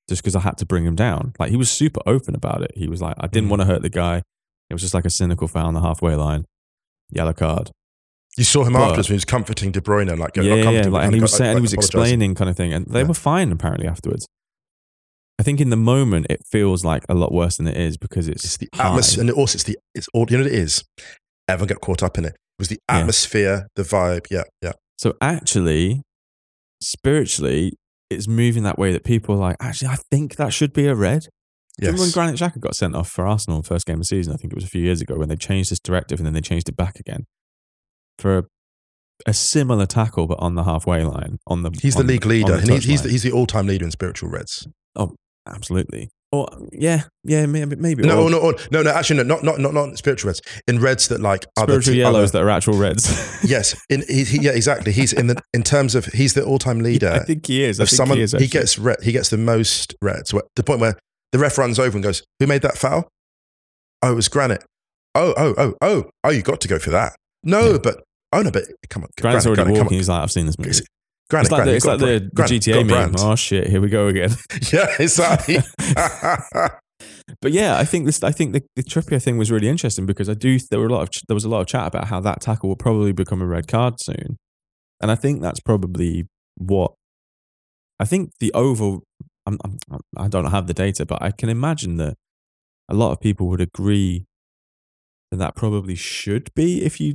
just 0.09 0.23
because 0.23 0.35
I 0.35 0.41
had 0.41 0.59
to 0.59 0.67
bring 0.67 0.85
him 0.85 0.97
down. 0.97 1.33
Like 1.39 1.51
he 1.51 1.57
was 1.57 1.71
super 1.71 2.01
open 2.07 2.35
about 2.35 2.63
it. 2.63 2.73
He 2.75 2.89
was 2.89 3.01
like, 3.01 3.17
I 3.21 3.29
didn't 3.29 3.47
Mm. 3.47 3.51
want 3.51 3.63
to 3.63 3.67
hurt 3.67 3.83
the 3.83 3.89
guy. 3.91 4.23
It 4.69 4.75
was 4.75 4.83
just 4.83 4.95
like 4.95 5.05
a 5.05 5.11
cynical 5.11 5.47
foul 5.49 5.67
on 5.69 5.75
the 5.75 5.81
halfway 5.81 6.15
line. 6.17 6.45
Yellow 7.11 7.33
card. 7.35 7.71
you 8.39 8.45
saw 8.45 8.65
him 8.65 8.73
but- 8.73 8.83
afterwards 8.83 9.09
when 9.11 9.15
he 9.15 9.17
was 9.17 9.25
comforting 9.27 9.71
De 9.73 9.81
Bruyne, 9.81 10.19
like 10.19 10.35
yeah, 10.37 10.43
yeah, 10.43 10.71
yeah. 10.71 10.89
Like, 10.89 11.05
and 11.05 11.15
he 11.15 11.21
was 11.21 11.33
like- 11.33 11.39
saying, 11.39 11.51
and 11.51 11.59
he 11.59 11.63
was 11.63 11.75
explaining 11.75 12.35
kind 12.35 12.49
of 12.51 12.57
thing, 12.57 12.73
and 12.73 12.87
they 12.87 13.01
Yeah. 13.03 13.07
were 13.09 13.15
fine 13.15 13.53
apparently 13.53 13.87
afterwards. 13.87 14.27
I 15.39 15.43
think 15.43 15.61
in 15.61 15.71
the 15.71 15.77
moment 15.77 16.27
it 16.31 16.41
feels 16.51 16.85
like 16.85 17.05
a 17.09 17.15
lot 17.15 17.33
worse 17.33 17.57
than 17.59 17.67
it 17.67 17.77
is 17.77 17.97
because 17.97 18.29
it's, 18.29 18.45
It's 18.45 18.57
the 18.59 18.69
high. 18.75 18.89
atmosphere, 18.89 19.21
and 19.23 19.31
also 19.33 19.57
it's 19.57 19.65
the 19.65 19.77
it's 19.95 20.09
all 20.15 20.27
you 20.31 20.39
know 20.39 20.45
what 20.45 20.53
it 20.53 20.59
is. 20.59 20.83
Everyone 21.49 21.69
got 21.69 21.81
caught 21.81 22.03
up 22.03 22.19
in 22.19 22.25
it. 22.25 22.33
It 22.35 22.59
was 22.59 22.69
the 22.69 22.79
Yeah. 22.89 22.99
atmosphere, 22.99 23.67
the 23.77 23.83
vibe. 23.83 24.27
Yeah, 24.31 24.45
yeah. 24.63 24.73
So 24.99 25.15
actually, 25.21 26.03
spiritually, 26.81 27.73
it's 28.11 28.29
moving 28.29 28.63
that 28.65 28.79
way 28.79 28.93
that 28.93 29.05
people 29.05 29.35
are 29.37 29.39
like, 29.39 29.57
actually, 29.61 29.89
I 29.89 29.97
think 30.11 30.37
that 30.37 30.53
should 30.53 30.73
be 30.73 30.87
a 30.87 30.95
red. 30.95 31.27
You 31.81 31.87
Remember 31.89 32.03
when 32.03 32.11
Granit 32.11 32.37
Xhaka 32.39 32.61
got 32.61 32.77
sent 32.77 32.95
off 32.95 33.09
for 33.09 33.27
Arsenal 33.27 33.63
first 33.63 33.87
game 33.87 33.95
of 33.95 34.01
the 34.01 34.05
season? 34.05 34.35
I 34.35 34.37
think 34.37 34.53
it 34.53 34.57
was 34.57 34.65
a 34.65 34.69
few 34.69 34.83
years 34.83 35.01
ago 35.01 35.17
when 35.17 35.29
they 35.29 35.37
changed 35.37 35.71
this 35.71 35.81
directive 35.81 36.19
and 36.21 36.27
then 36.27 36.35
they 36.35 36.43
changed 36.43 36.69
it 36.69 36.77
back 36.77 37.01
again 37.01 37.25
for 38.19 38.39
a, 38.39 38.45
a 39.27 39.33
similar 39.33 39.87
tackle, 39.87 40.27
but 40.27 40.39
on 40.39 40.55
the 40.55 40.65
halfway 40.65 41.03
line. 41.03 41.39
On 41.47 41.63
the 41.63 41.71
He's 41.81 41.95
the 41.95 42.05
league 42.05 42.27
leader, 42.27 42.53
the 42.53 42.59
and 42.59 42.69
he's, 42.71 42.85
he's 42.85 43.03
the, 43.03 43.09
he's 43.09 43.23
the 43.23 43.33
all-time 43.33 43.67
leader 43.67 43.87
in 43.87 43.91
spiritual 43.91 44.29
reds. 44.29 44.69
Oh, 44.95 45.15
absolutely. 45.49 46.11
Or 46.35 46.49
yeah, 46.73 47.03
yeah, 47.25 47.45
maybe 47.45 47.77
maybe 47.77 48.05
No, 48.05 48.23
or 48.25 48.31
no, 48.31 48.41
no, 48.51 48.55
no, 48.71 48.83
no. 48.83 48.91
Actually, 48.91 49.19
no, 49.19 49.23
not 49.25 49.45
not 49.45 49.61
not 49.61 49.75
not 49.75 49.91
in 49.91 49.97
spiritual 49.99 50.29
reds. 50.29 50.41
In 50.67 50.81
reds 50.81 51.09
that 51.09 51.21
like 51.21 51.45
other 51.59 51.75
spiritual 51.75 51.93
te- 51.93 51.99
yellows 51.99 52.31
other- 52.31 52.39
that 52.39 52.45
are 52.47 52.51
actual 52.51 52.79
reds. 52.79 53.45
yes, 53.45 53.77
in 53.91 54.03
he, 54.09 54.25
he, 54.25 54.39
yeah, 54.39 54.53
exactly. 54.53 54.93
He's 54.93 55.13
in 55.13 55.27
the 55.27 55.41
in 55.53 55.63
terms 55.63 55.95
of 55.95 56.07
he's 56.07 56.33
the 56.33 56.43
all-time 56.43 56.81
leader. 56.89 57.11
I 57.11 57.19
think 57.19 57.47
he 57.47 57.63
is. 57.63 57.79
I 57.81 57.83
of 57.83 57.91
think 57.91 57.97
someone 57.99 58.17
he 58.19 58.25
is. 58.25 58.33
he 58.33 58.47
gets 58.47 58.79
red, 58.79 58.97
he 59.03 59.13
gets 59.13 59.29
the 59.29 59.37
most 59.37 59.95
reds. 60.01 60.33
Where, 60.33 60.43
the 60.57 60.63
point 60.63 60.81
where 60.81 60.97
the 61.33 61.39
ref 61.39 61.59
runs 61.59 61.79
over 61.79 61.97
and 61.99 62.03
goes, 62.03 62.23
"Who 62.41 62.47
made 62.47 62.63
that 62.63 62.79
foul?" 62.79 63.09
Oh, 64.03 64.13
it 64.13 64.15
was 64.17 64.29
Granit. 64.29 64.65
Oh, 65.15 65.35
oh, 65.37 65.55
oh, 65.59 65.75
oh, 65.83 66.05
oh! 66.25 66.31
You 66.31 66.41
got 66.41 66.63
to 66.63 66.69
go 66.69 66.79
for 66.79 66.91
that. 66.91 67.13
No, 67.45 67.73
Yeah. 67.73 67.79
but 67.83 68.03
oh 68.33 68.41
no, 68.41 68.51
but 68.51 68.65
come 68.89 69.03
on, 69.03 69.11
Granit's 69.21 69.45
already 69.45 69.65
Granit, 69.65 69.73
walking. 69.81 69.87
on. 69.89 69.99
He's 69.99 70.09
like, 70.09 70.23
I've 70.23 70.33
seen 70.33 70.47
this 70.47 70.59
movie. 70.59 70.79
It's- 71.41 71.51
like 71.51 71.65
the, 71.65 71.75
it's 71.75 71.87
like 71.87 71.99
got 71.99 72.07
the, 72.07 72.31
brand. 72.33 72.51
GTA 72.51 72.77
meme. 72.77 72.87
brand. 72.87 73.17
Oh 73.19 73.37
shit, 73.37 73.69
here 73.69 73.81
we 73.81 73.89
go 73.89 74.09
again. 74.09 74.31
yeah, 74.73 74.87
exactly. 74.99 75.59
But 77.41 77.53
yeah, 77.53 77.79
I 77.79 77.85
think 77.85 78.07
this. 78.07 78.23
I 78.23 78.31
think 78.31 78.53
the, 78.53 78.63
the 78.77 78.83
Trippier 78.83 79.23
thing 79.23 79.39
was 79.39 79.51
really 79.51 79.69
interesting 79.69 80.07
because 80.07 80.29
I 80.29 80.35
do. 80.35 80.59
There 80.71 80.79
were 80.81 80.87
a 80.87 80.93
lot 80.93 81.03
of 81.03 81.09
there 81.29 81.35
was 81.35 81.45
a 81.45 81.49
lot 81.49 81.61
of 81.61 81.67
chat 81.67 81.87
about 81.87 82.09
how 82.09 82.21
that 82.21 82.41
tackle 82.41 82.69
will 82.69 82.77
probably 82.77 83.13
become 83.13 83.43
a 83.43 83.47
red 83.47 83.67
card 83.69 83.95
soon, 84.01 84.37
and 85.01 85.11
I 85.11 85.15
think 85.15 85.41
that's 85.41 85.61
probably 85.61 86.27
what. 86.57 86.93
I 87.99 88.05
think 88.05 88.31
the 88.41 88.53
over. 88.55 88.99
I'm, 89.47 89.59
I'm, 89.65 89.79
I 90.17 90.29
don't 90.29 90.51
have 90.51 90.67
the 90.67 90.75
data, 90.75 91.05
but 91.05 91.21
I 91.21 91.31
can 91.33 91.49
imagine 91.49 91.97
that 91.97 92.15
a 92.89 92.95
lot 92.95 93.13
of 93.13 93.21
people 93.21 93.49
would 93.49 93.61
agree 93.61 94.27
that 95.31 95.39
that 95.39 95.57
probably 95.57 95.97
should 95.97 96.53
be 96.55 96.85
if 96.85 97.01
you 97.01 97.15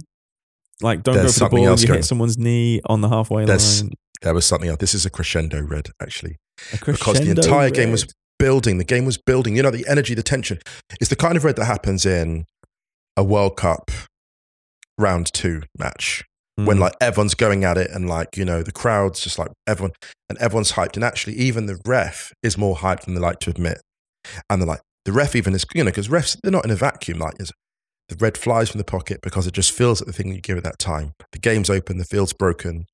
like 0.81 1.03
don't 1.03 1.15
There's 1.15 1.25
go 1.25 1.27
for 1.27 1.33
the 1.33 1.39
something 1.39 1.57
ball 1.59 1.67
else 1.69 1.81
you 1.81 1.87
going- 1.87 1.97
hit 1.99 2.05
someone's 2.05 2.37
knee 2.37 2.81
on 2.85 3.01
the 3.01 3.09
halfway 3.09 3.45
There's 3.45 3.83
line. 3.83 3.91
there 4.21 4.33
was 4.33 4.45
something 4.45 4.69
else. 4.69 4.79
This 4.79 4.93
is 4.93 5.05
a 5.05 5.09
crescendo 5.09 5.61
red, 5.61 5.89
actually. 6.01 6.37
A 6.73 6.77
because 6.85 7.19
the 7.19 7.31
entire 7.31 7.69
game 7.69 7.91
was 7.91 8.05
building. 8.39 8.77
The 8.77 8.83
game 8.83 9.05
was 9.05 9.17
building. 9.17 9.55
You 9.55 9.63
know, 9.63 9.71
the 9.71 9.85
energy, 9.87 10.13
the 10.13 10.23
tension. 10.23 10.59
It's 11.01 11.09
the 11.09 11.15
kind 11.15 11.35
of 11.37 11.43
red 11.43 11.55
that 11.57 11.65
happens 11.65 12.05
in 12.05 12.45
a 13.15 13.23
World 13.23 13.57
Cup 13.57 13.89
round 14.97 15.31
two 15.33 15.61
match 15.77 16.23
when 16.55 16.77
Mm. 16.77 16.81
like 16.81 16.93
everyone's 16.99 17.35
going 17.35 17.63
at 17.63 17.77
it 17.77 17.91
and 17.91 18.09
like 18.09 18.35
you 18.35 18.43
know 18.43 18.63
the 18.63 18.71
crowd's 18.71 19.19
just 19.19 19.37
like 19.37 19.49
everyone 19.67 19.91
and 20.27 20.37
everyone's 20.39 20.71
hyped 20.71 20.95
and 20.95 21.03
actually 21.03 21.35
even 21.35 21.67
the 21.67 21.79
ref 21.85 22.33
is 22.41 22.57
more 22.57 22.75
hyped 22.77 23.01
than 23.05 23.13
they 23.13 23.19
like 23.21 23.39
to 23.41 23.51
admit 23.51 23.79
and 24.49 24.59
they're 24.61 24.67
like 24.67 24.81
the 25.05 25.11
ref 25.11 25.35
even 25.35 25.53
is 25.53 25.65
you 25.75 25.83
know 25.83 25.91
because 25.91 26.07
refs 26.07 26.35
they're 26.41 26.51
not 26.51 26.65
in 26.65 26.71
a 26.71 26.75
vacuum 26.75 27.19
like 27.19 27.35
is 27.39 27.51
the 28.09 28.15
red 28.19 28.37
flies 28.37 28.69
from 28.69 28.77
the 28.77 28.83
pocket 28.83 29.19
because 29.21 29.47
it 29.47 29.53
just 29.53 29.71
feels 29.71 30.01
like 30.01 30.07
the 30.07 30.13
thing 30.13 30.33
you 30.33 30.41
give 30.41 30.57
at 30.57 30.63
that 30.63 30.79
time. 30.79 31.13
The 31.31 31.39
game's 31.39 31.69
open 31.69 31.97
the 31.97 32.05
field's 32.05 32.33
broken 32.33 32.85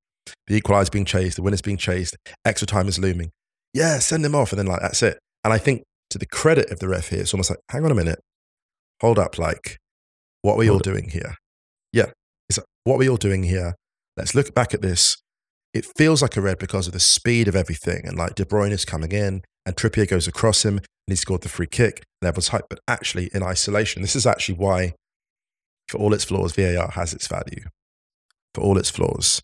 the 0.46 0.58
equaliser's 0.58 0.90
being 0.90 1.04
chased 1.04 1.36
the 1.36 1.42
winner's 1.42 1.60
being 1.60 1.76
chased 1.76 2.16
extra 2.44 2.66
time 2.66 2.88
is 2.88 2.98
looming. 2.98 3.30
Yeah 3.72 3.98
send 3.98 4.24
him 4.24 4.34
off 4.34 4.52
and 4.52 4.58
then 4.58 4.66
like 4.66 4.80
that's 4.80 5.02
it. 5.02 5.18
And 5.44 5.52
I 5.52 5.58
think 5.58 5.82
to 6.10 6.18
the 6.18 6.26
credit 6.26 6.70
of 6.70 6.78
the 6.78 6.88
ref 6.88 7.08
here 7.08 7.20
it's 7.20 7.34
almost 7.34 7.50
like 7.50 7.60
hang 7.70 7.84
on 7.84 7.90
a 7.90 7.94
minute. 7.94 8.20
Hold 9.00 9.18
up 9.18 9.38
like 9.38 9.78
what 10.44 10.54
are 10.54 10.58
we 10.58 10.68
all 10.68 10.74
Hold 10.74 10.82
doing 10.82 11.08
here? 11.08 11.36
Yeah. 11.92 12.10
It's 12.50 12.58
like, 12.58 12.66
what 12.84 12.96
are 12.96 12.98
we 12.98 13.08
all 13.08 13.16
doing 13.16 13.44
here? 13.44 13.76
Let's 14.16 14.34
look 14.34 14.54
back 14.54 14.74
at 14.74 14.82
this. 14.82 15.16
It 15.72 15.86
feels 15.96 16.20
like 16.20 16.36
a 16.36 16.42
red 16.42 16.58
because 16.58 16.86
of 16.86 16.92
the 16.92 17.00
speed 17.00 17.48
of 17.48 17.56
everything. 17.56 18.02
And 18.04 18.18
like 18.18 18.34
De 18.34 18.44
Bruyne 18.44 18.70
is 18.70 18.84
coming 18.84 19.12
in 19.12 19.42
and 19.64 19.74
Trippier 19.74 20.06
goes 20.06 20.28
across 20.28 20.64
him 20.64 20.76
and 20.76 20.86
he 21.08 21.16
scored 21.16 21.40
the 21.40 21.48
free 21.48 21.66
kick 21.66 22.02
and 22.20 22.28
everyone's 22.28 22.50
hyped. 22.50 22.68
But 22.68 22.80
actually, 22.86 23.30
in 23.32 23.42
isolation, 23.42 24.02
this 24.02 24.14
is 24.14 24.26
actually 24.26 24.56
why, 24.56 24.92
for 25.88 25.98
all 25.98 26.14
its 26.14 26.24
flaws, 26.24 26.54
VAR 26.54 26.90
has 26.92 27.12
its 27.12 27.26
value. 27.26 27.64
For 28.54 28.62
all 28.62 28.78
its 28.78 28.90
flaws. 28.90 29.40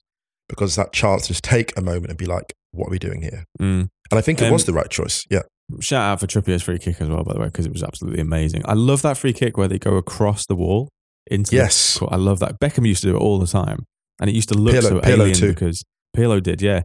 Because 0.49 0.77
that 0.77 0.93
chance 0.93 1.23
to 1.23 1.29
just 1.29 1.45
take 1.45 1.77
a 1.77 1.81
moment 1.83 2.09
and 2.09 2.19
be 2.19 2.27
like, 2.27 2.53
what 2.73 2.89
are 2.89 2.91
we 2.91 2.99
doing 2.99 3.23
here? 3.23 3.45
Mm. 3.61 3.89
And 4.11 4.19
I 4.19 4.21
think 4.21 4.41
it 4.41 4.47
Um, 4.47 4.53
was 4.53 4.65
the 4.65 4.73
right 4.73 4.91
choice. 4.91 5.25
Yeah. 5.31 5.43
Shout 5.81 6.03
out 6.03 6.21
for 6.21 6.27
Trippier's 6.27 6.63
free 6.65 6.79
kick 6.81 7.01
as 7.01 7.09
well, 7.09 7.23
by 7.23 7.33
the 7.35 7.39
way, 7.41 7.47
because 7.47 7.67
it 7.67 7.73
was 7.73 7.83
absolutely 7.85 8.21
amazing. 8.21 8.63
I 8.65 8.73
love 8.75 9.03
that 9.03 9.17
free 9.17 9.33
kick 9.33 9.57
where 9.57 9.69
they 9.69 9.79
go 9.79 9.97
across 9.97 10.45
the 10.47 10.57
wall 10.57 10.89
into. 11.31 11.51
the 11.53 11.57
Yes. 11.59 11.99
court. 11.99 12.13
I 12.13 12.17
love 12.17 12.41
that. 12.41 12.59
Beckham 12.61 12.87
used 12.87 13.03
to 13.03 13.09
do 13.11 13.17
it 13.17 13.21
all 13.21 13.39
the 13.39 13.47
time, 13.47 13.85
and 14.21 14.29
it 14.29 14.35
used 14.35 14.49
to 14.49 14.57
look 14.57 14.75
Pirlo- 14.75 14.83
so 14.89 15.01
Pirlo 15.01 15.07
alien 15.21 15.35
too. 15.35 15.49
because 15.51 15.85
Pirlo 16.17 16.43
did. 16.43 16.61
Yeah, 16.61 16.83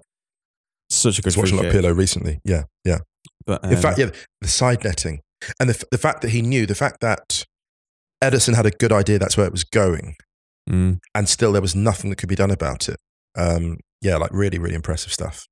such 0.91 1.17
a 1.17 1.21
good 1.23 1.27
was 1.27 1.33
free 1.35 1.41
watching 1.43 1.57
like 1.57 1.71
kick. 1.71 1.81
Pirlo 1.81 1.97
recently. 1.97 2.39
Yeah. 2.45 2.63
Yeah. 2.83 2.99
But 3.47 3.63
In 3.63 3.73
um, 3.75 3.81
fact, 3.81 3.97
yeah, 3.97 4.11
the 4.41 4.47
side 4.47 4.83
netting 4.83 5.21
and 5.59 5.69
the, 5.69 5.83
the 5.89 5.97
fact 5.97 6.21
that 6.21 6.29
he 6.29 6.43
knew, 6.43 6.67
the 6.67 6.75
fact 6.75 6.99
that 7.01 7.43
Ederson 8.23 8.55
had 8.55 8.65
a 8.65 8.71
good 8.71 8.91
idea 8.91 9.19
that's 9.19 9.37
where 9.37 9.45
it 9.45 9.51
was 9.51 9.63
going. 9.63 10.15
mm, 10.69 10.99
and 11.13 11.29
still 11.29 11.51
there 11.51 11.61
was 11.61 11.75
nothing 11.75 12.09
that 12.09 12.17
could 12.17 12.29
be 12.29 12.35
done 12.35 12.51
about 12.51 12.89
it. 12.89 12.97
Um, 13.37 13.77
yeah, 14.01 14.17
like 14.17 14.31
really, 14.33 14.57
really 14.59 14.75
impressive 14.75 15.11
stuff. 15.11 15.45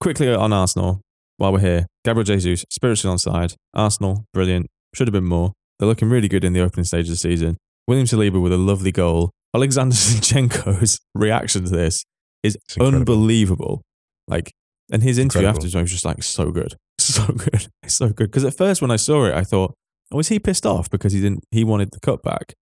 quickly 0.00 0.32
on 0.32 0.52
Arsenal 0.52 1.00
while 1.36 1.52
we're 1.52 1.60
here. 1.60 1.86
Gabriel 2.04 2.24
Jesus, 2.24 2.64
spiritually 2.70 3.12
on 3.12 3.18
side. 3.18 3.54
Arsenal, 3.74 4.24
brilliant. 4.34 4.66
Should 4.94 5.08
have 5.08 5.12
been 5.12 5.24
more. 5.24 5.52
They're 5.78 5.88
looking 5.88 6.10
really 6.10 6.28
good 6.28 6.44
in 6.44 6.52
the 6.52 6.60
opening 6.60 6.84
stage 6.84 7.06
of 7.06 7.10
the 7.10 7.16
season. 7.16 7.56
William 7.88 8.06
Saliba 8.06 8.40
with 8.42 8.52
a 8.52 8.56
lovely 8.58 8.92
goal. 8.92 9.30
Alexander 9.54 9.94
Zinchenko's 9.96 10.98
reaction 11.14 11.64
to 11.64 11.70
this 11.70 12.04
is 12.42 12.56
unbelievable. 12.80 13.82
Like, 14.28 14.52
and 14.90 15.02
his 15.02 15.18
interview 15.18 15.46
afterwards 15.48 15.74
was 15.74 15.90
just 15.90 16.04
like 16.04 16.22
so 16.22 16.50
good, 16.50 16.74
so 16.98 17.26
good, 17.26 17.68
so 17.86 18.08
good. 18.08 18.30
Because 18.30 18.44
at 18.44 18.56
first 18.56 18.82
when 18.82 18.90
I 18.90 18.96
saw 18.96 19.24
it, 19.26 19.34
I 19.34 19.42
thought, 19.42 19.74
was 20.16 20.28
he 20.28 20.38
pissed 20.38 20.66
off 20.66 20.90
because 20.90 21.12
he 21.12 21.20
didn't? 21.20 21.44
He 21.50 21.64
wanted 21.64 21.90
the 21.92 22.00
cut 22.00 22.22
back, 22.22 22.54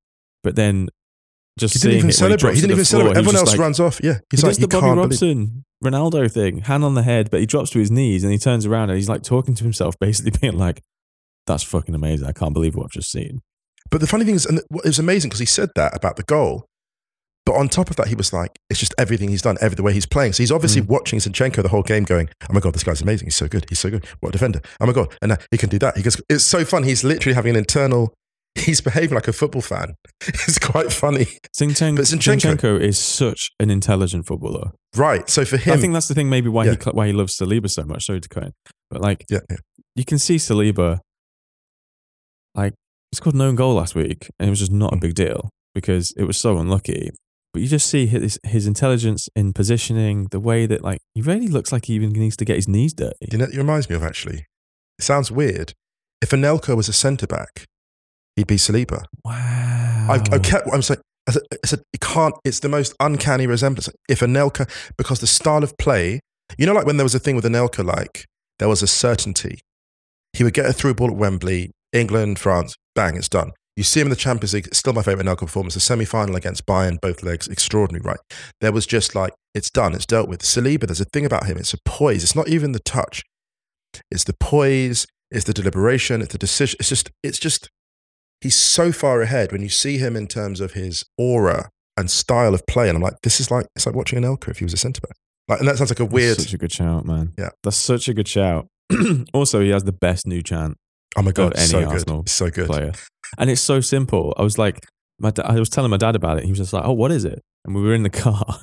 but 0.43 0.57
then 0.57 0.89
just 1.59 1.75
He 1.75 1.81
seeing 1.81 1.91
didn't 1.93 1.99
even 1.99 2.11
it 2.11 2.13
celebrate. 2.15 2.39
drops 2.41 2.55
He 2.57 2.61
didn't 2.63 2.73
even 2.73 2.85
floor, 2.85 3.01
celebrate. 3.03 3.19
Everyone 3.19 3.37
else 3.37 3.51
like- 3.51 3.59
runs 3.61 3.81
off. 3.81 4.01
Yeah, 4.03 4.19
he's 4.31 4.41
he 4.41 4.47
like, 4.47 4.51
does 4.57 4.59
the 4.59 4.69
Bobby 4.69 4.81
can't 4.87 4.97
believe. 4.97 5.11
Robson 5.11 5.65
Ronaldo 5.85 6.31
thing, 6.33 6.59
hand 6.63 6.85
on 6.85 6.95
the 6.95 7.03
head, 7.03 7.31
but 7.31 7.41
he 7.41 7.47
drops 7.47 7.71
to 7.71 7.79
his 7.79 7.91
knees 7.91 8.23
and 8.25 8.33
he 8.33 8.39
turns 8.39 8.67
around 8.67 8.91
and 8.91 8.97
he's 8.99 9.09
like 9.09 9.23
talking 9.23 9.55
to 9.55 9.65
himself, 9.65 9.99
basically 9.99 10.31
being 10.41 10.57
like, 10.59 10.83
"That's 11.47 11.63
fucking 11.63 11.95
amazing! 11.95 12.27
I 12.27 12.33
can't 12.33 12.53
believe 12.55 12.75
what 12.77 12.85
I've 12.85 12.91
just 12.91 13.11
seen." 13.11 13.41
But 13.91 14.01
the 14.01 14.07
funny 14.07 14.25
thing 14.25 14.35
is, 14.37 14.47
and 14.47 14.59
it 14.59 14.65
was 14.71 14.99
amazing 14.99 15.31
because 15.31 15.41
he 15.41 15.47
said 15.47 15.71
that 15.77 15.97
about 15.97 16.17
the 16.17 16.23
goal. 16.23 16.67
But 17.47 17.55
on 17.55 17.69
top 17.69 17.91
of 17.91 17.97
that, 17.97 18.09
he 18.09 18.15
was 18.15 18.33
like, 18.33 18.53
it's 18.69 18.79
just 18.79 18.95
everything 18.99 19.29
he's 19.31 19.43
done, 19.43 19.57
every 19.61 19.75
the 19.75 19.83
way 19.83 19.93
he's 19.93 20.07
playing. 20.07 20.35
So 20.35 20.43
he's 20.43 20.53
obviously 20.53 20.83
Mm. 20.83 20.89
watching 20.89 21.19
Zinchenko 21.19 21.63
the 21.63 21.69
whole 21.71 21.83
game, 21.83 22.05
going, 22.05 22.29
"Oh 22.49 22.53
my 22.53 22.61
god, 22.61 22.75
this 22.75 22.85
guy's 22.85 23.01
amazing. 23.01 23.27
He's 23.27 23.35
so 23.37 23.49
good. 23.49 23.65
He's 23.69 23.79
so 23.81 23.91
good. 23.91 24.05
What 24.21 24.29
a 24.29 24.33
defender. 24.33 24.61
Oh 24.81 24.87
my 24.87 24.93
god, 24.93 25.13
and 25.23 25.33
uh, 25.33 25.37
he 25.51 25.57
can 25.59 25.69
do 25.71 25.79
that. 25.81 25.97
He 25.97 26.03
goes, 26.03 26.21
it's 26.29 26.45
so 26.45 26.65
fun. 26.65 26.85
He's 26.85 27.03
literally 27.03 27.35
having 27.35 27.51
an 27.51 27.57
internal. 27.57 28.13
He's 28.57 28.81
behaving 28.81 29.15
like 29.15 29.29
a 29.29 29.33
football 29.33 29.63
fan. 29.63 29.95
It's 30.29 30.59
quite 30.59 30.93
funny, 30.93 31.27
Zinchenko, 31.59 31.97
But 31.97 32.05
Zinchenko- 32.07 32.57
Zinchenko 32.59 32.81
is 32.81 32.99
such 32.99 33.51
an 33.61 33.71
intelligent 33.71 34.27
footballer. 34.27 34.73
right? 34.97 35.29
So 35.31 35.45
for 35.45 35.57
him, 35.57 35.75
I 35.75 35.77
think 35.77 35.93
that's 35.95 36.09
the 36.09 36.15
thing, 36.15 36.29
maybe 36.29 36.49
why 36.49 36.65
Yeah. 36.67 36.75
he 36.83 36.91
why 36.91 37.07
he 37.07 37.13
loves 37.13 37.37
Saliba 37.37 37.71
so 37.71 37.85
much. 37.85 38.05
Sorry 38.07 38.21
to 38.21 38.29
cut 38.29 38.43
in, 38.45 38.53
but 38.91 39.01
like 39.01 39.25
yeah, 39.31 39.39
yeah. 39.49 39.57
you 39.97 40.05
can 40.05 40.19
see 40.19 40.37
Saliba, 40.37 40.99
like 42.55 42.75
he 43.13 43.17
scored 43.17 43.37
no 43.37 43.53
goal 43.53 43.75
last 43.75 43.95
week, 43.95 44.29
and 44.39 44.49
it 44.49 44.51
was 44.51 44.59
just 44.59 44.73
not 44.73 44.93
a 44.93 44.97
Mm. 44.97 45.01
big 45.01 45.15
deal 45.15 45.49
because 45.75 46.13
it 46.17 46.25
was 46.25 46.37
so 46.37 46.59
unlucky. 46.59 47.11
But 47.53 47.63
you 47.63 47.69
just 47.69 47.89
see 47.89 48.07
his 48.07 48.39
his 48.45 48.67
intelligence 48.67 49.29
in 49.35 49.53
positioning, 49.53 50.29
the 50.31 50.41
way 50.41 50.67
that 50.67 50.83
like 50.83 51.01
he 51.15 51.23
really 51.23 51.49
looks 51.49 51.73
like 51.73 51.87
he 51.87 51.95
even 51.95 52.11
needs 52.11 52.37
to 52.37 52.45
get 52.45 52.57
his 52.57 52.69
knees 52.69 52.93
dirty. 52.93 53.29
You 53.33 53.39
know, 53.39 53.45
it 53.45 53.57
reminds 53.57 53.89
me 53.89 53.97
of 53.97 54.03
actually. 54.03 54.47
It 54.99 55.03
sounds 55.03 55.31
weird. 55.31 55.75
If 56.23 56.31
Anelka 56.31 56.77
was 56.77 56.89
a 56.89 56.93
centre 56.93 57.27
back, 57.27 57.65
he'd 58.37 58.47
be 58.47 58.57
Saliba. 58.57 59.05
Wow. 59.25 60.07
I, 60.11 60.23
I 60.33 60.39
kept. 60.39 60.69
I'm 60.73 60.83
saying. 60.83 61.01
I 61.29 61.33
said, 61.33 61.43
I 61.53 61.67
said, 61.67 61.83
it 61.93 62.01
can't. 62.01 62.35
It's 62.45 62.61
the 62.61 62.69
most 62.69 62.95
uncanny 62.99 63.47
resemblance. 63.47 63.89
If 64.09 64.21
Anelka, 64.21 64.69
because 64.97 65.21
the 65.21 65.27
style 65.27 65.63
of 65.63 65.77
play, 65.79 66.21
you 66.59 66.67
know, 66.67 66.73
like 66.73 66.87
when 66.87 66.97
there 66.97 67.05
was 67.05 67.15
a 67.15 67.19
thing 67.19 67.37
with 67.37 67.45
Anelka, 67.45 67.85
like 67.85 68.27
there 68.59 68.69
was 68.69 68.83
a 68.83 68.87
certainty. 68.87 69.61
He 70.33 70.45
would 70.45 70.55
get 70.55 70.67
a 70.67 70.73
through 70.73 70.95
ball 70.95 71.11
at 71.11 71.17
Wembley, 71.17 71.73
England, 71.93 72.39
France, 72.39 72.77
bang, 72.95 73.17
it's 73.17 73.29
done. 73.29 73.53
You 73.77 73.85
see 73.85 74.01
him 74.01 74.09
in 74.09 74.11
the 74.11 74.17
Champions 74.17 74.53
League, 74.53 74.75
still 74.75 74.93
my 74.93 75.03
favourite 75.03 75.27
Anelka 75.27 75.41
performance, 75.41 75.75
the 75.75 75.81
semi 75.81 76.05
final 76.05 76.37
against 76.37 76.67
Bayern, 76.67 77.01
both 77.01 77.23
legs, 77.23 77.49
extraordinary, 77.49 78.03
right? 78.03 78.19
There 78.61 78.73
was 78.73 78.87
just 78.87 79.15
like, 79.15 79.33
it's 79.55 79.71
done, 79.71 79.95
it's 79.95 80.07
dealt 80.07 80.29
with. 80.29 80.43
Saliba, 80.43 80.87
there's 80.87 81.01
a 81.01 81.07
thing 81.07 81.25
about 81.25 81.47
him, 81.47 81.57
it's 81.57 81.73
a 81.73 81.79
poise. 81.85 82.23
It's 82.23 82.37
not 82.37 82.49
even 82.49 82.73
the 82.73 82.81
touch, 82.81 83.23
it's 84.11 84.25
the 84.25 84.35
poise, 84.35 85.07
it's 85.31 85.45
the 85.45 85.53
deliberation, 85.53 86.21
it's 86.21 86.33
the 86.33 86.39
decision. 86.39 86.77
It's 86.81 86.89
just, 86.89 87.11
it's 87.23 87.39
just, 87.39 87.71
he's 88.41 88.57
so 88.57 88.93
far 88.93 89.23
ahead 89.23 89.53
when 89.53 89.63
you 89.63 89.69
see 89.69 89.99
him 89.99 90.17
in 90.17 90.27
terms 90.27 90.61
of 90.61 90.73
his 90.73 91.05
aura 91.17 91.71
and 91.97 92.11
style 92.11 92.55
of 92.55 92.67
play. 92.67 92.89
And 92.89 92.97
I'm 92.97 93.03
like, 93.03 93.21
this 93.23 93.41
is 93.41 93.51
like, 93.51 93.67
it's 93.77 93.87
like 93.87 93.95
watching 93.95 94.21
Anelka 94.21 94.49
if 94.49 94.59
he 94.59 94.65
was 94.65 94.73
a 94.73 94.79
centre 94.79 95.01
back. 95.01 95.17
Like, 95.49 95.61
and 95.61 95.69
that 95.69 95.79
sounds 95.79 95.91
like 95.91 96.01
a 96.01 96.05
That's 96.05 96.13
weird, 96.13 96.37
such 96.37 96.55
a 96.55 96.59
good 96.59 96.73
shout, 96.73 97.05
man. 97.05 97.33
Yeah. 97.39 97.51
That's 97.63 97.77
such 97.77 98.09
a 98.09 98.15
good 98.15 98.29
shout. 98.29 98.67
also, 99.33 99.61
he 99.61 99.71
has 99.71 99.85
the 99.85 99.93
best 99.93 100.27
new 100.27 100.43
chant 100.43 100.77
Oh 101.17 101.23
my 101.23 101.33
god, 101.33 101.55
of 101.55 101.59
any 101.59 101.67
so 101.67 101.81
good, 101.81 101.89
Arsenal 101.89 102.25
so 102.27 102.51
good. 102.51 102.67
player, 102.67 102.93
and 103.39 103.51
it's 103.51 103.61
so 103.61 103.81
simple. 103.81 104.35
I 104.37 104.43
was 104.43 104.59
like, 104.59 104.87
my 105.19 105.31
da- 105.31 105.45
I 105.45 105.59
was 105.59 105.69
telling 105.69 105.91
my 105.91 105.97
dad 105.97 106.17
about 106.17 106.39
it. 106.39 106.45
He 106.45 106.51
was 106.51 106.59
just 106.59 106.73
like, 106.73 106.85
"Oh, 106.85 106.93
what 106.93 107.13
is 107.13 107.25
it?" 107.25 107.41
And 107.65 107.75
we 107.75 107.83
were 107.83 107.95
in 107.95 108.03
the 108.03 108.11
car, 108.25 108.63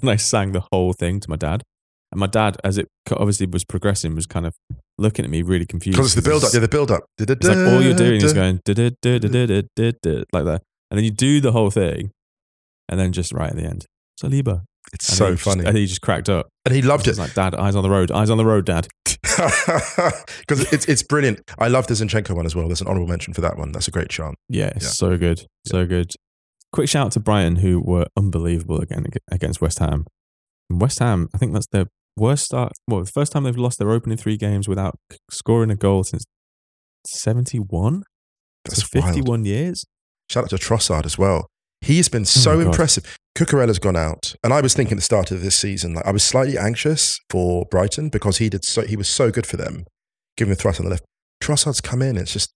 and 0.00 0.10
I 0.10 0.16
sang 0.16 0.52
the 0.52 0.64
whole 0.72 0.92
thing 0.92 1.20
to 1.20 1.30
my 1.30 1.36
dad. 1.36 1.62
And 2.10 2.18
my 2.18 2.26
dad, 2.26 2.58
as 2.62 2.76
it 2.76 2.88
obviously 3.10 3.46
was 3.46 3.64
progressing, 3.64 4.14
was 4.14 4.26
kind 4.26 4.44
of 4.46 4.54
looking 4.98 5.24
at 5.24 5.30
me 5.30 5.42
really 5.42 5.64
confused. 5.64 5.96
Because 5.96 6.14
the 6.14 6.22
build 6.22 6.44
up. 6.44 6.50
Yeah, 6.52 6.60
the 6.60 6.68
build 6.68 6.90
up. 6.90 7.04
It's 7.18 7.46
like 7.46 7.56
all 7.56 7.80
you're 7.82 7.94
doing 7.94 8.20
is 8.20 8.32
going 8.34 8.60
like 10.32 10.44
that, 10.44 10.62
and 10.90 10.98
then 10.98 11.04
you 11.04 11.10
do 11.10 11.40
the 11.40 11.52
whole 11.52 11.70
thing, 11.70 12.10
and 12.88 13.00
then 13.00 13.12
just 13.12 13.32
right 13.32 13.50
at 13.50 13.56
the 13.56 13.64
end, 13.64 13.86
Saliba. 14.22 14.64
It's 14.92 15.08
And 15.08 15.18
so 15.18 15.26
he 15.26 15.32
just- 15.32 15.42
funny, 15.44 15.64
and 15.64 15.76
he 15.76 15.86
just 15.86 16.00
cracked 16.02 16.28
up. 16.28 16.48
and 16.66 16.74
he 16.74 16.82
loved 16.82 17.08
It's 17.08 17.18
it 17.18 17.20
like, 17.22 17.34
Dad, 17.34 17.54
eyes 17.54 17.74
on 17.76 17.82
the 17.82 17.90
road, 17.90 18.10
eyes 18.10 18.28
on 18.30 18.36
the 18.38 18.44
road, 18.44 18.66
Dad. 18.66 18.88
because 19.22 20.72
it's 20.72 20.84
it's 20.86 21.02
brilliant. 21.02 21.40
I 21.58 21.68
love 21.68 21.86
the 21.86 21.94
Zinchenko 21.94 22.34
one 22.36 22.44
as 22.46 22.54
well. 22.54 22.66
There's 22.68 22.80
an 22.80 22.86
honourable 22.88 23.08
mention 23.08 23.32
for 23.34 23.40
that 23.40 23.56
one. 23.56 23.72
That's 23.72 23.88
a 23.88 23.90
great 23.90 24.08
chant. 24.10 24.34
Yeah, 24.48 24.72
it's 24.76 24.84
Yeah. 24.84 24.90
so 24.90 25.16
good, 25.16 25.46
so 25.66 25.86
good. 25.86 26.10
Quick 26.72 26.88
shout 26.88 27.06
out 27.06 27.12
to 27.12 27.20
Brighton, 27.20 27.56
who 27.56 27.80
were 27.80 28.06
unbelievable 28.16 28.80
again 28.80 29.06
against 29.30 29.60
West 29.60 29.78
Ham. 29.78 30.04
And 30.70 30.80
West 30.80 30.98
Ham, 30.98 31.28
I 31.34 31.38
think 31.38 31.52
that's 31.52 31.66
their 31.72 31.86
worst 32.16 32.44
start. 32.44 32.72
Well, 32.88 33.00
the 33.04 33.10
first 33.10 33.32
time 33.32 33.44
they've 33.44 33.56
lost 33.56 33.78
their 33.78 33.90
opening 33.90 34.18
three 34.18 34.36
games 34.36 34.68
without 34.68 34.96
scoring 35.30 35.70
a 35.70 35.76
goal 35.76 36.04
since 36.04 36.24
seventy-one. 37.06 38.02
That's 38.64 38.82
so 38.82 38.86
wild. 39.00 39.06
fifty-one 39.14 39.44
years. 39.44 39.84
Shout 40.30 40.44
out 40.44 40.50
to 40.50 40.56
Trossard 40.56 41.04
as 41.06 41.18
well. 41.18 41.46
He's 41.82 42.08
been 42.08 42.22
oh 42.22 42.24
so 42.24 42.52
Oh 42.52 42.60
impressive. 42.60 43.16
Cucurella's 43.36 43.78
gone 43.78 43.96
out, 43.96 44.34
and 44.44 44.52
I 44.52 44.60
was 44.60 44.74
thinking 44.74 44.92
at 44.92 44.98
the 44.98 45.02
start 45.02 45.30
of 45.30 45.40
this 45.42 45.56
season, 45.56 45.94
like 45.94 46.06
I 46.06 46.12
was 46.12 46.22
slightly 46.22 46.56
anxious 46.58 47.18
for 47.30 47.64
Brighton 47.70 48.08
because 48.08 48.38
he 48.38 48.48
did 48.48 48.64
so. 48.64 48.82
He 48.82 48.96
was 48.96 49.08
so 49.08 49.30
good 49.30 49.46
for 49.46 49.56
them, 49.56 49.84
giving 50.36 50.52
a 50.52 50.54
thrust 50.54 50.80
on 50.80 50.84
the 50.86 50.90
left. 50.90 51.04
Trossard's 51.42 51.80
come 51.80 52.02
in. 52.02 52.16
It's 52.16 52.32
just, 52.32 52.52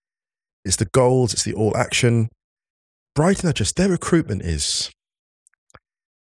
it's 0.65 0.77
the 0.77 0.85
goals, 0.93 1.33
it's 1.33 1.43
the 1.45 1.55
all 1.55 1.77
action. 1.77 2.29
Brighton 3.15 3.49
are 3.49 3.53
just 3.55 3.77
their 3.77 3.89
recruitment 3.89 4.43
is, 4.43 4.91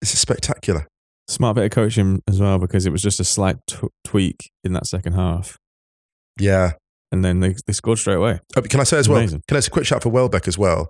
it's 0.01 0.13
spectacular. 0.19 0.87
Smart 1.29 1.57
bit 1.57 1.65
of 1.65 1.71
coaching 1.73 2.23
as 2.29 2.41
well 2.41 2.59
because 2.59 2.87
it 2.87 2.93
was 2.93 3.03
just 3.03 3.19
a 3.19 3.25
slight 3.25 3.57
t- 3.67 3.89
tweak 4.05 4.49
in 4.63 4.73
that 4.75 4.87
second 4.87 5.15
half, 5.15 5.59
Yeah. 6.39 6.73
and 7.11 7.25
then 7.25 7.41
they 7.41 7.57
they 7.67 7.73
scored 7.73 7.99
straight 7.99 8.15
away. 8.15 8.39
Oh, 8.57 8.63
can 8.63 8.79
I 8.81 8.85
say 8.85 8.99
as 8.99 9.09
well? 9.09 9.27
Can 9.27 9.41
I 9.57 9.61
say 9.61 9.67
a 9.67 9.71
quick 9.71 9.87
shout 9.87 10.05
for 10.05 10.09
Welbeck 10.11 10.47
as 10.47 10.57
well? 10.57 10.89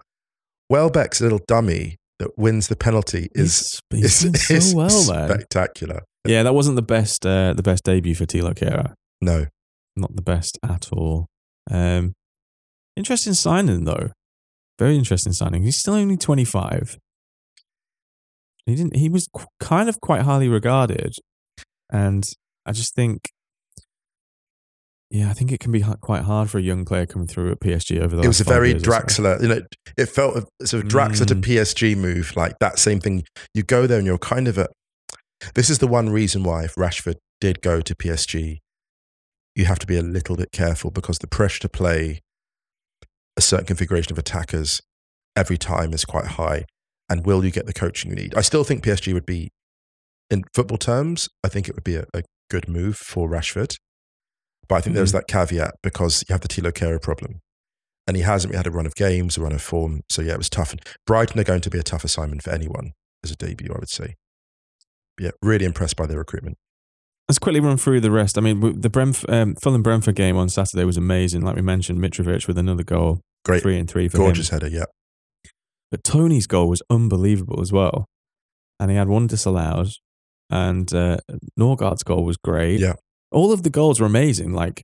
Welbeck's 0.71 1.21
little 1.21 1.41
dummy 1.47 1.97
that 2.19 2.37
wins 2.39 2.69
the 2.69 2.77
penalty 2.77 3.29
is 3.35 3.81
is, 3.93 4.21
doing 4.21 4.35
is 4.35 4.71
so 4.71 4.77
well, 4.77 5.07
man. 5.13 5.29
spectacular. 5.29 6.03
Yeah, 6.27 6.43
that 6.43 6.55
wasn't 6.55 6.77
the 6.77 6.83
best 6.83 7.25
uh, 7.25 7.53
the 7.55 7.63
best 7.63 7.85
debut 7.85 8.15
for 8.15 8.27
Tilo 8.27 8.55
Kehrer. 8.55 8.95
No, 9.21 9.47
not 9.97 10.15
the 10.17 10.23
best 10.23 10.59
at 10.63 10.89
all. 10.93 11.27
Um, 11.71 12.15
interesting 12.97 13.35
signing 13.35 13.85
though. 13.85 14.11
Very 14.79 14.97
interesting 14.97 15.33
signing. 15.33 15.63
He's 15.63 15.79
still 15.79 15.95
only 15.95 16.17
25. 16.17 16.99
He 18.67 18.75
didn't. 18.75 18.97
He 18.97 19.09
was 19.09 19.29
qu- 19.33 19.47
kind 19.61 19.89
of 19.89 20.01
quite 20.01 20.23
highly 20.23 20.49
regarded, 20.49 21.15
and 21.91 22.29
I 22.67 22.73
just 22.73 22.95
think, 22.95 23.31
yeah, 25.11 25.31
I 25.31 25.33
think 25.35 25.53
it 25.53 25.61
can 25.61 25.71
be 25.73 25.85
quite 26.01 26.23
hard 26.23 26.51
for 26.51 26.59
a 26.59 26.63
young 26.63 26.85
player 26.85 27.07
coming 27.07 27.29
through 27.29 27.53
at 27.53 27.61
PSG 27.61 28.01
over 28.01 28.17
the. 28.17 28.23
it 28.23 28.27
was 28.27 28.41
a 28.41 28.45
very 28.45 28.71
years. 28.71 28.83
Draxler. 28.83 29.41
You 29.41 29.49
know, 29.49 29.61
it 29.97 30.07
felt 30.07 30.37
a 30.61 30.67
sort 30.67 30.85
of 30.85 30.91
Draxler 30.91 31.27
to 31.27 31.35
Mm. 31.37 31.43
PSG 31.43 31.97
move, 31.97 32.35
like 32.37 32.59
that 32.59 32.79
same 32.79 33.01
thing. 33.01 33.25
You 33.55 33.63
go 33.63 33.87
there 33.87 33.99
and 33.99 34.07
you're 34.07 34.19
kind 34.19 34.49
of 34.49 34.59
a. 34.59 34.69
This 35.55 35.71
is 35.71 35.79
the 35.79 35.87
one 35.87 36.09
reason 36.11 36.43
why 36.43 36.65
if 36.65 36.75
Rashford 36.75 37.17
did 37.41 37.61
go 37.61 37.81
to 37.81 37.95
PSG, 37.95 38.59
you 39.55 39.65
have 39.67 39.79
to 39.79 39.87
be 39.87 39.97
a 39.97 40.03
little 40.03 40.35
bit 40.37 40.51
careful 40.53 40.91
because 40.91 41.19
the 41.19 41.27
pressure 41.29 41.61
to 41.61 41.69
play 41.69 42.21
a 43.37 43.41
certain 43.41 43.67
configuration 43.67 44.13
of 44.13 44.19
attackers 44.19 44.81
every 45.37 45.59
time 45.59 45.93
is 45.93 46.05
quite 46.05 46.27
high. 46.27 46.65
And 47.09 47.25
will 47.25 47.45
you 47.45 47.51
get 47.53 47.67
the 47.67 47.73
coaching 47.73 48.11
you 48.11 48.17
need? 48.17 48.35
I 48.35 48.41
still 48.41 48.65
think 48.65 48.83
PSG 48.83 49.13
would 49.15 49.27
be, 49.27 49.51
in 50.31 50.43
football 50.55 50.79
terms, 50.79 51.29
I 51.45 51.49
think 51.49 51.69
it 51.69 51.75
would 51.77 51.85
be 51.85 51.95
a, 51.97 52.07
a 52.13 52.23
good 52.51 52.67
move 52.69 52.97
for 52.97 53.29
Rashford. 53.29 53.77
But 54.69 54.77
I 54.77 54.81
think 54.81 54.97
there's 54.97 55.13
that 55.13 55.29
caveat 55.29 55.75
because 55.83 56.25
you 56.29 56.33
have 56.33 56.41
the 56.41 56.49
Tilo 56.49 56.73
Kehrer 56.73 57.01
problem. 57.01 57.41
And 58.09 58.17
he 58.17 58.23
hasn't 58.23 58.53
We 58.53 58.57
had 58.57 58.67
a 58.67 58.71
run 58.71 58.87
of 58.87 58.95
games, 58.95 59.37
a 59.37 59.41
run 59.41 59.53
of 59.53 59.63
form. 59.63 60.03
So 60.11 60.23
yeah, 60.23 60.33
it 60.35 60.39
was 60.39 60.51
tough. 60.51 60.73
And 60.73 60.81
Brighton 61.07 61.41
are 61.41 61.45
going 61.45 61.61
to 61.63 61.71
be 61.71 61.79
a 61.79 61.83
tough 61.83 62.05
assignment 62.05 62.43
for 62.43 62.51
anyone 62.51 62.93
as 63.25 63.31
a 63.33 63.37
debut, 63.37 63.73
I 63.75 63.79
would 63.79 63.89
say. 63.89 64.15
Yeah, 65.21 65.31
really 65.43 65.65
impressed 65.65 65.97
by 65.97 66.07
their 66.07 66.19
recruitment. 66.19 66.57
Let's 67.29 67.41
quickly 67.41 67.59
run 67.61 67.77
through 67.77 68.01
the 68.01 68.13
rest. 68.13 68.39
I 68.39 68.41
mean, 68.41 68.81
the 68.81 68.91
Brentf- 68.91 69.29
um, 69.33 69.57
Fulham 69.57 69.83
Brentford 69.83 70.15
game 70.15 70.37
on 70.37 70.49
Saturday 70.49 70.85
was 70.85 70.97
amazing. 70.97 71.43
Like 71.43 71.57
we 71.57 71.63
mentioned, 71.63 71.99
Mitrovic 71.99 72.47
with 72.47 72.59
another 72.59 72.85
goal, 72.85 73.21
Great, 73.45 73.63
three 73.63 73.79
and 73.79 73.91
three 73.91 74.09
for 74.09 74.19
him. 74.19 74.25
gorgeous 74.25 74.51
header. 74.51 74.69
Yeah, 74.69 74.85
But 75.91 76.05
Toney's 76.05 76.47
goal 76.47 76.69
was 76.69 76.83
unbelievable 76.89 77.61
as 77.61 77.73
well. 77.73 78.07
And 78.79 78.91
he 78.93 78.97
had 78.97 79.09
one 79.09 79.27
disallowed. 79.27 79.89
And 80.51 80.93
uh, 80.95 81.17
Nørgaard's 81.59 82.05
goal 82.05 82.25
was 82.25 82.37
great. 82.37 82.79
Yeah. 82.79 82.93
All 83.33 83.53
of 83.53 83.63
the 83.63 83.71
goals 83.71 84.01
were 84.01 84.07
amazing. 84.07 84.53
Like, 84.53 84.83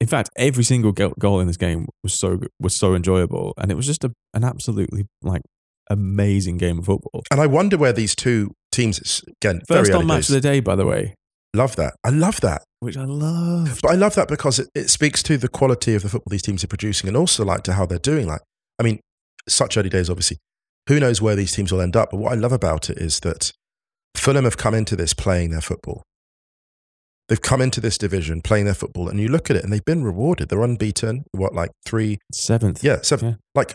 in 0.00 0.06
fact, 0.06 0.30
every 0.36 0.64
single 0.64 0.92
goal 0.92 1.40
in 1.40 1.46
this 1.46 1.56
game 1.56 1.86
was 2.02 2.14
so 2.14 2.40
was 2.60 2.74
so 2.74 2.94
enjoyable, 2.94 3.54
and 3.58 3.70
it 3.70 3.74
was 3.74 3.86
just 3.86 4.04
a, 4.04 4.12
an 4.34 4.44
absolutely 4.44 5.04
like 5.22 5.42
amazing 5.90 6.58
game 6.58 6.78
of 6.78 6.86
football. 6.86 7.22
and 7.30 7.40
I 7.40 7.46
wonder 7.46 7.76
where 7.76 7.92
these 7.92 8.14
two 8.14 8.52
teams 8.70 9.22
again. 9.42 9.60
First 9.68 9.90
very 9.90 10.00
on 10.00 10.06
match 10.06 10.26
days. 10.26 10.30
of 10.30 10.34
the 10.34 10.48
day, 10.48 10.60
by 10.60 10.76
the 10.76 10.86
way, 10.86 11.14
Love 11.54 11.76
that. 11.76 11.94
I 12.02 12.08
love 12.08 12.40
that. 12.40 12.62
which 12.80 12.96
I 12.96 13.04
love. 13.04 13.80
But 13.82 13.90
I 13.90 13.94
love 13.94 14.14
that 14.14 14.28
because 14.28 14.58
it, 14.58 14.68
it 14.74 14.88
speaks 14.88 15.22
to 15.24 15.36
the 15.36 15.48
quality 15.48 15.94
of 15.94 16.02
the 16.02 16.08
football 16.08 16.30
these 16.30 16.42
teams 16.42 16.64
are 16.64 16.68
producing 16.68 17.08
and 17.08 17.16
also 17.16 17.44
like 17.44 17.62
to 17.64 17.74
how 17.74 17.84
they're 17.84 17.98
doing. 17.98 18.26
Like, 18.26 18.40
I 18.78 18.82
mean, 18.82 19.00
such 19.48 19.76
early 19.76 19.90
days, 19.90 20.08
obviously. 20.08 20.38
Who 20.88 20.98
knows 20.98 21.20
where 21.20 21.36
these 21.36 21.52
teams 21.52 21.70
will 21.70 21.82
end 21.82 21.94
up? 21.94 22.10
But 22.10 22.18
what 22.18 22.32
I 22.32 22.36
love 22.36 22.52
about 22.52 22.88
it 22.88 22.98
is 22.98 23.20
that 23.20 23.52
Fulham 24.16 24.44
have 24.44 24.56
come 24.56 24.74
into 24.74 24.96
this 24.96 25.12
playing 25.12 25.50
their 25.50 25.60
football. 25.60 26.02
They've 27.32 27.40
come 27.40 27.62
into 27.62 27.80
this 27.80 27.96
division 27.96 28.42
playing 28.42 28.66
their 28.66 28.74
football, 28.74 29.08
and 29.08 29.18
you 29.18 29.26
look 29.26 29.48
at 29.48 29.56
it 29.56 29.64
and 29.64 29.72
they've 29.72 29.82
been 29.82 30.04
rewarded. 30.04 30.50
They're 30.50 30.62
unbeaten. 30.62 31.24
What, 31.32 31.54
like 31.54 31.70
three? 31.82 32.18
Seventh. 32.30 32.84
Yeah, 32.84 33.00
seven. 33.00 33.26
Yeah. 33.26 33.34
Like, 33.54 33.74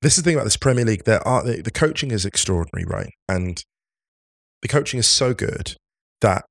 this 0.00 0.16
is 0.16 0.22
the 0.22 0.28
thing 0.30 0.36
about 0.36 0.44
this 0.44 0.56
Premier 0.56 0.84
League. 0.84 1.02
There 1.02 1.26
are 1.26 1.42
the, 1.42 1.60
the 1.60 1.72
coaching 1.72 2.12
is 2.12 2.24
extraordinary, 2.24 2.84
right? 2.86 3.10
And 3.28 3.60
the 4.62 4.68
coaching 4.68 5.00
is 5.00 5.08
so 5.08 5.34
good 5.34 5.74
that 6.20 6.44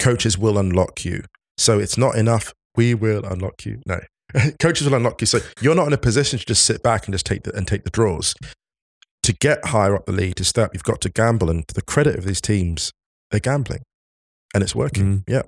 coaches 0.00 0.36
will 0.36 0.58
unlock 0.58 1.04
you. 1.04 1.22
So 1.56 1.78
it's 1.78 1.96
not 1.96 2.16
enough. 2.16 2.52
We 2.74 2.92
will 2.92 3.24
unlock 3.24 3.64
you. 3.64 3.82
No, 3.86 4.00
coaches 4.60 4.88
will 4.88 4.96
unlock 4.96 5.20
you. 5.20 5.28
So 5.28 5.38
you're 5.60 5.76
not 5.76 5.86
in 5.86 5.92
a 5.92 5.98
position 5.98 6.40
to 6.40 6.44
just 6.44 6.64
sit 6.64 6.82
back 6.82 7.06
and 7.06 7.14
just 7.14 7.26
take 7.26 7.44
the 7.44 7.54
and 7.54 7.68
take 7.68 7.84
the 7.84 7.90
draws. 7.90 8.34
To 9.22 9.32
get 9.32 9.66
higher 9.66 9.94
up 9.94 10.06
the 10.06 10.10
league, 10.10 10.34
to 10.34 10.44
step, 10.44 10.70
you've 10.72 10.82
got 10.82 11.00
to 11.02 11.10
gamble. 11.10 11.48
And 11.48 11.68
to 11.68 11.74
the 11.74 11.82
credit 11.82 12.16
of 12.16 12.24
these 12.24 12.40
teams, 12.40 12.90
they're 13.30 13.38
gambling, 13.38 13.82
and 14.56 14.62
it's 14.64 14.74
working. 14.74 15.04
Mhm. 15.04 15.24
Yeah, 15.28 15.42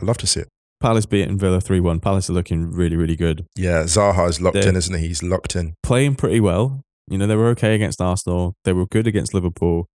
I 0.00 0.04
love 0.04 0.18
to 0.18 0.26
see 0.26 0.40
it. 0.40 0.48
Palace 0.80 1.06
beating 1.06 1.38
Villa 1.38 1.60
3 1.60 1.80
1. 1.80 2.00
Palace 2.00 2.28
are 2.28 2.32
looking 2.32 2.70
really, 2.72 2.96
really 2.96 3.16
good. 3.16 3.46
Yeah, 3.56 3.84
Zaha 3.84 4.28
is 4.28 4.40
locked 4.40 4.54
They're- 4.54 4.68
in, 4.68 4.76
isn't 4.76 4.98
he? 4.98 5.08
He's 5.08 5.22
locked 5.22 5.54
in. 5.56 5.74
Playing 5.82 6.16
pretty 6.16 6.40
well. 6.40 6.82
You 7.08 7.18
know, 7.18 7.26
they 7.26 7.36
were 7.36 7.48
okay 7.50 7.74
against 7.74 8.00
Arsenal. 8.00 8.54
They 8.64 8.72
were 8.72 8.86
good 8.86 9.06
against 9.06 9.32
Liverpool. 9.34 9.86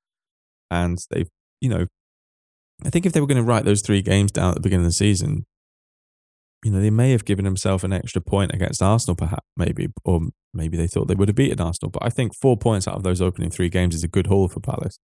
And 0.71 0.97
they've, 1.11 1.29
you 1.61 1.69
know, 1.69 1.87
I 2.85 2.89
think 2.89 3.05
if 3.05 3.11
they 3.13 3.19
were 3.21 3.27
going 3.27 3.37
to 3.43 3.43
write 3.43 3.65
those 3.65 3.81
three 3.81 4.01
games 4.01 4.31
down 4.31 4.49
at 4.49 4.55
the 4.55 4.61
beginning 4.61 4.85
of 4.85 4.91
the 4.91 4.95
season, 4.95 5.45
you 6.63 6.71
know, 6.71 6.79
they 6.81 6.89
may 6.89 7.11
have 7.11 7.25
given 7.25 7.45
themselves 7.45 7.83
an 7.83 7.93
extra 7.93 8.21
point 8.21 8.51
against 8.53 8.81
Arsenal, 8.81 9.15
perhaps, 9.15 9.45
maybe, 9.55 9.87
or 10.05 10.21
maybe 10.53 10.75
they 10.77 10.87
thought 10.87 11.07
they 11.07 11.15
would 11.15 11.29
have 11.29 11.35
beaten 11.35 11.59
Arsenal. 11.61 11.89
But 11.91 12.03
I 12.05 12.09
think 12.09 12.33
four 12.35 12.57
points 12.57 12.87
out 12.87 12.95
of 12.95 13.03
those 13.03 13.21
opening 13.21 13.49
three 13.49 13.69
games 13.69 13.95
is 13.95 14.03
a 14.03 14.07
good 14.07 14.27
haul 14.27 14.47
for 14.47 14.59
Palace. 14.59 14.99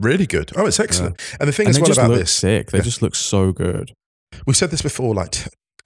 Really 0.00 0.26
good. 0.26 0.52
Oh, 0.56 0.66
it's 0.66 0.80
excellent. 0.80 1.20
And 1.40 1.48
the 1.48 1.52
thing 1.52 1.66
and 1.66 1.74
as 1.76 1.80
well 1.80 1.86
just 1.86 1.98
about 1.98 2.10
look 2.10 2.18
this, 2.20 2.32
sick. 2.32 2.70
They 2.70 2.78
Yeah. 2.78 2.84
just 2.84 3.02
look 3.02 3.14
so 3.14 3.52
good. 3.52 3.92
we 4.46 4.52
said 4.54 4.70
this 4.70 4.82
before, 4.82 5.14
like 5.14 5.36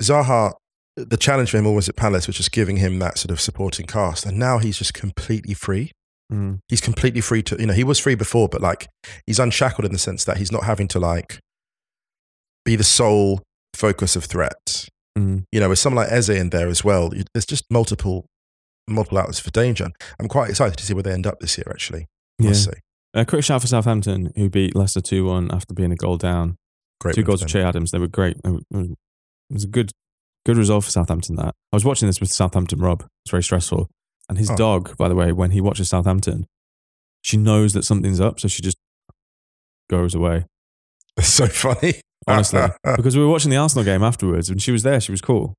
Zaha, 0.01 0.53
the 0.97 1.17
challenge 1.19 1.51
for 1.51 1.59
him 1.59 1.67
always 1.67 1.89
at 1.89 1.97
Palace 1.97 2.27
was 2.27 2.37
just 2.37 2.51
giving 2.51 2.79
him 2.79 2.99
that 3.01 3.19
sort 3.19 3.31
of 3.31 3.41
supporting 3.41 3.87
cast. 3.87 4.25
And 4.25 4.39
now 4.39 4.59
he's 4.59 4.79
just 4.79 4.95
completely 4.95 5.53
free. 5.55 5.93
Mm. 6.33 6.59
He's 6.69 6.81
completely 6.81 7.21
free 7.21 7.43
to, 7.45 7.57
you 7.59 7.67
know, 7.67 7.73
he 7.75 7.85
was 7.85 7.99
free 7.99 8.15
before, 8.15 8.49
but 8.49 8.61
like 8.63 8.89
he's 9.27 9.39
unshackled 9.39 9.85
in 9.85 9.93
the 9.93 9.99
sense 9.99 10.25
that 10.25 10.39
he's 10.39 10.51
not 10.51 10.65
having 10.65 10.89
to 10.89 10.99
like 10.99 11.39
be 12.65 12.75
the 12.77 12.85
sole 12.85 13.43
focus 13.75 14.17
of 14.17 14.25
threat. 14.25 14.89
Mm. 15.19 15.45
You 15.53 15.61
know, 15.61 15.69
with 15.69 15.79
someone 15.79 16.05
like 16.05 16.13
Eze 16.13 16.31
in 16.31 16.51
there 16.51 16.69
as 16.69 16.83
well, 16.83 17.11
there's 17.35 17.47
just 17.47 17.65
multiple, 17.71 18.27
multiple 18.89 19.19
outlets 19.19 19.41
for 19.41 19.51
danger. 19.51 19.89
I'm 20.19 20.29
quite 20.29 20.51
excited 20.51 20.77
to 20.79 20.85
see 20.87 20.95
where 20.95 21.03
they 21.03 21.13
end 21.13 21.27
up 21.27 21.39
this 21.41 21.57
year, 21.59 21.67
actually. 21.71 22.07
I 22.41 22.45
Yeah. 22.45 22.53
say. 22.55 22.73
A 23.15 23.25
quick 23.25 23.43
shout 23.45 23.61
for 23.61 23.67
Southampton, 23.67 24.33
who 24.37 24.49
beat 24.51 24.77
Leicester 24.77 25.01
2 25.01 25.25
1 25.25 25.51
after 25.53 25.75
being 25.75 25.93
a 25.93 25.97
goal 25.97 26.17
down. 26.17 26.57
Great. 27.01 27.15
Two 27.15 27.23
goals 27.23 27.43
for. 27.43 27.49
Che 27.49 27.63
Adams. 27.63 27.91
They 27.91 27.99
were 27.99 28.07
great. 28.09 28.37
It 28.45 28.61
was- 29.51 29.65
a 29.65 29.67
good, 29.67 29.91
good 30.45 30.57
result 30.59 30.85
for 30.85 30.91
Southampton. 30.91 31.37
That 31.37 31.55
I 31.73 31.77
was 31.77 31.85
watching 31.85 32.07
this 32.07 32.21
with 32.21 32.31
Southampton 32.31 32.81
Rob. 32.81 33.03
It's 33.25 33.31
very 33.31 33.43
stressful. 33.43 33.89
And 34.29 34.37
his 34.37 34.51
Oh. 34.51 34.57
dog, 34.57 34.95
by 34.99 35.09
the 35.09 35.15
way, 35.15 35.33
when 35.33 35.53
he 35.53 35.61
watches 35.63 35.89
Southampton, 35.89 36.45
she 37.23 37.37
knows 37.39 37.73
that 37.73 37.85
something's 37.85 38.21
up, 38.21 38.39
so 38.41 38.47
she 38.49 38.61
just 38.63 38.77
goes 39.91 40.15
away. 40.15 40.45
It's 41.17 41.29
so 41.31 41.47
funny. 41.49 41.95
honestly, 42.29 42.61
because 42.97 43.17
we 43.17 43.23
were 43.25 43.31
watching 43.31 43.51
the 43.51 43.57
Arsenal 43.57 43.85
game 43.85 44.05
afterwards, 44.05 44.51
and 44.51 44.61
she 44.63 44.71
was 44.71 44.83
there. 44.85 45.01
She 45.01 45.11
was 45.11 45.21
cool, 45.21 45.55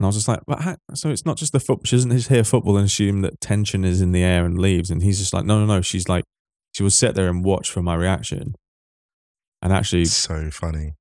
and 0.00 0.04
I 0.04 0.06
was 0.06 0.16
just 0.16 0.26
like, 0.26 0.40
"But 0.46 0.62
how, 0.62 0.76
so 0.94 1.10
it's 1.10 1.24
not 1.24 1.36
just 1.36 1.52
the 1.52 1.60
football. 1.60 1.84
She 1.84 1.94
doesn't 1.96 2.10
just 2.10 2.28
hear 2.30 2.42
football 2.42 2.76
and 2.76 2.84
assume 2.86 3.20
that 3.20 3.40
tension 3.40 3.84
is 3.84 4.00
in 4.00 4.10
the 4.10 4.22
air 4.24 4.44
and 4.44 4.58
leaves." 4.58 4.90
And 4.90 5.02
he's 5.04 5.18
just 5.20 5.32
like, 5.32 5.44
"No, 5.44 5.60
no, 5.60 5.66
no." 5.66 5.82
She's 5.82 6.08
like, 6.08 6.24
she 6.74 6.82
will 6.82 6.90
sit 6.90 7.14
there 7.14 7.28
and 7.28 7.44
watch 7.44 7.70
for 7.70 7.82
my 7.82 7.94
reaction, 7.94 8.54
and 9.62 9.72
actually, 9.72 10.04
so 10.06 10.50
funny. 10.50 10.92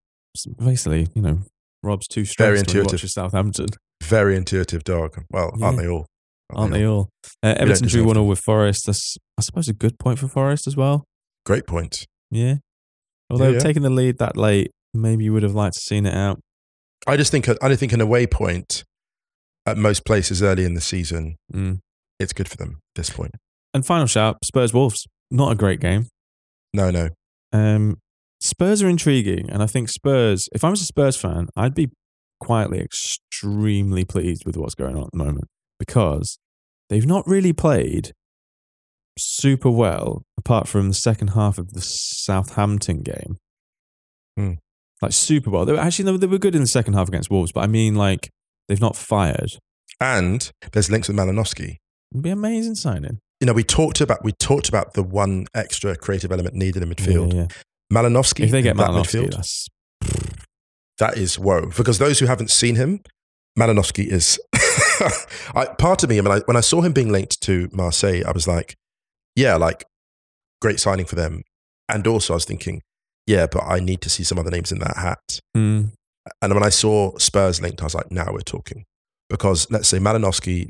basically, 0.58 1.08
you 1.16 1.22
know, 1.22 1.40
Rob's 1.84 2.08
too 2.08 2.22
Very 2.22 2.26
stressed 2.26 2.50
when 2.50 2.56
he 2.56 2.60
intuitive. 2.62 2.92
watches 2.94 3.14
Southampton, 3.14 3.68
Very 4.02 4.36
intuitive 4.38 4.84
dog. 4.84 5.24
Well, 5.30 5.52
aren't 5.62 5.78
they 5.78 5.88
all? 5.88 6.06
aren't 6.56 6.74
they 6.74 6.86
all? 6.86 7.10
Uh, 7.42 7.54
don't 7.54 7.62
Everton 7.62 7.88
drew 7.88 8.04
one 8.04 8.18
all 8.18 8.28
with 8.28 8.40
Forest. 8.40 8.86
That's, 8.86 9.18
I 9.40 9.42
suppose, 9.42 9.68
a 9.68 9.74
good 9.74 9.98
point 9.98 10.20
for 10.20 10.28
Forest 10.28 10.68
as 10.68 10.78
well. 10.78 11.04
Great 11.46 11.66
point. 11.66 12.06
Yeah. 12.30 12.56
Although 13.30 13.52
yeah. 13.52 13.60
taking 13.60 13.82
the 13.82 13.90
lead 13.90 14.20
that 14.20 14.38
late, 14.38 14.70
maybe 14.94 15.24
you 15.24 15.34
would 15.34 15.42
have 15.44 15.56
liked 15.56 15.74
to 15.76 15.80
seen 15.80 16.06
it 16.06 16.14
out. 16.14 16.40
I 17.08 17.18
just 17.18 17.32
think 17.32 17.50
I 17.50 17.56
don't 17.68 17.78
think 17.78 17.92
an 17.94 18.02
away 18.02 18.28
point 18.28 18.84
at 19.66 19.78
most 19.78 20.06
places 20.06 20.44
early 20.44 20.64
in 20.66 20.74
the 20.76 20.82
season, 20.82 21.38
Mm. 21.52 21.80
it's 22.20 22.34
good 22.34 22.48
for 22.48 22.58
them 22.58 22.80
at 22.96 22.96
this 22.96 23.10
point. 23.10 23.32
And 23.74 23.84
final 23.86 24.06
shout, 24.06 24.38
Spurs 24.46 24.74
Wolves. 24.74 25.08
Not 25.32 25.52
a 25.52 25.56
great 25.56 25.80
game. 25.80 26.08
No, 26.74 26.92
no. 26.92 27.10
Um, 27.52 27.98
Spurs 28.42 28.84
are 28.84 28.90
intriguing, 28.90 29.50
and 29.50 29.64
I 29.64 29.68
think 29.68 29.90
Spurs. 29.90 30.50
If 30.54 30.64
I 30.64 30.70
was 30.70 30.82
a 30.82 30.86
Spurs 30.86 31.16
fan, 31.16 31.48
I'd 31.56 31.76
be 31.76 31.90
quietly 32.40 32.80
extremely 32.80 34.04
pleased 34.04 34.46
with 34.46 34.58
what's 34.58 34.76
going 34.76 34.98
on 34.98 35.04
at 35.04 35.12
the 35.12 35.18
moment 35.18 35.48
because 35.80 36.38
they've 36.90 37.06
not 37.06 37.26
really 37.26 37.54
played 37.54 38.12
super 39.18 39.70
well 39.70 40.24
apart 40.38 40.68
from 40.68 40.90
the 40.90 40.94
second 40.94 41.30
half 41.30 41.58
of 41.58 41.72
the 41.72 41.82
Southampton 41.82 43.02
game. 43.02 43.38
Hmm. 44.36 44.54
Like 45.02 45.14
super 45.14 45.50
well. 45.50 45.66
They 45.66 45.74
were, 45.74 45.80
actually, 45.80 46.18
they 46.18 46.28
were 46.28 46.38
good 46.38 46.56
in 46.56 46.62
the 46.62 46.68
second 46.68 46.94
half 46.94 47.08
against 47.08 47.30
Wolves, 47.30 47.52
but 47.52 47.62
I 47.62 47.68
mean, 47.68 47.96
like 47.96 48.30
they've 48.68 48.82
not 48.82 48.96
fired. 48.96 49.52
And 50.00 50.52
there's 50.72 50.90
links 50.90 51.08
with 51.08 51.18
Malinovskyi. 51.18 51.78
It'd 52.12 52.24
be 52.24 52.30
amazing 52.30 52.76
signing. 52.76 53.20
You 53.44 53.48
know, 53.48 53.52
we 53.52 53.66
talked 53.66 54.00
about 54.00 54.24
we 54.24 54.32
talked 54.32 54.70
about 54.70 54.94
the 54.94 55.04
one 55.04 55.48
extra 55.54 55.98
creative 55.98 56.32
element 56.32 56.56
needed 56.56 56.82
in 56.82 56.90
midfield. 56.90 57.34
Yeah, 57.34 57.40
yeah. 57.42 57.48
Malinovskyi. 57.92 58.46
If 58.46 58.52
they 58.52 58.62
get 58.62 58.72
in 58.72 58.78
that 58.78 58.92
midfield, 58.92 59.68
that 61.00 61.18
is 61.18 61.38
whoa. 61.38 61.66
Because 61.76 61.98
those 62.00 62.20
who 62.20 62.26
haven't 62.26 62.52
seen 62.52 62.76
him, 62.76 63.02
Malinovskyi 63.60 64.08
is 64.08 64.40
I, 65.54 65.66
part 65.78 66.04
of 66.04 66.10
me. 66.10 66.20
I 66.20 66.22
mean, 66.22 66.32
I, 66.32 66.40
when 66.46 66.56
I 66.56 66.62
saw 66.62 66.80
him 66.80 66.94
being 66.94 67.12
linked 67.12 67.42
to 67.42 67.68
Marseille, 67.74 68.24
I 68.26 68.32
was 68.32 68.48
like, 68.48 68.78
yeah, 69.36 69.58
like 69.58 69.84
great 70.62 70.80
signing 70.80 71.06
for 71.06 71.16
them. 71.16 71.42
And 71.90 72.08
also, 72.08 72.32
I 72.32 72.36
was 72.36 72.46
thinking, 72.46 72.82
yeah, 73.28 73.48
but 73.52 73.64
I 73.66 73.82
need 73.82 74.00
to 74.04 74.10
see 74.10 74.24
some 74.24 74.40
other 74.40 74.52
names 74.52 74.72
in 74.72 74.80
that 74.80 74.96
hat. 74.96 75.42
Mm, 75.58 75.92
And 76.42 76.54
when 76.54 76.64
I 76.64 76.70
saw 76.70 77.18
Spurs 77.18 77.60
linked, 77.62 77.82
I 77.82 77.84
was 77.84 77.96
like, 77.96 78.10
now 78.10 78.30
we're 78.32 78.40
talking. 78.40 78.86
Because 79.30 79.70
let's 79.70 79.90
say 79.90 79.98
Malinovskyi 80.00 80.70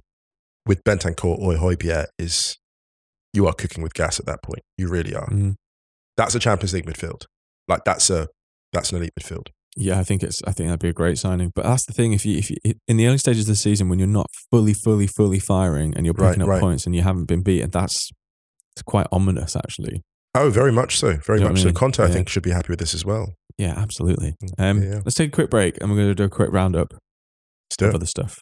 with 0.65 0.84
Bentancur 0.84 1.38
or 1.38 1.53
Hojbjerg 1.53 2.07
is, 2.17 2.57
you 3.34 3.48
are 3.48 3.54
cooking 3.54 3.84
with 3.84 3.94
gas 3.94 4.20
at 4.20 4.26
that 4.28 4.44
point. 4.44 4.62
You 4.78 4.88
really 4.90 5.16
are. 5.16 5.28
mm. 5.30 5.56
That's 6.18 6.36
a 6.36 6.40
Champions 6.40 6.74
League 6.74 6.86
midfield. 6.86 7.26
Like 7.68 7.84
that's 7.86 8.10
a 8.10 8.28
that's 8.72 8.92
an 8.92 8.98
elite 8.98 9.14
midfield. 9.20 9.48
Yeah, 9.76 10.00
I 10.00 10.04
think 10.04 10.22
it's. 10.22 10.42
I 10.46 10.52
think 10.52 10.68
that'd 10.70 10.80
be 10.80 10.90
a 10.90 10.94
great 10.94 11.18
signing. 11.18 11.52
But 11.56 11.64
that's 11.64 11.86
the 11.88 11.94
thing. 11.94 12.14
If 12.14 12.26
you, 12.28 12.38
if 12.38 12.52
you, 12.52 12.58
in 12.88 12.98
the 12.98 13.08
early 13.08 13.18
stages 13.18 13.46
of 13.46 13.54
the 13.54 13.56
season, 13.56 13.90
when 13.90 13.98
you're 13.98 14.08
not 14.08 14.28
fully, 14.52 14.74
fully, 14.74 15.08
fully 15.08 15.40
firing, 15.40 15.96
and 15.96 16.06
you're 16.06 16.14
Right, 16.14 16.30
picking 16.30 16.44
up 16.44 16.50
right. 16.50 16.62
points, 16.62 16.86
and 16.86 16.96
you 16.96 17.02
haven't 17.02 17.26
been 17.26 17.42
beaten, 17.42 17.72
that's 17.72 18.12
it's 18.76 18.84
quite 18.84 19.08
ominous, 19.12 19.56
actually. 19.56 20.04
Oh, 20.36 20.52
very 20.52 20.72
much 20.72 20.98
so. 21.00 21.14
Very 21.26 21.40
You 21.40 21.46
know 21.46 21.50
much 21.50 21.60
I 21.60 21.62
so. 21.62 21.66
mean? 21.70 21.74
Conte, 21.76 22.00
I 22.04 22.08
think, 22.08 22.30
should 22.30 22.44
be 22.44 22.52
happy 22.52 22.68
with 22.70 22.78
this 22.80 22.94
as 22.94 23.04
well. 23.04 23.34
Yeah, 23.58 23.74
absolutely. 23.76 24.36
Um, 24.60 24.80
Mm, 24.80 24.84
Yeah, 24.84 24.90
yeah. 24.90 25.02
Let's 25.06 25.16
take 25.16 25.30
a 25.30 25.32
quick 25.32 25.50
break, 25.50 25.80
and 25.82 25.90
we're 25.90 25.98
going 25.98 26.10
to 26.10 26.16
do 26.16 26.24
a 26.26 26.30
quick 26.30 26.52
roundup 26.52 26.94
Let's 26.94 27.78
do 27.78 27.86
of 27.86 27.92
it. 27.94 27.96
other 27.96 28.06
stuff. 28.06 28.42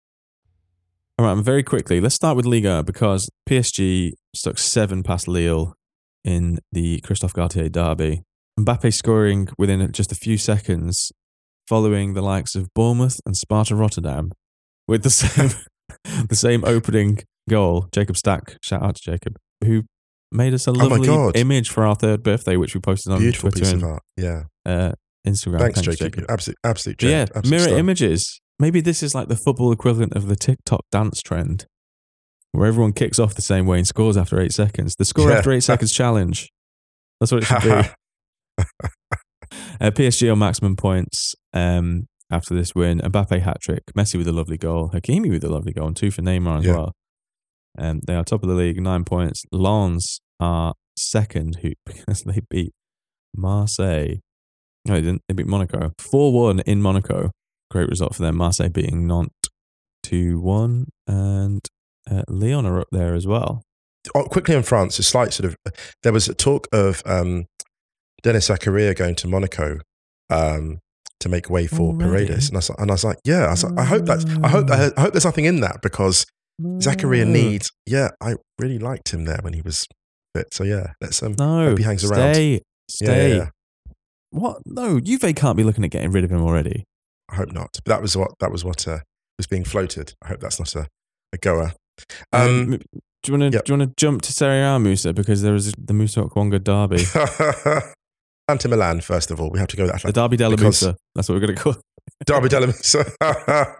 All 1.21 1.27
right, 1.27 1.33
and 1.33 1.45
very 1.45 1.61
quickly, 1.61 2.01
let's 2.01 2.15
start 2.15 2.35
with 2.35 2.47
Liga 2.47 2.81
because 2.81 3.29
PSG 3.47 4.13
stuck 4.35 4.57
seven 4.57 5.03
past 5.03 5.27
Lille 5.27 5.75
in 6.25 6.57
the 6.71 6.99
Christophe 7.01 7.33
Galtier 7.33 7.71
derby. 7.71 8.23
Mbappe 8.59 8.91
scoring 8.91 9.47
within 9.55 9.91
just 9.91 10.11
a 10.11 10.15
few 10.15 10.39
seconds, 10.39 11.11
following 11.67 12.15
the 12.15 12.23
likes 12.23 12.55
of 12.55 12.73
Bournemouth 12.73 13.19
and 13.23 13.37
Sparta 13.37 13.75
Rotterdam 13.75 14.31
with 14.87 15.03
the 15.03 15.09
same 15.11 15.51
the 16.27 16.35
same 16.35 16.65
opening 16.65 17.19
goal. 17.47 17.85
Jacob 17.93 18.17
Stack, 18.17 18.57
shout 18.63 18.81
out 18.81 18.95
to 18.95 19.01
Jacob, 19.03 19.37
who 19.63 19.83
made 20.31 20.55
us 20.55 20.65
a 20.65 20.71
Oh 20.71 20.73
lovely 20.73 21.05
God. 21.05 21.37
image 21.37 21.69
for 21.69 21.85
our 21.85 21.93
third 21.93 22.23
birthday, 22.23 22.57
which 22.57 22.73
we 22.73 22.81
posted 22.81 23.13
on 23.13 23.19
Beautiful 23.19 23.51
Twitter 23.51 23.59
piece 23.65 23.73
and 23.73 23.83
of 23.83 23.89
art. 23.91 24.03
Yeah. 24.17 24.43
uh, 24.65 24.93
Instagram. 25.27 25.59
Thanks, 25.71 25.81
Jacob. 25.97 26.25
Absolute, 26.29 26.57
absolute 26.63 26.97
But 26.97 27.07
yeah. 27.07 27.21
Absolute 27.35 27.47
mirror 27.51 27.63
star. 27.67 27.77
images. 27.77 28.41
Maybe 28.61 28.79
this 28.79 29.01
is 29.01 29.15
like 29.15 29.27
the 29.27 29.35
football 29.35 29.71
equivalent 29.71 30.13
of 30.15 30.27
the 30.27 30.35
TikTok 30.35 30.81
dance 30.91 31.21
trend, 31.21 31.65
where 32.51 32.67
everyone 32.67 32.93
kicks 32.93 33.17
off 33.17 33.33
the 33.33 33.41
same 33.41 33.65
way 33.65 33.79
and 33.79 33.87
scores 33.87 34.15
after 34.15 34.39
eight 34.39 34.53
seconds. 34.53 34.95
The 34.95 35.03
score 35.05 35.31
Yeah. 35.31 35.37
after 35.39 35.51
eight 35.51 35.63
seconds 35.63 35.91
challenge. 35.91 36.49
That's 37.19 37.31
what 37.31 37.41
it 37.41 37.45
should 37.47 37.63
be. 37.63 38.63
uh, 39.81 39.91
PSG 39.91 40.31
on 40.31 40.37
maximum 40.39 40.75
points 40.75 41.33
um, 41.53 42.07
after 42.31 42.53
this 42.53 42.75
win. 42.75 42.99
Mbappe 42.99 43.41
hat 43.41 43.57
trick. 43.61 43.81
Messi 43.97 44.15
with 44.17 44.27
a 44.27 44.31
lovely 44.31 44.57
goal. 44.57 44.89
Hakimi 44.93 45.29
with 45.31 45.43
a 45.43 45.49
lovely 45.49 45.73
goal, 45.73 45.87
and 45.87 45.95
two 45.97 46.11
for 46.11 46.21
Neymar 46.21 46.59
as 46.59 46.65
Yeah. 46.65 46.75
well. 46.75 46.93
Um, 47.79 48.01
they 48.05 48.15
are 48.15 48.23
top 48.23 48.43
of 48.43 48.49
the 48.49 48.55
league, 48.55 48.79
nine 48.81 49.05
points. 49.05 49.43
Lens 49.51 50.19
are 50.39 50.75
second, 50.95 51.57
who 51.63 51.71
because 51.85 52.23
they 52.23 52.41
beat 52.49 52.73
Marseille. 53.35 54.17
No, 54.85 54.95
they 54.95 55.01
didn't. 55.01 55.21
They 55.27 55.33
beat 55.33 55.47
Monaco. 55.47 55.93
4 55.99 56.33
1 56.33 56.59
in 56.61 56.81
Monaco. 56.81 57.31
Great 57.71 57.89
result 57.89 58.13
for 58.13 58.21
them. 58.21 58.35
Marseille 58.37 58.69
beating 58.69 59.07
Nantes 59.07 59.33
2 60.03 60.39
1. 60.39 60.87
And 61.07 61.65
uh, 62.09 62.23
Leon 62.27 62.65
are 62.65 62.81
up 62.81 62.89
there 62.91 63.15
as 63.15 63.25
well. 63.25 63.63
oh, 64.13 64.25
quickly 64.25 64.55
in 64.55 64.63
France, 64.63 64.99
a 64.99 65.03
slight 65.03 65.33
sort 65.33 65.45
of 65.51 65.55
there 66.03 66.11
was 66.13 66.27
a 66.27 66.33
talk 66.33 66.67
of 66.73 67.01
um, 67.05 67.45
Denis 68.23 68.49
Zakaria 68.49 68.95
going 68.95 69.15
to 69.15 69.27
Monaco 69.27 69.79
um, 70.29 70.79
to 71.19 71.29
make 71.29 71.49
way 71.49 71.67
for 71.67 71.91
Already? 71.93 72.25
Paredes, 72.27 72.49
and 72.49 72.57
I, 72.57 72.59
was, 72.59 72.69
and 72.71 72.91
I 72.91 72.93
was 72.93 73.03
like, 73.03 73.17
yeah, 73.23 73.45
I, 73.45 73.51
was 73.51 73.63
like, 73.63 73.77
I 73.79 73.83
hope 73.85 74.05
that's 74.05 74.25
I 74.43 74.47
hope 74.47 74.69
I 74.71 74.91
hope 75.01 75.13
there's 75.13 75.25
nothing 75.25 75.45
in 75.45 75.61
that 75.61 75.81
because 75.81 76.25
Zakaria 76.61 77.25
No. 77.25 77.31
needs. 77.33 77.71
Yeah, 77.85 78.09
I 78.21 78.35
really 78.59 78.79
liked 78.79 79.13
him 79.13 79.25
there 79.25 79.39
when 79.41 79.53
he 79.53 79.61
was 79.61 79.87
fit. 80.35 80.53
So 80.53 80.63
yeah, 80.63 80.93
let's 80.99 81.21
um, 81.23 81.35
No. 81.37 81.69
hope 81.69 81.77
he 81.77 81.83
hangs 81.83 82.03
around. 82.03 82.33
stay. 82.33 82.51
Yeah, 82.53 82.59
Stay. 82.89 83.29
yeah, 83.29 83.35
yeah. 83.37 83.49
What? 84.31 84.61
No, 84.65 84.99
Juve 84.99 85.35
can't 85.35 85.57
be 85.57 85.63
looking 85.63 85.83
at 85.85 85.91
getting 85.91 86.11
rid 86.11 86.23
of 86.23 86.31
him 86.31 86.41
already. 86.41 86.85
I 87.31 87.35
hope 87.35 87.51
not. 87.51 87.69
But 87.85 87.85
that 87.85 88.01
was 88.01 88.15
what 88.17 88.31
that 88.39 88.51
was 88.51 88.63
what 88.65 88.87
uh, 88.87 88.99
was 89.37 89.47
being 89.47 89.63
floated. 89.63 90.13
I 90.23 90.27
hope 90.29 90.39
that's 90.41 90.59
not 90.59 90.75
a, 90.75 90.87
a 91.33 91.37
goer. 91.37 91.73
Um, 92.33 92.41
Um, 92.41 92.79
do 93.23 93.31
you 93.31 93.37
want 93.37 93.51
to 93.51 93.57
yep. 93.57 93.65
do 93.65 93.73
you 93.73 93.77
want 93.79 93.89
to 93.89 93.93
jump 94.03 94.21
to 94.23 94.33
Serie 94.33 94.61
A, 94.63 94.79
Musa? 94.79 95.13
Because 95.13 95.41
there 95.43 95.53
is 95.55 95.73
the 95.77 95.93
Musa 95.93 96.21
Okwonga 96.23 96.63
derby, 96.63 97.03
and 98.47 98.59
to 98.59 98.67
Milan, 98.67 99.01
first 99.01 99.29
of 99.31 99.39
all, 99.39 99.49
we 99.51 99.59
have 99.59 99.67
to 99.69 99.77
go 99.77 99.83
with 99.85 100.01
the 100.01 100.11
derby 100.11 100.37
della 100.37 100.57
Musa. 100.57 100.95
That's 101.15 101.29
what 101.29 101.35
we're 101.35 101.45
going 101.45 101.55
to 101.55 101.61
call. 101.61 101.73
it. 101.73 102.25
Derby 102.25 102.49
della 102.49 102.65
Musa. 102.73 103.05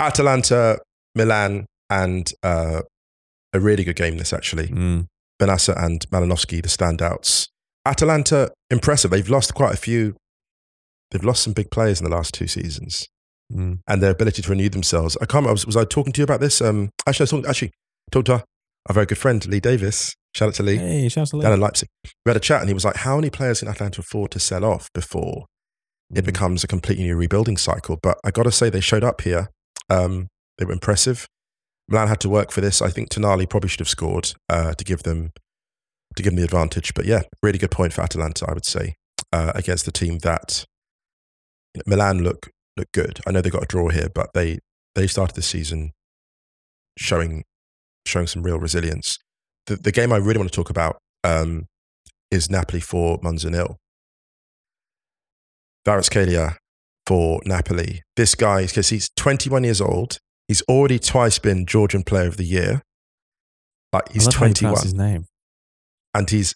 Atalanta, 0.00 0.78
Milan, 1.14 1.66
and 1.90 2.32
uh, 2.42 2.82
a 3.52 3.60
really 3.60 3.84
good 3.84 3.96
game. 3.96 4.18
This 4.18 4.32
actually, 4.32 4.68
Mm. 4.68 5.06
Bennacer 5.40 5.74
and 5.82 6.04
Malinovskyi, 6.10 6.62
the 6.62 6.68
standouts. 6.68 7.48
Atalanta, 7.86 8.50
impressive. 8.70 9.10
They've 9.10 9.28
lost 9.28 9.54
quite 9.54 9.74
a 9.74 9.76
few 9.76 10.14
they've 11.12 11.22
lost 11.24 11.42
some 11.44 11.52
big 11.52 11.70
players 11.70 12.00
in 12.00 12.04
the 12.08 12.14
last 12.16 12.34
two 12.34 12.48
seasons, 12.48 13.06
Mm. 13.52 13.80
and 13.86 14.02
their 14.02 14.10
ability 14.12 14.40
to 14.42 14.48
renew 14.50 14.68
themselves. 14.70 15.16
I 15.20 15.26
can't. 15.26 15.34
remember, 15.44 15.52
Was, 15.52 15.66
was 15.66 15.76
I 15.76 15.84
talking 15.84 16.12
to 16.14 16.20
you 16.20 16.24
about 16.24 16.40
this? 16.40 16.60
Um, 16.62 16.88
actually, 17.06 17.24
I 17.24 17.24
was 17.24 17.30
talking. 17.30 17.46
Actually, 17.50 17.70
talked 18.10 18.26
to 18.26 18.32
our, 18.34 18.44
our 18.88 18.94
very 18.94 19.06
good 19.06 19.18
friend 19.18 19.46
Lee 19.46 19.60
Davis. 19.60 20.14
Shout 20.34 20.48
out 20.48 20.54
to 20.54 20.62
Lee 20.62 20.76
Hey, 20.78 21.08
shouts 21.10 21.30
to 21.30 21.36
Lee. 21.36 21.42
down 21.42 21.52
in 21.52 21.60
Leipzig. 21.60 21.88
We 22.24 22.30
had 22.30 22.36
a 22.36 22.40
chat, 22.40 22.60
and 22.60 22.68
he 22.70 22.74
was 22.74 22.84
like, 22.86 22.96
"How 22.96 23.16
many 23.16 23.28
players 23.28 23.58
can 23.60 23.68
Atalanta 23.68 24.00
afford 24.00 24.30
to 24.30 24.40
sell 24.40 24.64
off 24.64 24.88
before 24.94 25.44
it 26.14 26.22
Mm. 26.22 26.26
becomes 26.26 26.64
a 26.64 26.66
completely 26.66 27.04
new 27.04 27.16
rebuilding 27.16 27.58
cycle?" 27.58 27.98
But 28.02 28.18
I 28.24 28.30
got 28.30 28.44
to 28.44 28.52
say, 28.52 28.70
they 28.70 28.80
showed 28.80 29.04
up 29.04 29.20
here. 29.20 29.48
Um, 29.90 30.28
they 30.56 30.64
were 30.64 30.72
impressive. 30.72 31.26
Milan 31.88 32.08
had 32.08 32.20
to 32.20 32.28
work 32.30 32.50
for 32.52 32.62
this. 32.62 32.80
I 32.80 32.88
think 32.88 33.10
Tonali 33.10 33.46
probably 33.48 33.68
should 33.68 33.80
have 33.80 33.88
scored 33.88 34.32
uh, 34.48 34.72
to 34.74 34.84
give 34.84 35.02
them 35.02 35.30
to 36.16 36.22
give 36.22 36.30
them 36.32 36.38
the 36.38 36.44
advantage. 36.44 36.94
But 36.94 37.04
yeah, 37.04 37.22
really 37.42 37.58
good 37.58 37.70
point 37.70 37.92
for 37.92 38.00
Atalanta, 38.02 38.46
I 38.48 38.54
would 38.54 38.64
say, 38.64 38.94
uh, 39.32 39.52
against 39.54 39.84
the 39.84 39.92
team 39.92 40.18
that 40.20 40.64
Milan 41.86 42.22
look 42.22 42.50
look 42.76 42.88
good. 42.92 43.20
I 43.26 43.30
know 43.30 43.40
they 43.40 43.50
got 43.50 43.62
a 43.62 43.66
draw 43.66 43.88
here, 43.88 44.08
but 44.14 44.30
they 44.34 44.58
they 44.94 45.06
started 45.06 45.34
the 45.34 45.42
season 45.42 45.92
showing 46.98 47.44
showing 48.06 48.26
some 48.26 48.42
real 48.42 48.58
resilience. 48.58 49.18
The, 49.66 49.76
the 49.76 49.92
game 49.92 50.12
I 50.12 50.16
really 50.16 50.38
want 50.38 50.50
to 50.50 50.56
talk 50.56 50.70
about 50.70 50.98
um, 51.24 51.66
is 52.30 52.50
Napoli 52.50 52.80
for 52.80 53.18
Monza 53.22 53.50
nil. 53.50 53.76
Kvaratskhelia 55.86 56.56
for 57.06 57.40
Napoli. 57.44 58.02
This 58.16 58.34
guy, 58.34 58.66
because 58.66 58.88
he's 58.90 59.08
21 59.16 59.64
years 59.64 59.80
old, 59.80 60.18
he's 60.48 60.62
already 60.62 60.98
twice 60.98 61.38
been 61.38 61.66
Georgian 61.66 62.02
Player 62.02 62.28
of 62.28 62.36
the 62.36 62.44
Year. 62.44 62.82
Like 63.92 64.10
he's 64.12 64.26
love 64.26 64.34
how 64.34 64.46
you 64.46 64.54
21 64.54 64.82
his 64.82 64.94
name. 64.94 65.26
and 66.14 66.28
he's 66.30 66.54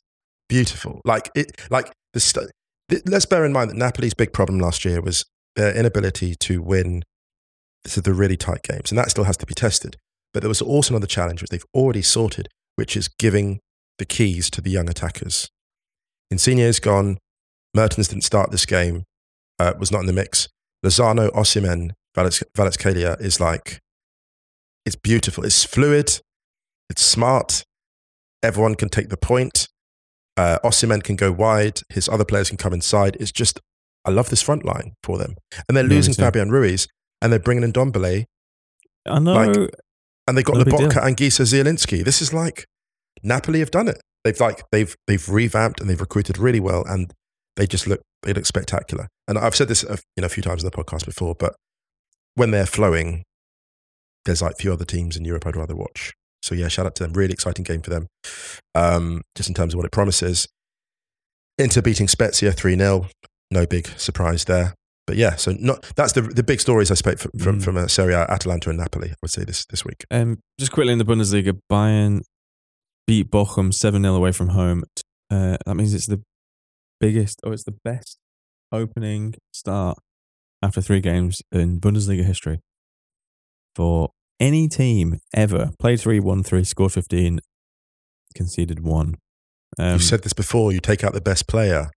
beautiful. 0.49 1.01
Like 1.05 1.31
it, 1.35 1.61
like 1.71 1.93
the. 2.13 2.21
St- 2.21 2.51
let's 3.07 3.27
bear 3.27 3.45
in 3.45 3.53
mind 3.53 3.71
that 3.71 3.77
Napoli's 3.77 4.15
big 4.15 4.33
problem 4.33 4.59
last 4.59 4.85
year 4.85 5.01
was 5.01 5.25
their 5.57 5.75
inability 5.75 6.35
to 6.35 6.63
win 6.63 7.03
so 7.87 8.01
the 8.01 8.13
really 8.13 8.37
tight 8.37 8.63
games, 8.63 8.91
and 8.91 8.99
that 8.99 9.11
still 9.11 9.25
has 9.25 9.37
to 9.39 9.47
be 9.47 9.55
tested. 9.55 9.97
But 10.33 10.41
there 10.41 10.49
was 10.49 10.63
also 10.63 10.93
another 10.93 11.07
challenge 11.07 11.41
which 11.41 11.51
they've 11.51 11.65
already 11.75 12.03
sorted, 12.03 12.49
which 12.75 12.97
is 12.97 13.09
giving 13.09 13.61
the 13.99 14.05
keys 14.05 14.51
to 14.51 14.61
the 14.61 14.71
young 14.71 14.91
attackers. 14.91 15.49
Insigne's 16.31 16.81
gone. 16.81 17.19
Mertens 17.75 18.09
didn't 18.09 18.25
start 18.25 18.51
this 18.51 18.67
game. 18.67 19.05
Uh, 19.59 19.73
was 19.79 19.91
not 19.91 20.01
in 20.01 20.07
the 20.07 20.13
mix. 20.13 20.49
Lozano, 20.85 21.31
Osimhen, 21.31 21.93
Kvaratskhelia 22.17 23.21
is 23.21 23.41
like, 23.41 23.81
it's 24.85 24.97
beautiful. 24.97 25.45
It's 25.45 25.65
fluid. 25.65 26.21
It's 26.91 27.03
smart. 27.03 27.65
Everyone 28.43 28.75
can 28.75 28.89
take 28.89 29.09
the 29.09 29.17
point. 29.17 29.69
Uh, 30.37 30.59
Osimhen 30.65 31.03
can 31.03 31.17
go 31.17 31.33
wide. 31.33 31.81
His 31.91 32.09
other 32.09 32.25
players 32.25 32.49
can 32.49 32.59
come 32.59 32.73
inside. 32.73 33.17
It's 33.21 33.33
just, 33.33 33.61
I 34.05 34.11
love 34.11 34.29
this 34.29 34.43
front 34.43 34.65
line 34.65 34.93
for 35.03 35.19
them. 35.19 35.35
And 35.69 35.77
they're 35.77 35.85
Yeah, 35.85 35.91
losing. 35.91 36.15
Fabian 36.15 36.51
Ruiz 36.51 36.87
and 37.23 37.33
they're 37.33 37.41
bringing 37.41 37.65
in 37.65 37.73
Dombele 37.73 38.25
I 39.07 39.19
know. 39.19 39.35
Like- 39.35 39.71
and 40.29 40.37
they've 40.37 40.45
got 40.45 40.57
Not 40.57 40.67
Lobotka 40.67 41.07
and 41.07 41.17
Gisa 41.17 41.43
Zielinski. 41.43 42.05
This 42.05 42.21
is 42.21 42.33
like, 42.35 42.67
Napoli 43.23 43.61
have 43.61 43.71
done 43.71 43.87
it. 43.89 44.01
They've 44.25 44.39
like, 44.41 44.65
they've, 44.73 44.95
they've 45.07 45.27
revamped 45.29 45.81
and 45.81 45.89
they've 45.89 46.01
recruited 46.01 46.37
really 46.37 46.59
well 46.61 46.85
and 46.87 47.13
they 47.57 47.67
just 47.67 47.87
look, 47.87 48.01
they 48.25 48.33
look 48.33 48.45
spectacular. 48.45 49.07
And 49.29 49.39
I've 49.39 49.55
said 49.55 49.69
this 49.69 49.85
a, 49.85 49.99
you 50.17 50.23
know, 50.23 50.27
a 50.27 50.29
few 50.29 50.43
times 50.43 50.65
in 50.65 50.69
the 50.69 50.77
podcast 50.77 51.07
before, 51.07 51.35
but 51.39 51.55
when 52.35 52.51
they're 52.51 52.67
flowing, 52.67 53.23
there's 54.25 54.43
like 54.43 54.59
few 54.59 54.73
other 54.73 54.85
teams 54.85 55.17
in 55.17 55.25
Europe 55.25 55.47
I'd 55.47 55.57
rather 55.57 55.77
watch. 55.77 56.13
So 56.47 56.55
yeah, 56.55 56.69
shout 56.69 56.87
out 56.87 56.95
to 56.97 57.03
them. 57.03 57.13
Really 57.13 57.33
exciting 57.33 57.65
game 57.65 57.83
for 57.83 57.91
them. 57.91 58.07
Um, 58.75 59.23
just 59.35 59.49
in 59.49 59.55
terms 59.55 59.75
of 59.75 59.79
what 59.79 59.87
it 59.87 59.93
promises. 59.93 60.47
Inter 61.59 61.83
beating 61.83 62.07
Spezia 62.09 62.53
3 62.53 62.77
0. 62.77 63.09
No 63.51 63.67
big 63.67 63.89
surprise 63.99 64.45
there. 64.45 64.75
But 65.07 65.17
yeah, 65.17 65.37
so 65.37 65.53
not 65.59 65.83
that's 65.97 66.13
the 66.13 66.23
the 66.23 66.43
big 66.43 66.61
stories 66.61 66.91
I 66.91 66.95
spoke 66.95 67.19
from 67.19 67.31
from, 67.39 67.59
Mm. 67.59 67.65
from 67.65 67.77
uh, 67.77 67.87
Serie 67.89 68.15
A, 68.15 68.23
Atalanta 68.31 68.71
and 68.71 68.79
Napoli. 68.79 69.11
I 69.11 69.15
would 69.23 69.31
say 69.31 69.45
this 69.45 69.65
this 69.67 69.85
week. 69.85 70.05
Um, 70.11 70.39
just 70.59 70.73
quickly 70.73 70.93
in 70.93 70.99
the 70.99 71.05
Bundesliga, 71.05 71.59
Bayern 71.71 72.23
beat 73.07 73.31
Bochum 73.31 73.73
7 73.73 74.03
0 74.03 74.15
away 74.15 74.33
from 74.33 74.49
home. 74.49 74.83
Uh, 75.31 75.57
that 75.65 75.75
means 75.77 75.95
it's 75.95 76.07
the 76.07 76.23
biggest, 77.01 77.41
or 77.45 77.53
it's 77.53 77.65
the 77.65 77.77
best 77.85 78.19
opening 78.73 79.35
start 79.53 79.99
after 80.63 80.81
three 80.81 81.01
games 81.01 81.41
in 81.53 81.79
Bundesliga 81.81 82.25
history 82.25 82.59
for 83.77 84.11
any 84.41 84.69
team 84.69 85.19
ever. 85.35 85.71
Played 85.79 86.01
3, 86.01 86.21
won 86.21 86.43
3, 86.43 86.65
scored 86.65 86.93
15, 86.93 87.41
conceded 88.35 88.81
1. 88.81 89.15
Um, 89.79 89.93
You've 89.93 90.03
said 90.03 90.23
this 90.23 90.33
before. 90.33 90.73
You 90.73 90.81
take 90.81 91.05
out 91.05 91.13
the 91.13 91.21
best 91.21 91.47
player. 91.47 91.91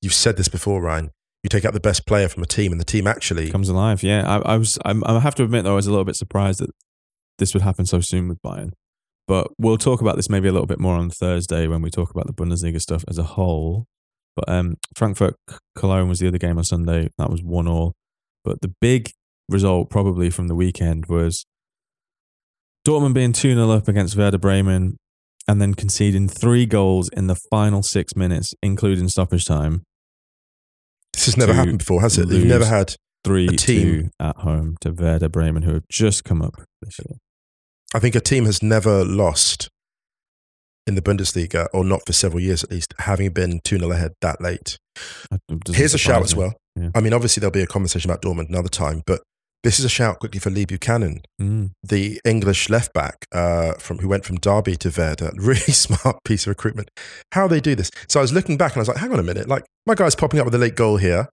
You've 0.00 0.14
said 0.14 0.36
this 0.36 0.48
before, 0.48 0.80
Ryan. 0.80 1.10
You 1.42 1.48
take 1.48 1.64
out 1.64 1.72
the 1.72 1.80
best 1.80 2.06
player 2.06 2.28
from 2.28 2.42
a 2.42 2.46
team, 2.46 2.72
and 2.72 2.80
the 2.80 2.84
team 2.84 3.06
actually 3.06 3.50
comes 3.50 3.68
alive. 3.68 4.02
Yeah, 4.02 4.26
I, 4.26 4.54
I 4.54 4.56
was. 4.56 4.78
I'm, 4.84 5.02
I 5.04 5.18
have 5.18 5.34
to 5.36 5.44
admit 5.44 5.64
though, 5.64 5.72
I 5.72 5.76
was 5.76 5.88
a 5.88 5.90
little 5.90 6.04
bit 6.04 6.16
surprised 6.16 6.60
that 6.60 6.70
this 7.38 7.52
would 7.52 7.62
happen 7.62 7.84
so 7.84 8.00
soon 8.00 8.28
with 8.28 8.40
Bayern. 8.42 8.72
But 9.26 9.48
we'll 9.58 9.78
talk 9.78 10.00
about 10.00 10.16
this 10.16 10.28
maybe 10.28 10.48
a 10.48 10.52
little 10.52 10.66
bit 10.66 10.80
more 10.80 10.94
on 10.94 11.10
Thursday 11.10 11.66
when 11.66 11.82
we 11.82 11.90
talk 11.90 12.10
about 12.10 12.26
the 12.26 12.32
Bundesliga 12.32 12.80
stuff 12.80 13.04
as 13.08 13.18
a 13.18 13.22
whole. 13.22 13.86
But 14.36 14.48
um, 14.48 14.76
Frankfurt 14.96 15.34
Cologne 15.76 16.08
was 16.08 16.18
the 16.18 16.28
other 16.28 16.38
game 16.38 16.58
on 16.58 16.64
Sunday. 16.64 17.08
That 17.18 17.30
was 17.30 17.42
one 17.42 17.68
all. 17.68 17.94
But 18.44 18.60
the 18.60 18.72
big 18.80 19.10
result 19.48 19.90
probably 19.90 20.30
from 20.30 20.48
the 20.48 20.54
weekend 20.54 21.06
was 21.06 21.44
Dortmund 22.86 23.14
being 23.14 23.32
2 23.32 23.54
0 23.54 23.70
up 23.70 23.88
against 23.88 24.16
Werder 24.16 24.38
Bremen 24.38 24.96
and 25.48 25.60
then 25.60 25.74
conceding 25.74 26.28
three 26.28 26.66
goals 26.66 27.08
in 27.10 27.26
the 27.26 27.34
final 27.34 27.82
six 27.82 28.14
minutes, 28.16 28.54
including 28.62 29.08
stoppage 29.08 29.44
time. 29.44 29.82
this 31.12 31.26
has 31.26 31.36
never 31.36 31.52
happened 31.52 31.78
before, 31.78 32.00
has 32.00 32.18
it? 32.18 32.28
You've 32.28 32.46
never 32.46 32.64
had. 32.64 32.94
three 33.24 33.46
A 33.46 33.52
team. 33.52 33.82
two 33.82 34.10
at 34.18 34.36
home 34.38 34.76
to 34.80 34.90
Werder 34.90 35.28
Bremen, 35.28 35.62
who 35.62 35.74
have 35.74 35.88
just 35.90 36.24
come 36.24 36.42
up 36.42 36.54
this 36.80 36.98
year. 36.98 37.18
I 37.94 37.98
think 37.98 38.14
a 38.14 38.20
team 38.20 38.46
has 38.46 38.62
never 38.62 39.04
lost 39.04 39.68
in 40.86 40.96
the 40.96 41.02
Bundesliga, 41.02 41.68
or 41.72 41.84
not 41.84 42.04
for 42.04 42.12
several 42.12 42.40
years 42.40 42.64
at 42.64 42.70
least, 42.70 42.94
having 42.98 43.30
been 43.32 43.60
2 43.64 43.78
0 43.78 43.90
ahead 43.92 44.12
that 44.20 44.40
late. 44.40 44.78
Here's 45.68 45.94
a 45.94 45.98
shout 45.98 46.22
as 46.22 46.34
well. 46.34 46.54
Yeah. 46.74 46.90
I 46.94 47.00
mean, 47.00 47.12
obviously, 47.12 47.40
there'll 47.40 47.52
be 47.52 47.62
a 47.62 47.66
conversation 47.66 48.10
about 48.10 48.22
Dortmund 48.22 48.48
another 48.48 48.68
time, 48.68 49.02
but 49.06 49.20
this 49.64 49.78
is 49.78 49.84
a 49.84 49.88
shout 49.88 50.18
quickly 50.20 50.40
for 50.40 50.50
Lee 50.50 50.64
Buchanan, 50.64 51.22
Mm. 51.40 51.70
the 51.82 52.20
English 52.24 52.68
left 52.68 52.92
back 52.92 53.26
uh, 53.32 53.74
from 53.74 53.98
who 53.98 54.08
went 54.08 54.24
from 54.24 54.36
Derby 54.38 54.76
to 54.76 54.90
Werder. 54.96 55.30
Really 55.36 55.60
smart 55.60 56.18
piece 56.24 56.44
of 56.44 56.48
recruitment. 56.48 56.90
How 57.32 57.46
they 57.48 57.60
do 57.60 57.74
this. 57.74 57.90
So 58.08 58.20
I 58.20 58.22
was 58.22 58.32
looking 58.32 58.56
back 58.56 58.72
and 58.72 58.78
I 58.78 58.80
was 58.82 58.88
like, 58.88 58.96
hang 58.98 59.12
on 59.12 59.18
a 59.20 59.22
minute. 59.22 59.48
Like, 59.48 59.64
my 59.86 59.94
guy's 59.94 60.14
popping 60.16 60.40
up 60.40 60.46
with 60.46 60.54
a 60.54 60.58
late 60.58 60.74
goal 60.76 60.96
here. 60.96 61.28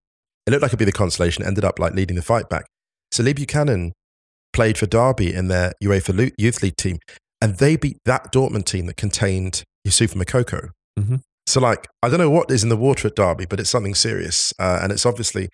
It 0.47 0.51
looked 0.51 0.61
like 0.61 0.69
it'd 0.69 0.79
be 0.79 0.85
the 0.85 0.91
consolation, 0.91 1.43
ended 1.45 1.63
up 1.65 1.79
like 1.79 1.93
leading 1.93 2.15
the 2.15 2.21
fight 2.21 2.49
back. 2.49 2.65
So 3.11 3.23
Lee 3.23 3.33
Buchanan 3.33 3.93
played 4.53 4.77
for 4.77 4.85
Derby 4.85 5.33
in 5.33 5.47
their 5.47 5.73
UEFA 5.83 6.31
Youth 6.37 6.61
League 6.63 6.77
team, 6.77 6.99
and 7.41 7.57
they 7.57 7.75
beat 7.75 7.97
that 8.05 8.31
Dortmund 8.31 8.65
team 8.65 8.85
that 8.87 8.97
contained 8.97 9.63
Youssoufa 9.87 10.15
Moukoko. 10.15 10.69
Mhm. 10.99 11.21
So, 11.49 11.59
like, 11.59 11.87
I 12.03 12.09
don't 12.09 12.19
know 12.19 12.29
what 12.29 12.51
is 12.51 12.61
in 12.63 12.69
the 12.69 12.77
water 12.77 13.07
at 13.07 13.15
Derby, 13.15 13.45
but 13.45 13.59
it's 13.59 13.69
something 13.71 13.95
serious. 13.95 14.53
Uh, 14.59 14.79
and 14.83 14.91
it's 14.91 15.05
obviously, 15.05 15.49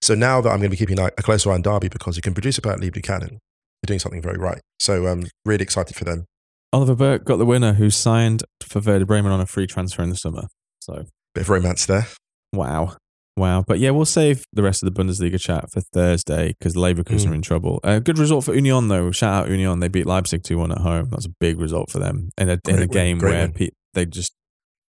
so 0.00 0.14
now 0.14 0.40
that 0.40 0.48
I'm 0.48 0.56
going 0.58 0.70
to 0.70 0.76
be 0.76 0.76
keeping 0.78 0.98
a 0.98 1.10
close 1.10 1.46
eye 1.46 1.52
on 1.52 1.60
Derby 1.62 1.88
because 1.88 2.16
you 2.16 2.22
can 2.22 2.32
produce 2.32 2.56
about 2.56 2.80
Lee 2.80 2.88
Buchanan, 2.90 3.28
you're 3.30 3.86
doing 3.86 3.98
something 4.00 4.22
very 4.22 4.38
right. 4.38 4.60
So, 4.80 5.06
um, 5.06 5.24
really 5.44 5.62
excited 5.62 5.96
for 5.96 6.04
them. 6.04 6.24
Oliver 6.72 6.94
Burke 6.94 7.24
got 7.24 7.36
the 7.36 7.44
winner, 7.44 7.74
who 7.74 7.90
signed 7.90 8.42
for 8.62 8.80
Werder 8.80 9.04
Bremen 9.04 9.32
on 9.32 9.40
a 9.40 9.46
free 9.46 9.66
transfer 9.66 10.02
in 10.02 10.08
the 10.10 10.16
summer. 10.16 10.44
So 10.80 11.04
Bit 11.34 11.42
of 11.42 11.50
romance 11.50 11.84
there. 11.86 12.06
wow, 12.52 12.96
wow. 13.36 13.64
But 13.66 13.78
yeah, 13.80 13.90
we'll 13.90 14.04
save 14.06 14.44
the 14.52 14.62
rest 14.62 14.82
of 14.82 14.92
the 14.92 14.98
Bundesliga 15.02 15.38
chat 15.38 15.70
for 15.70 15.82
Thursday 15.92 16.54
because 16.58 16.74
Leverkusen 16.74 17.26
Mm. 17.26 17.30
are 17.30 17.34
in 17.34 17.42
trouble. 17.42 17.80
Uh, 17.84 17.98
good 17.98 18.18
result 18.18 18.44
for 18.44 18.54
Union 18.54 18.88
though. 18.88 19.10
Shout 19.12 19.44
out 19.44 19.50
Union. 19.50 19.80
They 19.80 19.88
beat 19.88 20.06
Leipzig 20.06 20.42
two 20.42 20.58
one 20.58 20.72
at 20.72 20.78
home. 20.78 21.08
That's 21.10 21.26
a 21.26 21.32
big 21.40 21.60
result 21.60 21.90
for 21.90 21.98
them 21.98 22.30
in 22.38 22.48
a 22.50 22.58
in 22.66 22.80
a 22.80 22.86
game 22.86 23.18
where 23.18 23.48
pe- 23.48 23.70
they 23.94 24.06
just 24.06 24.32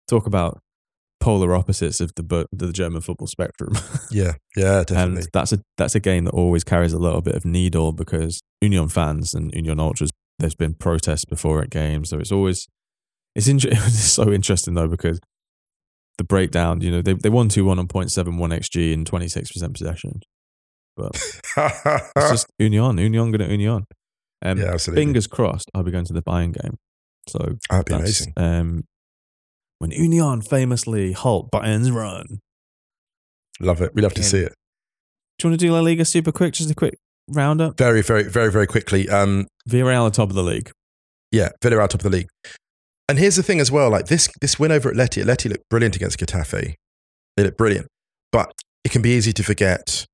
talk 0.08 0.26
about 0.26 0.60
polar 1.20 1.54
opposites 1.54 2.00
of 2.00 2.12
the 2.16 2.46
the 2.52 2.72
German 2.72 3.00
football 3.00 3.28
spectrum. 3.28 3.74
Yeah, 4.10 4.32
yeah, 4.56 4.84
definitely. 4.84 5.22
And 5.22 5.28
that's 5.32 5.54
a 5.54 5.60
that's 5.78 5.94
a 5.94 6.00
game 6.00 6.24
that 6.24 6.34
always 6.34 6.64
carries 6.64 6.92
a 6.92 6.98
little 6.98 7.22
bit 7.22 7.34
of 7.34 7.46
needle 7.46 7.92
because 7.92 8.42
Union 8.60 8.88
fans 8.88 9.32
and 9.32 9.50
Union 9.54 9.80
ultras. 9.80 10.10
There's 10.38 10.54
been 10.54 10.74
protests 10.74 11.24
before 11.24 11.62
at 11.62 11.70
games, 11.70 12.10
so 12.10 12.18
it's 12.18 12.30
always 12.32 12.68
it's, 13.34 13.48
inter- 13.48 13.68
it's 13.72 14.12
so 14.12 14.30
interesting 14.30 14.74
though 14.74 14.88
because 14.88 15.18
the 16.18 16.24
breakdown. 16.24 16.82
You 16.82 16.90
know, 16.90 17.02
they 17.02 17.14
they 17.14 17.30
won 17.30 17.48
two 17.48 17.64
one 17.64 17.78
on 17.78 17.88
0.71 17.88 18.36
xg 18.60 18.92
and 18.92 19.06
twenty 19.06 19.28
six 19.28 19.50
percent 19.50 19.72
possession. 19.72 20.20
But 20.96 21.12
it's 21.56 22.30
just 22.30 22.46
Union, 22.58 22.98
Union 22.98 23.30
going 23.30 23.38
to 23.38 23.50
Union. 23.50 23.86
Um, 24.44 24.58
yeah, 24.58 24.72
absolutely. 24.72 25.04
fingers 25.04 25.26
crossed, 25.26 25.70
I'll 25.74 25.84
be 25.84 25.90
going 25.90 26.04
to 26.04 26.12
the 26.12 26.22
Bayern 26.22 26.52
game. 26.60 26.76
So 27.28 27.56
That'd 27.70 27.86
be 27.86 27.92
that's, 27.94 28.26
amazing. 28.26 28.32
Um, 28.36 28.84
when 29.82 29.90
Union 29.90 30.40
famously 30.40 31.10
halt 31.10 31.50
Bayern's 31.50 31.90
run. 31.90 32.38
Love 33.58 33.82
it. 33.82 33.92
We 33.94 34.00
love 34.00 34.14
to 34.14 34.22
see 34.22 34.38
it. 34.38 34.54
Do 35.38 35.48
you 35.48 35.50
want 35.50 35.60
to 35.60 35.66
do 35.66 35.72
La 35.72 35.80
Liga 35.80 36.04
super 36.04 36.30
quick? 36.30 36.54
Just 36.54 36.70
a 36.70 36.74
quick 36.74 36.94
roundup. 37.28 37.78
Very, 37.78 38.00
very, 38.00 38.22
very, 38.22 38.52
very 38.52 38.68
quickly. 38.68 39.08
Um, 39.08 39.48
Villarreal 39.68 40.06
at 40.06 40.14
top 40.14 40.28
of 40.28 40.36
the 40.36 40.42
league. 40.44 40.70
Yeah, 41.32 41.48
Villarreal 41.60 41.88
top 41.88 41.94
of 41.94 42.02
the 42.02 42.16
league. 42.16 42.28
And 43.08 43.18
here's 43.18 43.34
the 43.34 43.42
thing 43.42 43.58
as 43.58 43.72
well, 43.72 43.90
like 43.90 44.06
this 44.06 44.28
this 44.40 44.56
win 44.56 44.70
over 44.70 44.92
Atleti, 44.92 45.24
Atleti 45.24 45.50
looked 45.50 45.68
brilliant 45.68 45.96
against 45.96 46.20
Getafe. 46.20 46.74
They 47.36 47.42
looked 47.42 47.58
brilliant. 47.58 47.88
But 48.30 48.52
it 48.84 48.92
can 48.92 49.02
be 49.02 49.10
easy 49.10 49.32
to 49.32 49.42
forget 49.42 50.06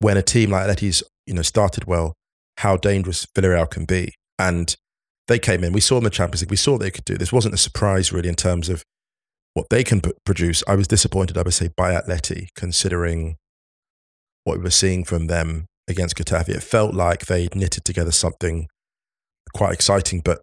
when 0.00 0.16
a 0.16 0.22
team 0.22 0.50
like 0.50 0.66
Atleti's, 0.66 1.04
you 1.28 1.34
know, 1.34 1.42
started 1.42 1.84
well, 1.84 2.14
how 2.58 2.76
dangerous 2.76 3.24
Villarreal 3.36 3.70
can 3.70 3.84
be. 3.84 4.14
And 4.36 4.74
they 5.28 5.38
came 5.38 5.62
in. 5.62 5.72
We 5.72 5.80
saw 5.80 5.94
them 5.94 6.02
in 6.02 6.04
the 6.04 6.10
Champions 6.10 6.42
League. 6.42 6.50
We 6.50 6.56
saw 6.56 6.76
they 6.76 6.90
could 6.90 7.04
do. 7.04 7.16
This 7.16 7.32
wasn't 7.32 7.54
a 7.54 7.58
surprise 7.58 8.12
really 8.12 8.28
in 8.28 8.34
terms 8.34 8.68
of 8.68 8.82
what 9.54 9.68
they 9.70 9.84
can 9.84 10.00
p- 10.00 10.12
produce. 10.24 10.62
I 10.66 10.74
was 10.74 10.88
disappointed, 10.88 11.36
I 11.36 11.42
would 11.42 11.54
say, 11.54 11.70
by 11.76 11.92
Atleti, 11.92 12.48
considering 12.56 13.36
what 14.44 14.58
we 14.58 14.64
were 14.64 14.70
seeing 14.70 15.04
from 15.04 15.26
them 15.26 15.66
against 15.88 16.16
Getafe. 16.16 16.48
It 16.48 16.62
felt 16.62 16.94
like 16.94 17.26
they 17.26 17.48
knitted 17.54 17.84
together 17.84 18.12
something 18.12 18.68
quite 19.54 19.72
exciting, 19.72 20.20
but 20.24 20.40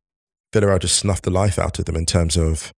Villarreal 0.54 0.80
just 0.80 0.98
snuffed 0.98 1.24
the 1.24 1.32
life 1.32 1.60
out 1.60 1.80
of 1.80 1.86
them 1.86 1.96
in 1.96 2.06
terms 2.06 2.38
of 2.38 2.72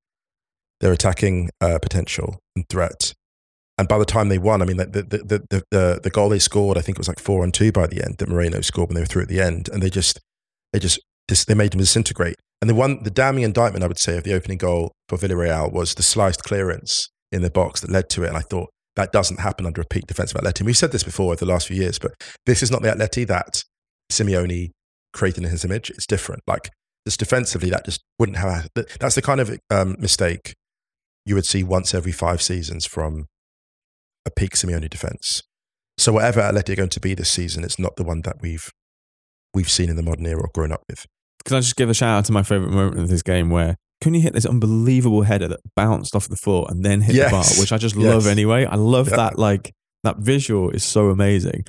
their 0.80 0.92
attacking 0.92 1.50
uh, 1.62 1.80
potential 1.80 2.40
and 2.56 2.68
threat. 2.70 3.14
And 3.78 3.88
by 3.88 3.98
the 3.98 4.06
time 4.06 4.30
they 4.30 4.38
won, 4.38 4.62
I 4.62 4.66
mean, 4.66 4.78
the, 4.78 4.86
the, 4.86 5.02
the, 5.02 5.64
the, 5.72 6.00
the, 6.04 6.10
goal 6.10 6.30
they 6.30 6.40
scored, 6.40 6.78
I 6.78 6.82
think 6.82 6.98
it 6.98 7.00
was 7.00 7.08
like 7.08 7.20
four 7.20 7.44
on 7.44 7.52
two 7.52 7.72
by 7.72 7.88
the 7.88 8.04
end 8.04 8.18
that 8.18 8.30
Moreno 8.30 8.62
scored 8.62 8.90
when 8.90 8.96
they 8.96 9.02
were 9.02 9.08
through 9.08 9.24
at 9.24 9.28
the 9.28 9.42
end. 9.42 9.70
And 9.72 9.82
they 9.82 9.90
just, 9.90 10.20
they 10.74 10.80
just, 10.80 11.00
dis- 11.28 11.46
they 11.46 11.56
made 11.56 11.72
them 11.72 11.80
disintegrate. 11.80 12.36
And 12.62 12.70
the 12.70 12.76
one, 12.76 13.04
the 13.04 13.10
damning 13.10 13.44
indictment, 13.44 13.84
I 13.84 13.88
would 13.88 14.00
say, 14.00 14.18
of 14.18 14.24
the 14.24 14.34
opening 14.34 14.60
goal 14.60 14.92
for 15.10 15.18
Villarreal 15.18 15.74
was 15.74 15.96
the 15.96 16.04
sliced 16.04 16.44
clearance 16.44 17.10
in 17.32 17.42
the 17.42 17.50
box 17.50 17.82
that 17.82 17.90
led 17.90 18.10
to 18.12 18.24
it. 18.24 18.28
And 18.28 18.38
I 18.38 18.42
thought 18.42 18.70
that 18.96 19.12
doesn't 19.12 19.40
happen 19.40 19.66
under 19.66 19.82
a 19.82 19.86
peak 19.86 20.06
defensive 20.06 20.40
Atleti. 20.40 20.62
We've 20.62 20.78
said 20.78 20.92
this 20.92 21.04
before 21.04 21.28
over 21.34 21.46
the 21.46 21.52
last 21.52 21.68
few 21.68 21.78
years, 21.78 21.98
but 21.98 22.12
this 22.46 22.62
is 22.62 22.70
not 22.70 22.82
the 22.82 22.90
Atleti 22.90 23.26
that 23.28 23.64
Simeone 24.12 24.70
created 25.14 25.44
in 25.44 25.50
his 25.50 25.66
image. 25.66 25.90
It's 25.90 26.06
different. 26.06 26.42
Like 26.46 26.70
just 27.08 27.20
defensively, 27.20 27.70
that 27.72 27.86
just 27.86 28.02
wouldn't 28.20 28.38
have. 28.38 28.70
That's 28.76 29.16
the 29.16 29.22
kind 29.22 29.40
of 29.40 29.58
um, 29.70 29.96
mistake 29.98 30.54
you 31.26 31.36
would 31.36 31.46
see 31.46 31.64
once 31.64 31.94
every 31.94 32.12
five 32.12 32.42
seasons 32.42 32.86
from 32.86 33.26
a 34.26 34.32
peak 34.32 34.52
Simeone 34.52 34.90
defense. 34.90 35.42
So 35.98 36.14
whatever 36.14 36.42
Atleti 36.42 36.74
are 36.74 36.76
going 36.76 36.90
to 36.90 37.00
be 37.00 37.14
this 37.14 37.30
season, 37.30 37.64
it's 37.64 37.80
not 37.80 37.96
the 37.96 38.04
one 38.04 38.22
that 38.22 38.38
we've 38.42 38.70
we've 39.54 39.70
seen 39.70 39.90
in 39.90 39.96
the 39.96 40.04
modern 40.04 40.26
era 40.26 40.42
or 40.42 40.50
grown 40.54 40.72
up 40.72 40.84
with. 40.90 41.06
Can 41.46 41.58
I 41.58 41.60
just 41.60 41.76
give 41.76 41.90
a 41.90 41.94
shout 41.94 42.20
out 42.20 42.26
to 42.26 42.32
my 42.32 42.44
favorite 42.44 42.72
moment 42.72 43.00
of 43.00 43.10
this 43.10 43.24
game 43.24 43.50
where 43.50 43.76
can 44.02 44.14
you 44.14 44.22
hit 44.22 44.34
this 44.34 44.46
unbelievable 44.46 45.24
header 45.24 45.48
that 45.48 45.60
bounced 45.76 46.16
off 46.16 46.28
the 46.28 46.36
floor 46.36 46.66
and 46.70 46.84
then 46.84 47.02
hit 47.02 47.16
Yes. 47.16 47.30
the 47.30 47.32
bar, 47.56 47.62
which 47.62 47.72
I 47.72 47.78
just 47.78 47.96
Yes. 47.96 48.06
love 48.14 48.28
anyway. 48.28 48.66
I 48.66 48.76
love 48.76 49.10
Yeah. 49.10 49.16
that 49.18 49.40
like 49.40 49.72
that 50.04 50.18
visual 50.18 50.70
is 50.72 50.84
so 50.84 51.10
amazing. 51.10 51.64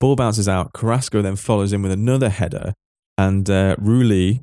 Ball 0.00 0.16
bounces 0.16 0.48
out. 0.48 0.72
Carrasco 0.72 1.22
then 1.22 1.36
follows 1.36 1.72
in 1.72 1.82
with 1.82 1.90
another 1.92 2.28
header, 2.28 2.74
and 3.18 3.48
uh, 3.50 3.74
Rulli 3.76 4.42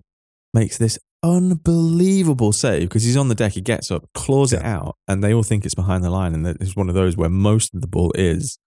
makes 0.53 0.77
this 0.77 0.97
unbelievable 1.23 2.51
save 2.51 2.81
because 2.89 3.03
he's 3.03 3.15
on 3.17 3.27
the 3.29 3.35
deck. 3.35 3.53
He 3.53 3.61
gets 3.61 3.91
up, 3.91 4.05
claws 4.13 4.51
it 4.53 4.63
out, 4.63 4.95
and 5.07 5.23
they 5.23 5.33
all 5.33 5.43
think 5.43 5.65
it's 5.65 5.75
behind 5.75 6.03
the 6.03 6.09
line. 6.09 6.33
And 6.33 6.45
it's 6.47 6.75
one 6.75 6.89
of 6.89 6.95
those 6.95 7.15
where 7.15 7.29
most 7.29 7.73
of 7.75 7.81
the 7.81 7.87
ball 7.87 8.11
is, 8.15 8.57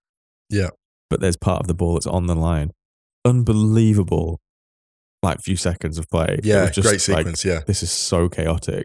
Yeah. 0.50 0.70
but 1.11 1.20
there's 1.20 1.36
part 1.36 1.61
of 1.61 1.66
the 1.66 1.74
ball 1.74 1.94
that's 1.94 2.07
on 2.07 2.26
the 2.26 2.36
line. 2.36 2.70
Unbelievable, 3.24 4.38
like 5.24 5.40
few 5.40 5.56
seconds 5.56 5.98
of 5.98 6.08
play. 6.08 6.38
Yeah, 6.44 6.62
was 6.62 6.70
just 6.72 6.86
great 6.86 7.08
like, 7.08 7.18
sequence. 7.26 7.44
yeah. 7.44 7.60
this 7.66 7.82
is 7.82 7.90
so 7.90 8.28
chaotic 8.28 8.84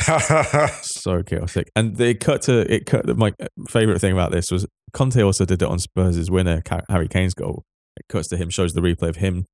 so 0.82 1.22
chaotic 1.22 1.70
and 1.76 1.96
they 1.96 2.14
cut 2.14 2.40
to 2.42 2.72
it 2.72 2.86
cut 2.86 3.06
my 3.18 3.32
favorite 3.68 4.00
thing 4.00 4.12
about 4.12 4.30
this 4.32 4.50
was 4.50 4.64
conte 4.94 5.20
also 5.22 5.44
did 5.44 5.60
it 5.60 5.68
on 5.68 5.78
spurs' 5.78 6.30
winner 6.30 6.62
harry 6.88 7.06
kane's 7.08 7.34
goal 7.34 7.64
it 7.98 8.06
cuts 8.08 8.28
to 8.28 8.36
him 8.36 8.48
shows 8.48 8.72
the 8.72 8.80
replay 8.80 9.08
of 9.10 9.16
him 9.16 9.44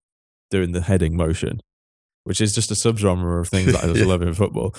doing 0.50 0.70
the 0.72 0.82
heading 0.82 1.16
motion 1.16 1.58
which 2.24 2.40
is 2.40 2.54
just 2.54 2.70
a 2.70 2.74
subgenre 2.74 3.40
of 3.40 3.48
things 3.48 3.72
that 3.72 3.82
i 3.82 3.86
just 3.88 4.00
Yeah. 4.00 4.06
love 4.06 4.22
in 4.22 4.34
football 4.34 4.72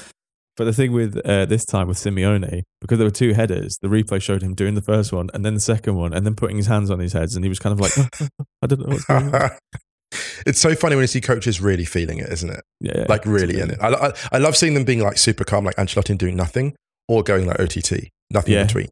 but 0.55 0.63
the 0.65 0.73
thing 0.73 0.91
with 0.91 1.17
uh, 1.23 1.45
this 1.45 1.65
time 1.65 1.87
with 1.87 1.97
Simeone, 1.97 2.63
because 2.81 2.97
there 2.97 3.05
were 3.05 3.11
two 3.11 3.33
headers, 3.33 3.77
the 3.83 3.89
replay 3.89 4.19
showed 4.19 4.41
him 4.41 4.55
doing 4.55 4.73
the 4.73 4.81
first 4.81 5.13
one 5.13 5.29
and 5.35 5.45
then 5.45 5.53
the 5.53 5.59
second 5.59 5.93
one, 5.97 6.13
and 6.15 6.25
then 6.25 6.33
putting 6.33 6.57
his 6.57 6.65
hands 6.65 6.89
on 6.89 6.97
his 6.97 7.13
heads, 7.13 7.35
and 7.35 7.45
he 7.45 7.49
was 7.49 7.59
kind 7.59 7.73
of 7.73 7.79
like, 7.79 7.95
I 8.63 8.65
don't 8.65 8.79
know 8.79 8.87
what's 8.87 9.05
going 9.05 9.35
on. 9.35 9.51
it's 10.45 10.59
so 10.59 10.75
funny 10.75 10.95
when 10.95 11.03
you 11.03 11.07
see 11.07 11.21
coaches 11.21 11.59
really 11.61 11.85
feeling 11.85 12.19
it, 12.19 12.29
isn't 12.31 12.49
it? 12.49 12.61
Yeah, 12.79 13.05
Like 13.09 13.25
really 13.25 13.59
in 13.59 13.71
it. 13.71 13.77
I, 13.81 13.89
I, 13.89 14.13
I 14.33 14.38
love 14.38 14.55
seeing 14.55 14.73
them 14.73 14.83
being 14.83 14.99
like 15.01 15.17
super 15.17 15.43
calm, 15.43 15.65
like 15.65 15.75
Ancelotti 15.77 16.11
and 16.11 16.19
doing 16.19 16.35
nothing, 16.35 16.75
or 17.07 17.23
going 17.23 17.45
like 17.47 17.59
OTT, 17.59 18.09
nothing 18.31 18.53
Yeah. 18.53 18.61
in 18.61 18.67
between. 18.67 18.88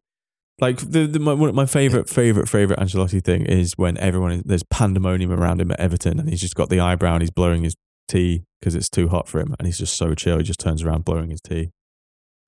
Like 0.58 0.78
the, 0.78 1.06
the 1.06 1.18
my, 1.18 1.34
my 1.34 1.66
favorite 1.66 2.08
favorite 2.08 2.48
favorite 2.48 2.78
Ancelotti 2.78 3.22
thing 3.22 3.44
is 3.44 3.74
when 3.76 3.98
everyone 3.98 4.32
is, 4.32 4.42
there's 4.44 4.62
pandemonium 4.70 5.30
around 5.30 5.60
him 5.60 5.70
at 5.70 5.78
Everton 5.78 6.18
and 6.18 6.30
he's 6.30 6.40
just 6.40 6.54
got 6.54 6.70
the 6.70 6.80
eyebrow 6.80 7.12
and 7.12 7.22
he's 7.22 7.30
blowing 7.30 7.62
his 7.62 7.74
tea 8.08 8.44
because 8.60 8.74
it's 8.74 8.88
too 8.88 9.08
hot 9.08 9.28
for 9.28 9.38
him 9.38 9.54
and 9.58 9.66
he's 9.66 9.76
just 9.76 9.96
so 9.96 10.14
chill. 10.14 10.38
He 10.38 10.44
just 10.44 10.58
turns 10.60 10.82
around 10.82 11.04
blowing 11.04 11.28
his 11.28 11.42
tea. 11.42 11.70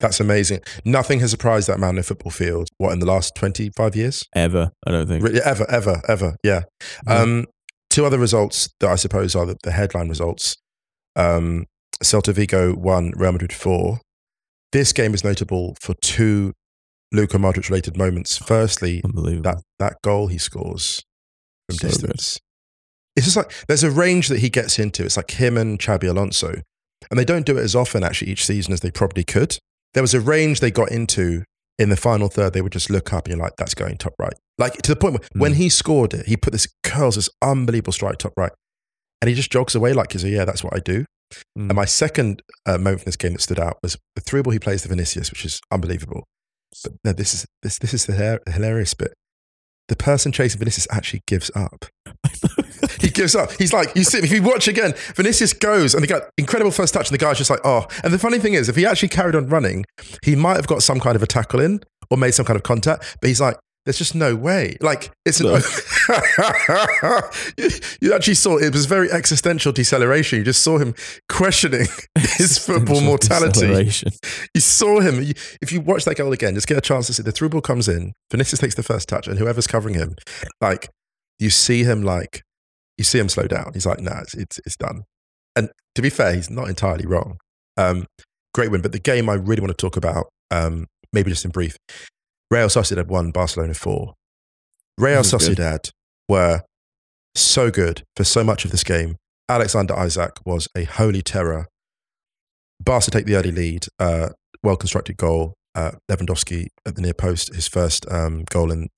That's 0.00 0.20
amazing. 0.20 0.60
Nothing 0.84 1.20
has 1.20 1.32
surprised 1.32 1.68
that 1.68 1.78
man 1.80 1.96
in 1.96 1.98
a 1.98 2.02
football 2.02 2.30
field. 2.30 2.68
What 2.78 2.92
in 2.92 3.00
the 3.00 3.04
last 3.06 3.34
twenty 3.34 3.68
five 3.76 3.94
years? 3.96 4.24
Ever, 4.34 4.70
I 4.86 4.90
don't 4.92 5.06
think. 5.08 5.24
Ever, 5.26 5.68
ever, 5.70 6.00
ever. 6.08 6.36
Yeah. 6.44 6.62
Yeah. 7.06 7.14
Um, 7.14 7.46
two 7.98 8.04
other 8.04 8.18
results 8.18 8.68
that 8.78 8.88
I 8.88 8.94
suppose 8.94 9.34
are 9.34 9.44
the, 9.44 9.56
the 9.64 9.72
headline 9.72 10.08
results. 10.08 10.56
Um, 11.16 11.66
Celta 12.00 12.32
Vigo 12.32 12.72
one, 12.72 13.12
Real 13.16 13.32
Madrid 13.32 13.52
four. 13.52 13.98
This 14.70 14.92
game 14.92 15.14
is 15.14 15.24
notable 15.24 15.74
for 15.80 15.94
two 16.00 16.52
Luka 17.10 17.38
Modric 17.38 17.68
related 17.68 17.96
moments. 17.96 18.36
Firstly, 18.38 19.00
that 19.02 19.62
that 19.80 19.96
goal 20.04 20.28
he 20.28 20.38
scores 20.38 21.02
from 21.68 21.76
So 21.78 21.88
good. 21.88 21.90
distance. 21.90 22.38
It's 23.16 23.26
just 23.26 23.36
like 23.36 23.52
there's 23.66 23.82
a 23.82 23.90
range 23.90 24.28
that 24.28 24.38
he 24.38 24.48
gets 24.48 24.78
into. 24.78 25.04
It's 25.04 25.16
like 25.16 25.32
him 25.32 25.56
and 25.56 25.76
Xabi 25.76 26.08
Alonso, 26.08 26.54
and 27.10 27.18
they 27.18 27.24
don't 27.24 27.46
do 27.46 27.58
it 27.58 27.64
as 27.64 27.74
often 27.74 28.04
actually 28.04 28.30
each 28.30 28.46
season 28.46 28.72
as 28.72 28.78
they 28.78 28.92
probably 28.92 29.24
could. 29.24 29.58
There 29.94 30.04
was 30.04 30.14
a 30.14 30.20
range 30.20 30.60
they 30.60 30.70
got 30.70 30.92
into 30.92 31.42
in 31.78 31.88
the 31.90 31.96
final 31.96 32.28
third. 32.28 32.52
They 32.52 32.60
would 32.62 32.72
just 32.72 32.90
look 32.90 33.12
up 33.12 33.26
and 33.26 33.36
you're 33.36 33.42
like, 33.44 33.56
"That's 33.56 33.74
going 33.74 33.96
top 33.98 34.14
right." 34.18 34.34
Like 34.58 34.74
to 34.82 34.92
the 34.92 34.96
point 34.96 35.14
where 35.14 35.28
when 35.40 35.52
Mm. 35.52 35.56
he 35.56 35.68
scored 35.68 36.14
it, 36.14 36.26
he 36.26 36.36
put 36.36 36.52
this 36.52 36.68
curls 36.82 37.14
this 37.16 37.30
unbelievable 37.42 37.92
strike 37.92 38.18
top 38.18 38.32
right, 38.36 38.52
and 39.22 39.28
he 39.28 39.34
just 39.34 39.50
jogs 39.52 39.74
away 39.74 39.92
like, 39.92 40.10
"Cause 40.10 40.24
yeah, 40.24 40.44
that's 40.44 40.64
what 40.64 40.74
I 40.74 40.80
do." 40.80 41.04
Mm. 41.58 41.68
And 41.70 41.74
my 41.74 41.84
second 41.84 42.42
uh, 42.66 42.78
moment 42.78 43.00
from 43.02 43.04
this 43.10 43.16
game 43.16 43.32
that 43.34 43.42
stood 43.42 43.60
out 43.60 43.78
was 43.82 43.96
the 44.16 44.22
three 44.22 44.42
ball 44.42 44.52
he 44.52 44.58
plays 44.58 44.82
to 44.82 44.88
Vinicius, 44.88 45.30
which 45.30 45.44
is 45.44 45.60
unbelievable. 45.70 46.24
But 46.82 46.92
no, 47.04 47.12
this 47.12 47.34
is 47.34 47.46
this 47.62 47.78
this 47.78 47.94
is 47.94 48.06
the 48.06 48.40
hilarious 48.50 48.94
bit. 48.94 49.12
The 49.88 49.96
person 49.96 50.32
chasing 50.32 50.58
Vinicius 50.58 50.86
actually 50.90 51.22
gives 51.26 51.50
up. 51.54 51.86
he 53.00 53.10
gives 53.10 53.34
up. 53.34 53.52
He's 53.52 53.72
like, 53.72 53.94
you 53.94 54.04
see, 54.04 54.18
if 54.18 54.32
you 54.32 54.42
watch 54.42 54.68
again, 54.68 54.94
Vinicius 55.14 55.52
goes 55.52 55.94
and 55.94 56.02
they 56.02 56.06
got 56.06 56.22
incredible 56.36 56.70
first 56.70 56.94
touch, 56.94 57.08
and 57.10 57.14
the 57.18 57.22
guy's 57.24 57.38
just 57.38 57.50
like, 57.50 57.60
oh. 57.64 57.86
And 58.04 58.12
the 58.12 58.18
funny 58.18 58.38
thing 58.38 58.54
is, 58.54 58.68
if 58.68 58.76
he 58.76 58.86
actually 58.86 59.08
carried 59.08 59.34
on 59.34 59.48
running, 59.48 59.84
he 60.22 60.34
might 60.36 60.56
have 60.56 60.66
got 60.66 60.82
some 60.82 61.00
kind 61.00 61.16
of 61.16 61.22
a 61.22 61.26
tackle 61.26 61.60
in 61.60 61.80
or 62.10 62.16
made 62.16 62.32
some 62.32 62.46
kind 62.46 62.56
of 62.56 62.62
contact. 62.62 63.16
But 63.20 63.28
he's 63.28 63.40
like, 63.40 63.56
there's 63.84 63.96
just 63.96 64.14
no 64.14 64.36
way. 64.36 64.76
Like 64.82 65.10
it's 65.24 65.40
an, 65.40 65.46
No. 65.46 65.56
you, 67.56 67.70
you 68.02 68.14
actually 68.14 68.34
saw 68.34 68.58
it 68.58 68.74
was 68.74 68.84
very 68.84 69.10
existential 69.10 69.72
deceleration. 69.72 70.38
You 70.38 70.44
just 70.44 70.62
saw 70.62 70.76
him 70.76 70.94
questioning 71.30 71.86
his 72.18 72.58
football 72.58 73.00
mortality. 73.00 73.90
You 74.54 74.60
saw 74.60 75.00
him. 75.00 75.22
You, 75.22 75.32
if 75.62 75.72
you 75.72 75.80
watch 75.80 76.04
that 76.04 76.16
goal 76.16 76.32
again, 76.32 76.54
just 76.54 76.66
get 76.66 76.76
a 76.76 76.82
chance 76.82 77.06
to 77.06 77.14
see 77.14 77.22
the 77.22 77.32
through 77.32 77.48
ball 77.48 77.62
comes 77.62 77.88
in. 77.88 78.12
Vinicius 78.30 78.60
takes 78.60 78.74
the 78.74 78.82
first 78.82 79.08
touch, 79.08 79.26
and 79.26 79.38
whoever's 79.38 79.66
covering 79.66 79.94
him, 79.94 80.16
like 80.60 80.90
you 81.38 81.48
see 81.48 81.82
him, 81.84 82.02
like 82.02 82.42
you 82.98 83.04
see 83.04 83.18
him 83.18 83.28
slow 83.28 83.46
down. 83.46 83.70
He's 83.72 83.86
like, 83.86 84.00
nah, 84.00 84.20
it's 84.20 84.34
it's, 84.34 84.58
it's 84.66 84.76
done. 84.76 85.04
And 85.56 85.70
to 85.94 86.02
be 86.02 86.10
fair, 86.10 86.34
he's 86.34 86.50
not 86.50 86.68
entirely 86.68 87.06
wrong. 87.06 87.38
Um, 87.76 88.06
great 88.52 88.70
win, 88.70 88.82
but 88.82 88.92
the 88.92 88.98
game 88.98 89.30
I 89.30 89.34
really 89.34 89.60
want 89.60 89.70
to 89.70 89.80
talk 89.80 89.96
about, 89.96 90.28
um, 90.50 90.86
maybe 91.12 91.30
just 91.30 91.44
in 91.44 91.50
brief, 91.50 91.76
Real 92.50 92.68
Sociedad 92.68 93.06
one 93.06 93.30
Barcelona 93.30 93.74
four. 93.74 94.14
Real 94.98 95.22
This 95.22 95.32
is 95.32 95.48
good. 95.48 95.56
Sociedad 95.56 95.90
were 96.28 96.62
so 97.34 97.70
good 97.70 98.02
for 98.16 98.24
so 98.24 98.42
much 98.42 98.64
of 98.64 98.70
this 98.70 98.84
game. 98.84 99.16
Alexander 99.48 99.94
Isak 99.96 100.40
was 100.44 100.68
a 100.76 100.84
holy 100.84 101.22
terror. 101.22 101.66
Barca 102.80 103.10
take 103.10 103.26
the 103.26 103.36
early 103.36 103.52
lead. 103.52 103.86
Uh, 103.98 104.30
well 104.62 104.76
constructed 104.76 105.16
goal. 105.16 105.54
Uh, 105.74 105.92
Lewandowski 106.10 106.68
at 106.84 106.96
the 106.96 107.02
near 107.02 107.14
post, 107.14 107.54
his 107.54 107.68
first 107.68 108.10
um, 108.10 108.44
goal 108.50 108.72
in 108.72 108.88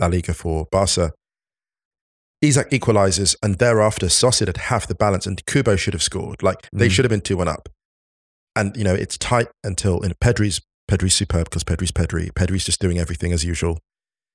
La 0.00 0.08
Liga 0.08 0.34
for 0.34 0.66
Barca. 0.72 1.12
Isak 2.46 2.72
equalizes, 2.72 3.36
and 3.42 3.56
thereafter 3.56 4.08
Sauced 4.08 4.40
had 4.40 4.56
half 4.56 4.86
the 4.86 4.94
balance, 4.94 5.26
and 5.26 5.44
Kubo 5.46 5.76
should 5.76 5.94
have 5.94 6.02
scored. 6.02 6.42
Like 6.42 6.68
they 6.72 6.88
Mm. 6.88 6.90
should 6.90 7.04
have 7.04 7.10
been 7.10 7.20
two 7.20 7.36
one 7.36 7.48
up. 7.48 7.68
And 8.54 8.76
you 8.76 8.84
know 8.84 8.94
it's 8.94 9.18
tight 9.18 9.48
until 9.64 10.00
you 10.02 10.08
know, 10.08 10.14
Pedri's 10.22 10.60
Pedri's 10.90 11.14
superb 11.14 11.44
because 11.50 11.64
Pedri's 11.64 11.92
Pedri. 11.92 12.30
Pedri's 12.32 12.64
just 12.64 12.80
doing 12.80 12.98
everything 12.98 13.32
as 13.32 13.44
usual. 13.44 13.78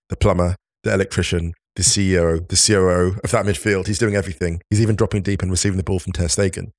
The 0.09 0.15
plumber, 0.17 0.55
the 0.83 0.93
electrician, 0.93 1.53
the 1.77 1.83
CEO, 1.83 2.45
the 2.47 2.55
COO 2.57 3.19
of 3.23 3.31
that 3.31 3.45
midfield. 3.45 3.87
He's 3.87 3.97
doing 3.99 4.15
everything. 4.15 4.61
He's 4.69 4.81
even 4.81 4.95
dropping 4.97 5.21
deep 5.23 5.41
and 5.41 5.49
receiving 5.49 5.77
the 5.77 5.83
ball 5.83 5.99
from 5.99 6.11
Ter 6.11 6.25
Stegen. 6.27 6.71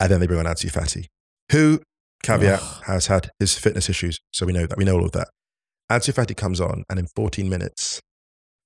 And 0.00 0.10
then 0.10 0.20
they 0.20 0.26
bring 0.26 0.40
on 0.40 0.46
Ansu 0.46 0.70
Fati, 0.70 1.06
who, 1.52 1.80
caveat, 2.22 2.60
Ugh. 2.60 2.82
has 2.86 3.06
had 3.06 3.30
his 3.38 3.56
fitness 3.56 3.88
issues. 3.88 4.18
So 4.32 4.44
we 4.44 4.52
know 4.52 4.66
that. 4.66 4.76
We 4.76 4.84
know 4.84 4.96
all 4.96 5.04
of 5.06 5.12
that. 5.12 5.28
Ansu 5.90 6.12
Fati 6.12 6.36
comes 6.36 6.60
on, 6.60 6.82
and 6.90 6.98
in 6.98 7.06
14 7.14 7.48
minutes, 7.48 8.00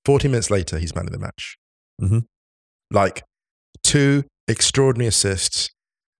14 0.05 0.31
minutes 0.31 0.49
later, 0.49 0.79
he's 0.79 0.95
man 0.95 1.05
of 1.05 1.11
the 1.11 1.19
match. 1.19 1.57
Mhm. 2.01 2.25
Like 2.89 3.23
two 3.83 4.23
extraordinary 4.47 5.07
assists, 5.07 5.69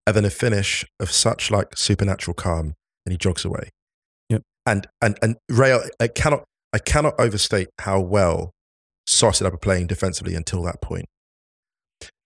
and 0.06 0.16
then 0.16 0.26
a 0.26 0.30
finish 0.30 0.86
of 1.00 1.12
such 1.12 1.52
like 1.52 1.76
supernatural 1.78 2.34
calm, 2.36 2.74
and 3.06 3.12
he 3.12 3.18
jogs 3.18 3.46
away. 3.46 3.70
Yep. 4.30 4.42
And 4.66 4.88
and 5.02 5.18
and 5.22 5.38
Real 5.50 5.84
uh, 6.00 6.08
cannot. 6.14 6.44
I 6.74 6.80
cannot 6.80 7.16
overstate 7.20 7.68
how 7.80 8.00
well 8.00 8.52
Sociedad 9.08 9.52
were 9.52 9.58
playing 9.58 9.88
defensively 9.88 10.36
until 10.36 10.64
that 10.64 10.82
point. 10.82 11.06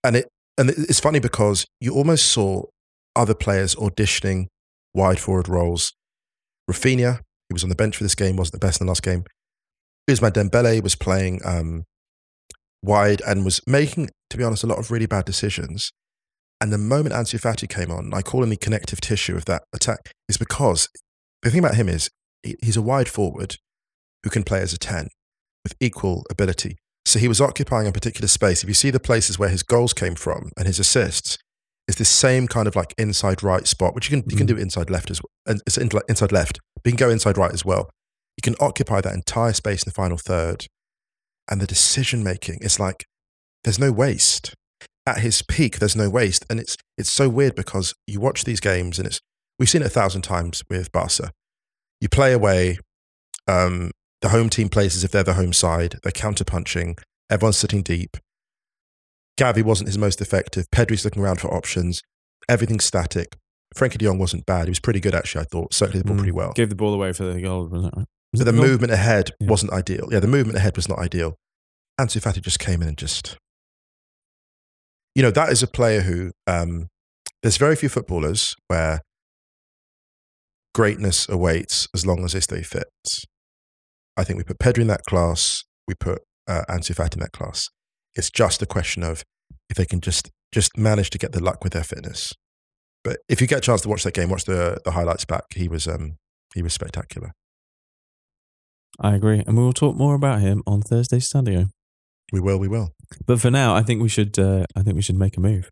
And 0.03 0.15
it 0.15 0.27
and 0.57 0.69
it's 0.69 0.99
funny 0.99 1.19
because 1.19 1.65
you 1.79 1.93
almost 1.93 2.25
saw 2.27 2.63
other 3.15 3.33
players 3.33 3.75
auditioning 3.75 4.47
wide 4.93 5.19
forward 5.19 5.49
roles. 5.49 5.93
Raphinha, 6.69 7.19
he 7.49 7.53
was 7.53 7.63
on 7.63 7.69
the 7.69 7.75
bench 7.75 7.97
for 7.97 8.03
this 8.03 8.15
game, 8.15 8.35
wasn't 8.37 8.59
the 8.59 8.65
best 8.65 8.79
in 8.81 8.87
the 8.87 8.91
last 8.91 9.03
game. 9.03 9.23
Ousmane 10.09 10.31
Dembele 10.31 10.81
was 10.83 10.95
playing 10.95 11.41
um, 11.43 11.83
wide 12.83 13.21
and 13.27 13.43
was 13.43 13.61
making, 13.65 14.09
to 14.29 14.37
be 14.37 14.43
honest, 14.43 14.63
a 14.63 14.67
lot 14.67 14.77
of 14.79 14.91
really 14.91 15.05
bad 15.07 15.25
decisions. 15.25 15.91
And 16.61 16.71
the 16.71 16.77
moment 16.77 17.13
Ansu 17.15 17.39
Fati 17.39 17.67
came 17.67 17.91
on, 17.91 18.13
I 18.13 18.21
call 18.21 18.43
him 18.43 18.49
the 18.49 18.57
connective 18.57 19.01
tissue 19.01 19.35
of 19.35 19.45
that 19.45 19.63
attack, 19.73 20.11
is 20.29 20.37
because 20.37 20.89
the 21.41 21.49
thing 21.49 21.59
about 21.59 21.75
him 21.75 21.89
is 21.89 22.09
he's 22.43 22.77
a 22.77 22.81
wide 22.81 23.09
forward 23.09 23.57
who 24.23 24.29
can 24.29 24.43
play 24.43 24.61
as 24.61 24.73
a 24.73 24.77
10 24.77 25.07
with 25.63 25.75
equal 25.79 26.23
ability. 26.29 26.77
So 27.05 27.19
he 27.19 27.27
was 27.27 27.41
occupying 27.41 27.87
a 27.87 27.91
particular 27.91 28.27
space. 28.27 28.63
If 28.63 28.69
you 28.69 28.73
see 28.75 28.89
the 28.89 28.99
places 28.99 29.37
where 29.37 29.49
his 29.49 29.63
goals 29.63 29.93
came 29.93 30.15
from 30.15 30.49
and 30.57 30.65
his 30.65 30.79
assists, 30.79 31.37
it's 31.87 31.97
this 31.99 32.09
same 32.09 32.47
kind 32.47 32.67
of 32.67 32.75
like 32.75 32.93
inside 32.97 33.43
right 33.43 33.67
spot, 33.67 33.93
which 33.93 34.09
you 34.09 34.17
can 34.21 34.29
you 34.29 34.37
can 34.37 34.47
Mm. 34.47 34.55
do 34.55 34.57
inside 34.57 34.89
left 34.89 35.11
as 35.11 35.21
well. 35.21 35.29
And 35.45 35.61
It's 35.67 35.77
inside 35.77 36.31
left, 36.31 36.59
but 36.75 36.85
you 36.91 36.97
can 36.97 37.07
go 37.07 37.11
inside 37.11 37.37
right 37.37 37.53
as 37.53 37.63
well. 37.63 37.91
You 38.37 38.41
can 38.43 38.55
occupy 38.59 39.01
that 39.01 39.13
entire 39.13 39.53
space 39.53 39.83
in 39.83 39.89
the 39.89 39.93
final 39.93 40.17
third, 40.17 40.67
and 41.49 41.61
the 41.61 41.67
decision 41.67 42.23
making 42.23 42.59
is 42.61 42.79
like 42.79 43.05
there's 43.63 43.79
no 43.79 43.91
waste. 43.91 44.53
At 45.07 45.19
his 45.19 45.41
peak, 45.43 45.77
there's 45.79 45.95
no 45.95 46.09
waste, 46.09 46.45
and 46.49 46.59
it's 46.59 46.75
it's 46.97 47.11
so 47.11 47.29
weird 47.29 47.55
because 47.55 47.93
you 48.07 48.19
watch 48.19 48.43
these 48.43 48.59
games 48.59 48.97
and 48.97 49.07
it's 49.07 49.19
we've 49.59 49.69
seen 49.69 49.81
it 49.81 49.87
a 49.87 49.89
thousand 49.89 50.23
times 50.23 50.63
with 50.69 50.91
Barca. 50.91 51.31
You 52.01 52.09
play 52.09 52.33
away, 52.33 52.79
um, 53.47 53.91
the 54.21 54.29
home 54.29 54.49
team 54.49 54.67
plays 54.69 54.95
as 54.95 55.03
if 55.03 55.11
they're 55.11 55.23
the 55.23 55.33
home 55.35 55.53
side. 55.53 55.95
They're 56.03 56.11
counter 56.11 56.43
punching. 56.43 56.97
Everyone's 57.29 57.57
sitting 57.57 57.83
deep. 57.83 58.17
Gavi 59.39 59.63
wasn't 59.63 59.87
his 59.89 59.97
most 59.97 60.21
effective. 60.21 60.65
Pedri's 60.71 61.03
looking 61.05 61.21
around 61.23 61.39
for 61.41 61.53
options. 61.53 62.01
Everything's 62.49 62.85
static. 62.85 63.35
Frenkie 63.75 63.97
de 63.97 64.05
Jong 64.05 64.17
wasn't 64.17 64.45
bad. 64.45 64.65
He 64.65 64.71
was 64.71 64.79
pretty 64.79 64.99
good, 64.99 65.13
actually, 65.13 65.41
I 65.41 65.45
thought. 65.45 65.73
Circulated 65.73 66.03
the 66.03 66.07
ball 66.07 66.15
Mm. 66.15 66.19
pretty 66.19 66.31
well. 66.31 66.53
Gave 66.53 66.69
the 66.69 66.75
ball 66.75 66.93
away 66.93 67.11
for 67.13 67.23
the 67.25 67.41
goal, 67.41 67.67
wasn't 67.67 67.97
it? 67.97 68.07
But 68.39 68.45
the 68.45 68.53
movement 68.53 68.91
ahead 68.93 69.31
Yeah. 69.39 69.47
wasn't 69.49 69.71
ideal. 69.73 70.07
Yeah, 70.11 70.19
the 70.19 70.27
movement 70.27 70.57
ahead 70.57 70.75
was 70.75 70.87
not 70.89 70.99
ideal. 70.99 71.35
Ansu 71.99 72.21
Fati 72.21 72.41
just 72.41 72.59
came 72.59 72.81
in 72.81 72.87
and 72.89 72.97
just, 72.97 73.37
you 75.13 75.21
know, 75.23 75.31
that 75.31 75.49
is 75.51 75.63
a 75.63 75.67
player 75.67 76.01
who, 76.01 76.31
um, 76.47 76.87
there's 77.41 77.57
very 77.57 77.75
few 77.75 77.89
footballers 77.89 78.55
where 78.67 78.99
greatness 80.73 81.27
awaits 81.29 81.87
as 81.93 82.05
long 82.05 82.23
as 82.25 82.33
they 82.33 82.39
stay 82.39 82.61
fit. 82.61 82.87
I 84.17 84.23
think 84.23 84.37
we 84.37 84.43
put 84.43 84.59
Pedri 84.59 84.79
in 84.81 84.87
that 84.87 85.03
class. 85.07 85.63
We 85.87 85.93
put 85.95 86.21
uh, 86.47 86.63
Ansu 86.69 86.95
Fati 86.95 87.13
in 87.15 87.19
that 87.19 87.31
class. 87.31 87.69
It's 88.15 88.29
just 88.29 88.61
a 88.61 88.65
question 88.65 89.03
of 89.03 89.23
if 89.69 89.77
they 89.77 89.85
can 89.85 90.01
just 90.01 90.31
just 90.51 90.77
manage 90.77 91.09
to 91.09 91.17
get 91.17 91.33
the 91.33 91.43
luck 91.43 91.63
with 91.63 91.73
their 91.73 91.83
fitness. 91.83 92.31
But 93.03 93.17
if 93.27 93.41
you 93.41 93.47
get 93.47 93.57
a 93.57 93.61
chance 93.61 93.81
to 93.81 93.89
watch 93.89 94.03
that 94.03 94.13
game, 94.13 94.29
watch 94.29 94.45
the 94.45 94.79
the 94.85 94.91
highlights 94.91 95.25
back. 95.25 95.43
He 95.53 95.67
was 95.67 95.87
um 95.87 96.17
he 96.53 96.61
was 96.61 96.73
spectacular. 96.73 97.31
I 98.99 99.15
agree. 99.15 99.43
And 99.45 99.57
we 99.57 99.63
will 99.63 99.73
talk 99.73 99.95
more 99.95 100.15
about 100.15 100.41
him 100.41 100.63
on 100.65 100.81
Thursday 100.81 101.19
Stadio. 101.19 101.69
We 102.31 102.39
will, 102.39 102.57
we 102.57 102.67
will. 102.67 102.91
But 103.25 103.39
for 103.39 103.51
now, 103.51 103.75
I 103.75 103.83
think 103.83 104.01
we 104.01 104.09
should 104.09 104.37
uh, 104.39 104.65
I 104.75 104.81
think 104.81 104.95
we 104.95 105.01
should 105.01 105.17
make 105.17 105.37
a 105.37 105.39
move. 105.41 105.69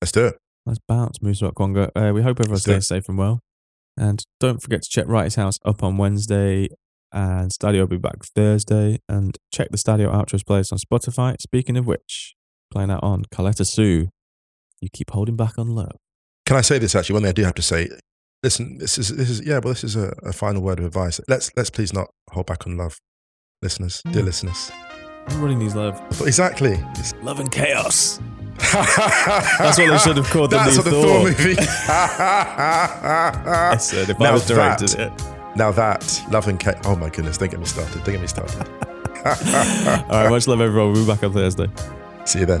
Let's 0.00 0.12
do 0.12 0.26
it. 0.26 0.36
Let's 0.64 0.80
bounce, 0.88 1.22
Musa 1.22 1.50
Okwonga. 1.50 1.90
Uh, 1.94 2.12
we 2.12 2.22
hope 2.22 2.40
everyone's 2.40 2.66
Let's 2.66 2.86
staying 2.86 3.00
safe 3.00 3.08
and 3.08 3.18
well. 3.18 3.40
And 3.96 4.22
don't 4.40 4.60
forget 4.60 4.82
to 4.82 4.88
check 4.90 5.06
Wrighty's 5.06 5.36
House 5.36 5.58
up 5.64 5.82
on 5.82 5.96
Wednesday. 5.96 6.68
And 7.12 7.50
Stadio 7.50 7.80
will 7.80 7.86
be 7.86 7.96
back 7.96 8.24
Thursday. 8.34 8.98
And 9.08 9.38
check 9.52 9.68
the 9.70 9.78
Stadio 9.78 10.12
Outros 10.12 10.42
playlist 10.42 10.72
on 10.72 10.78
Spotify. 10.78 11.36
Speaking 11.40 11.76
of 11.76 11.86
which, 11.86 12.34
playing 12.70 12.90
out 12.90 13.02
on 13.02 13.24
Caleta 13.32 13.66
Sue. 13.66 14.08
You 14.80 14.88
keep 14.92 15.10
holding 15.10 15.36
back 15.36 15.58
on 15.58 15.68
love. 15.68 15.96
Can 16.44 16.56
I 16.56 16.60
say 16.60 16.78
this 16.78 16.94
actually? 16.94 17.14
One 17.14 17.22
thing 17.22 17.30
I 17.30 17.32
do 17.32 17.44
have 17.44 17.54
to 17.54 17.62
say. 17.62 17.88
Listen, 18.46 18.78
this 18.78 18.94
is 18.96 19.08
this 19.08 19.28
is 19.28 19.40
yeah. 19.44 19.54
Well, 19.58 19.72
this 19.74 19.82
is 19.82 19.96
a, 19.96 20.14
a 20.22 20.32
final 20.32 20.62
word 20.62 20.78
of 20.78 20.84
advice. 20.84 21.20
Let's 21.26 21.50
let's 21.56 21.68
please 21.68 21.92
not 21.92 22.06
hold 22.30 22.46
back 22.46 22.64
on 22.64 22.76
love, 22.76 22.96
listeners, 23.60 24.00
dear 24.12 24.22
listeners. 24.22 24.70
Everybody 25.26 25.56
needs 25.56 25.74
love. 25.74 26.00
Exactly. 26.24 26.74
It's- 26.74 27.12
Love 27.24 27.40
and 27.40 27.50
chaos. 27.50 28.20
That's 28.72 29.78
what 29.80 29.90
they 29.90 29.98
should 29.98 30.16
have 30.18 30.30
called 30.30 30.52
the 30.52 30.58
That's 30.58 30.76
new 30.76 30.78
what 30.82 30.84
the 30.84 30.90
Thor. 30.92 31.02
Thor 31.02 31.22
movie. 31.24 31.56
I 31.58 33.76
said 33.80 34.10
if 34.10 34.20
I 34.20 34.24
Now 34.24 34.32
was 34.34 34.46
directed 34.46 34.90
that- 34.90 35.20
it. 35.20 35.56
now 35.56 35.72
that 35.72 36.22
love 36.30 36.46
and 36.46 36.60
Kate. 36.60 36.76
Oh 36.84 36.94
my 36.94 37.10
goodness! 37.10 37.38
Don't 37.38 37.50
get 37.50 37.58
me 37.58 37.66
started. 37.66 37.94
Don't 38.04 38.12
get 38.14 38.20
me 38.20 38.28
started. 38.28 38.60
All 39.26 39.32
right, 40.22 40.30
much 40.30 40.46
love, 40.46 40.60
everyone. 40.60 40.92
We'll 40.92 41.04
be 41.04 41.10
back 41.12 41.24
on 41.24 41.32
Thursday. 41.32 41.66
See 42.24 42.38
you 42.38 42.46
then. 42.46 42.60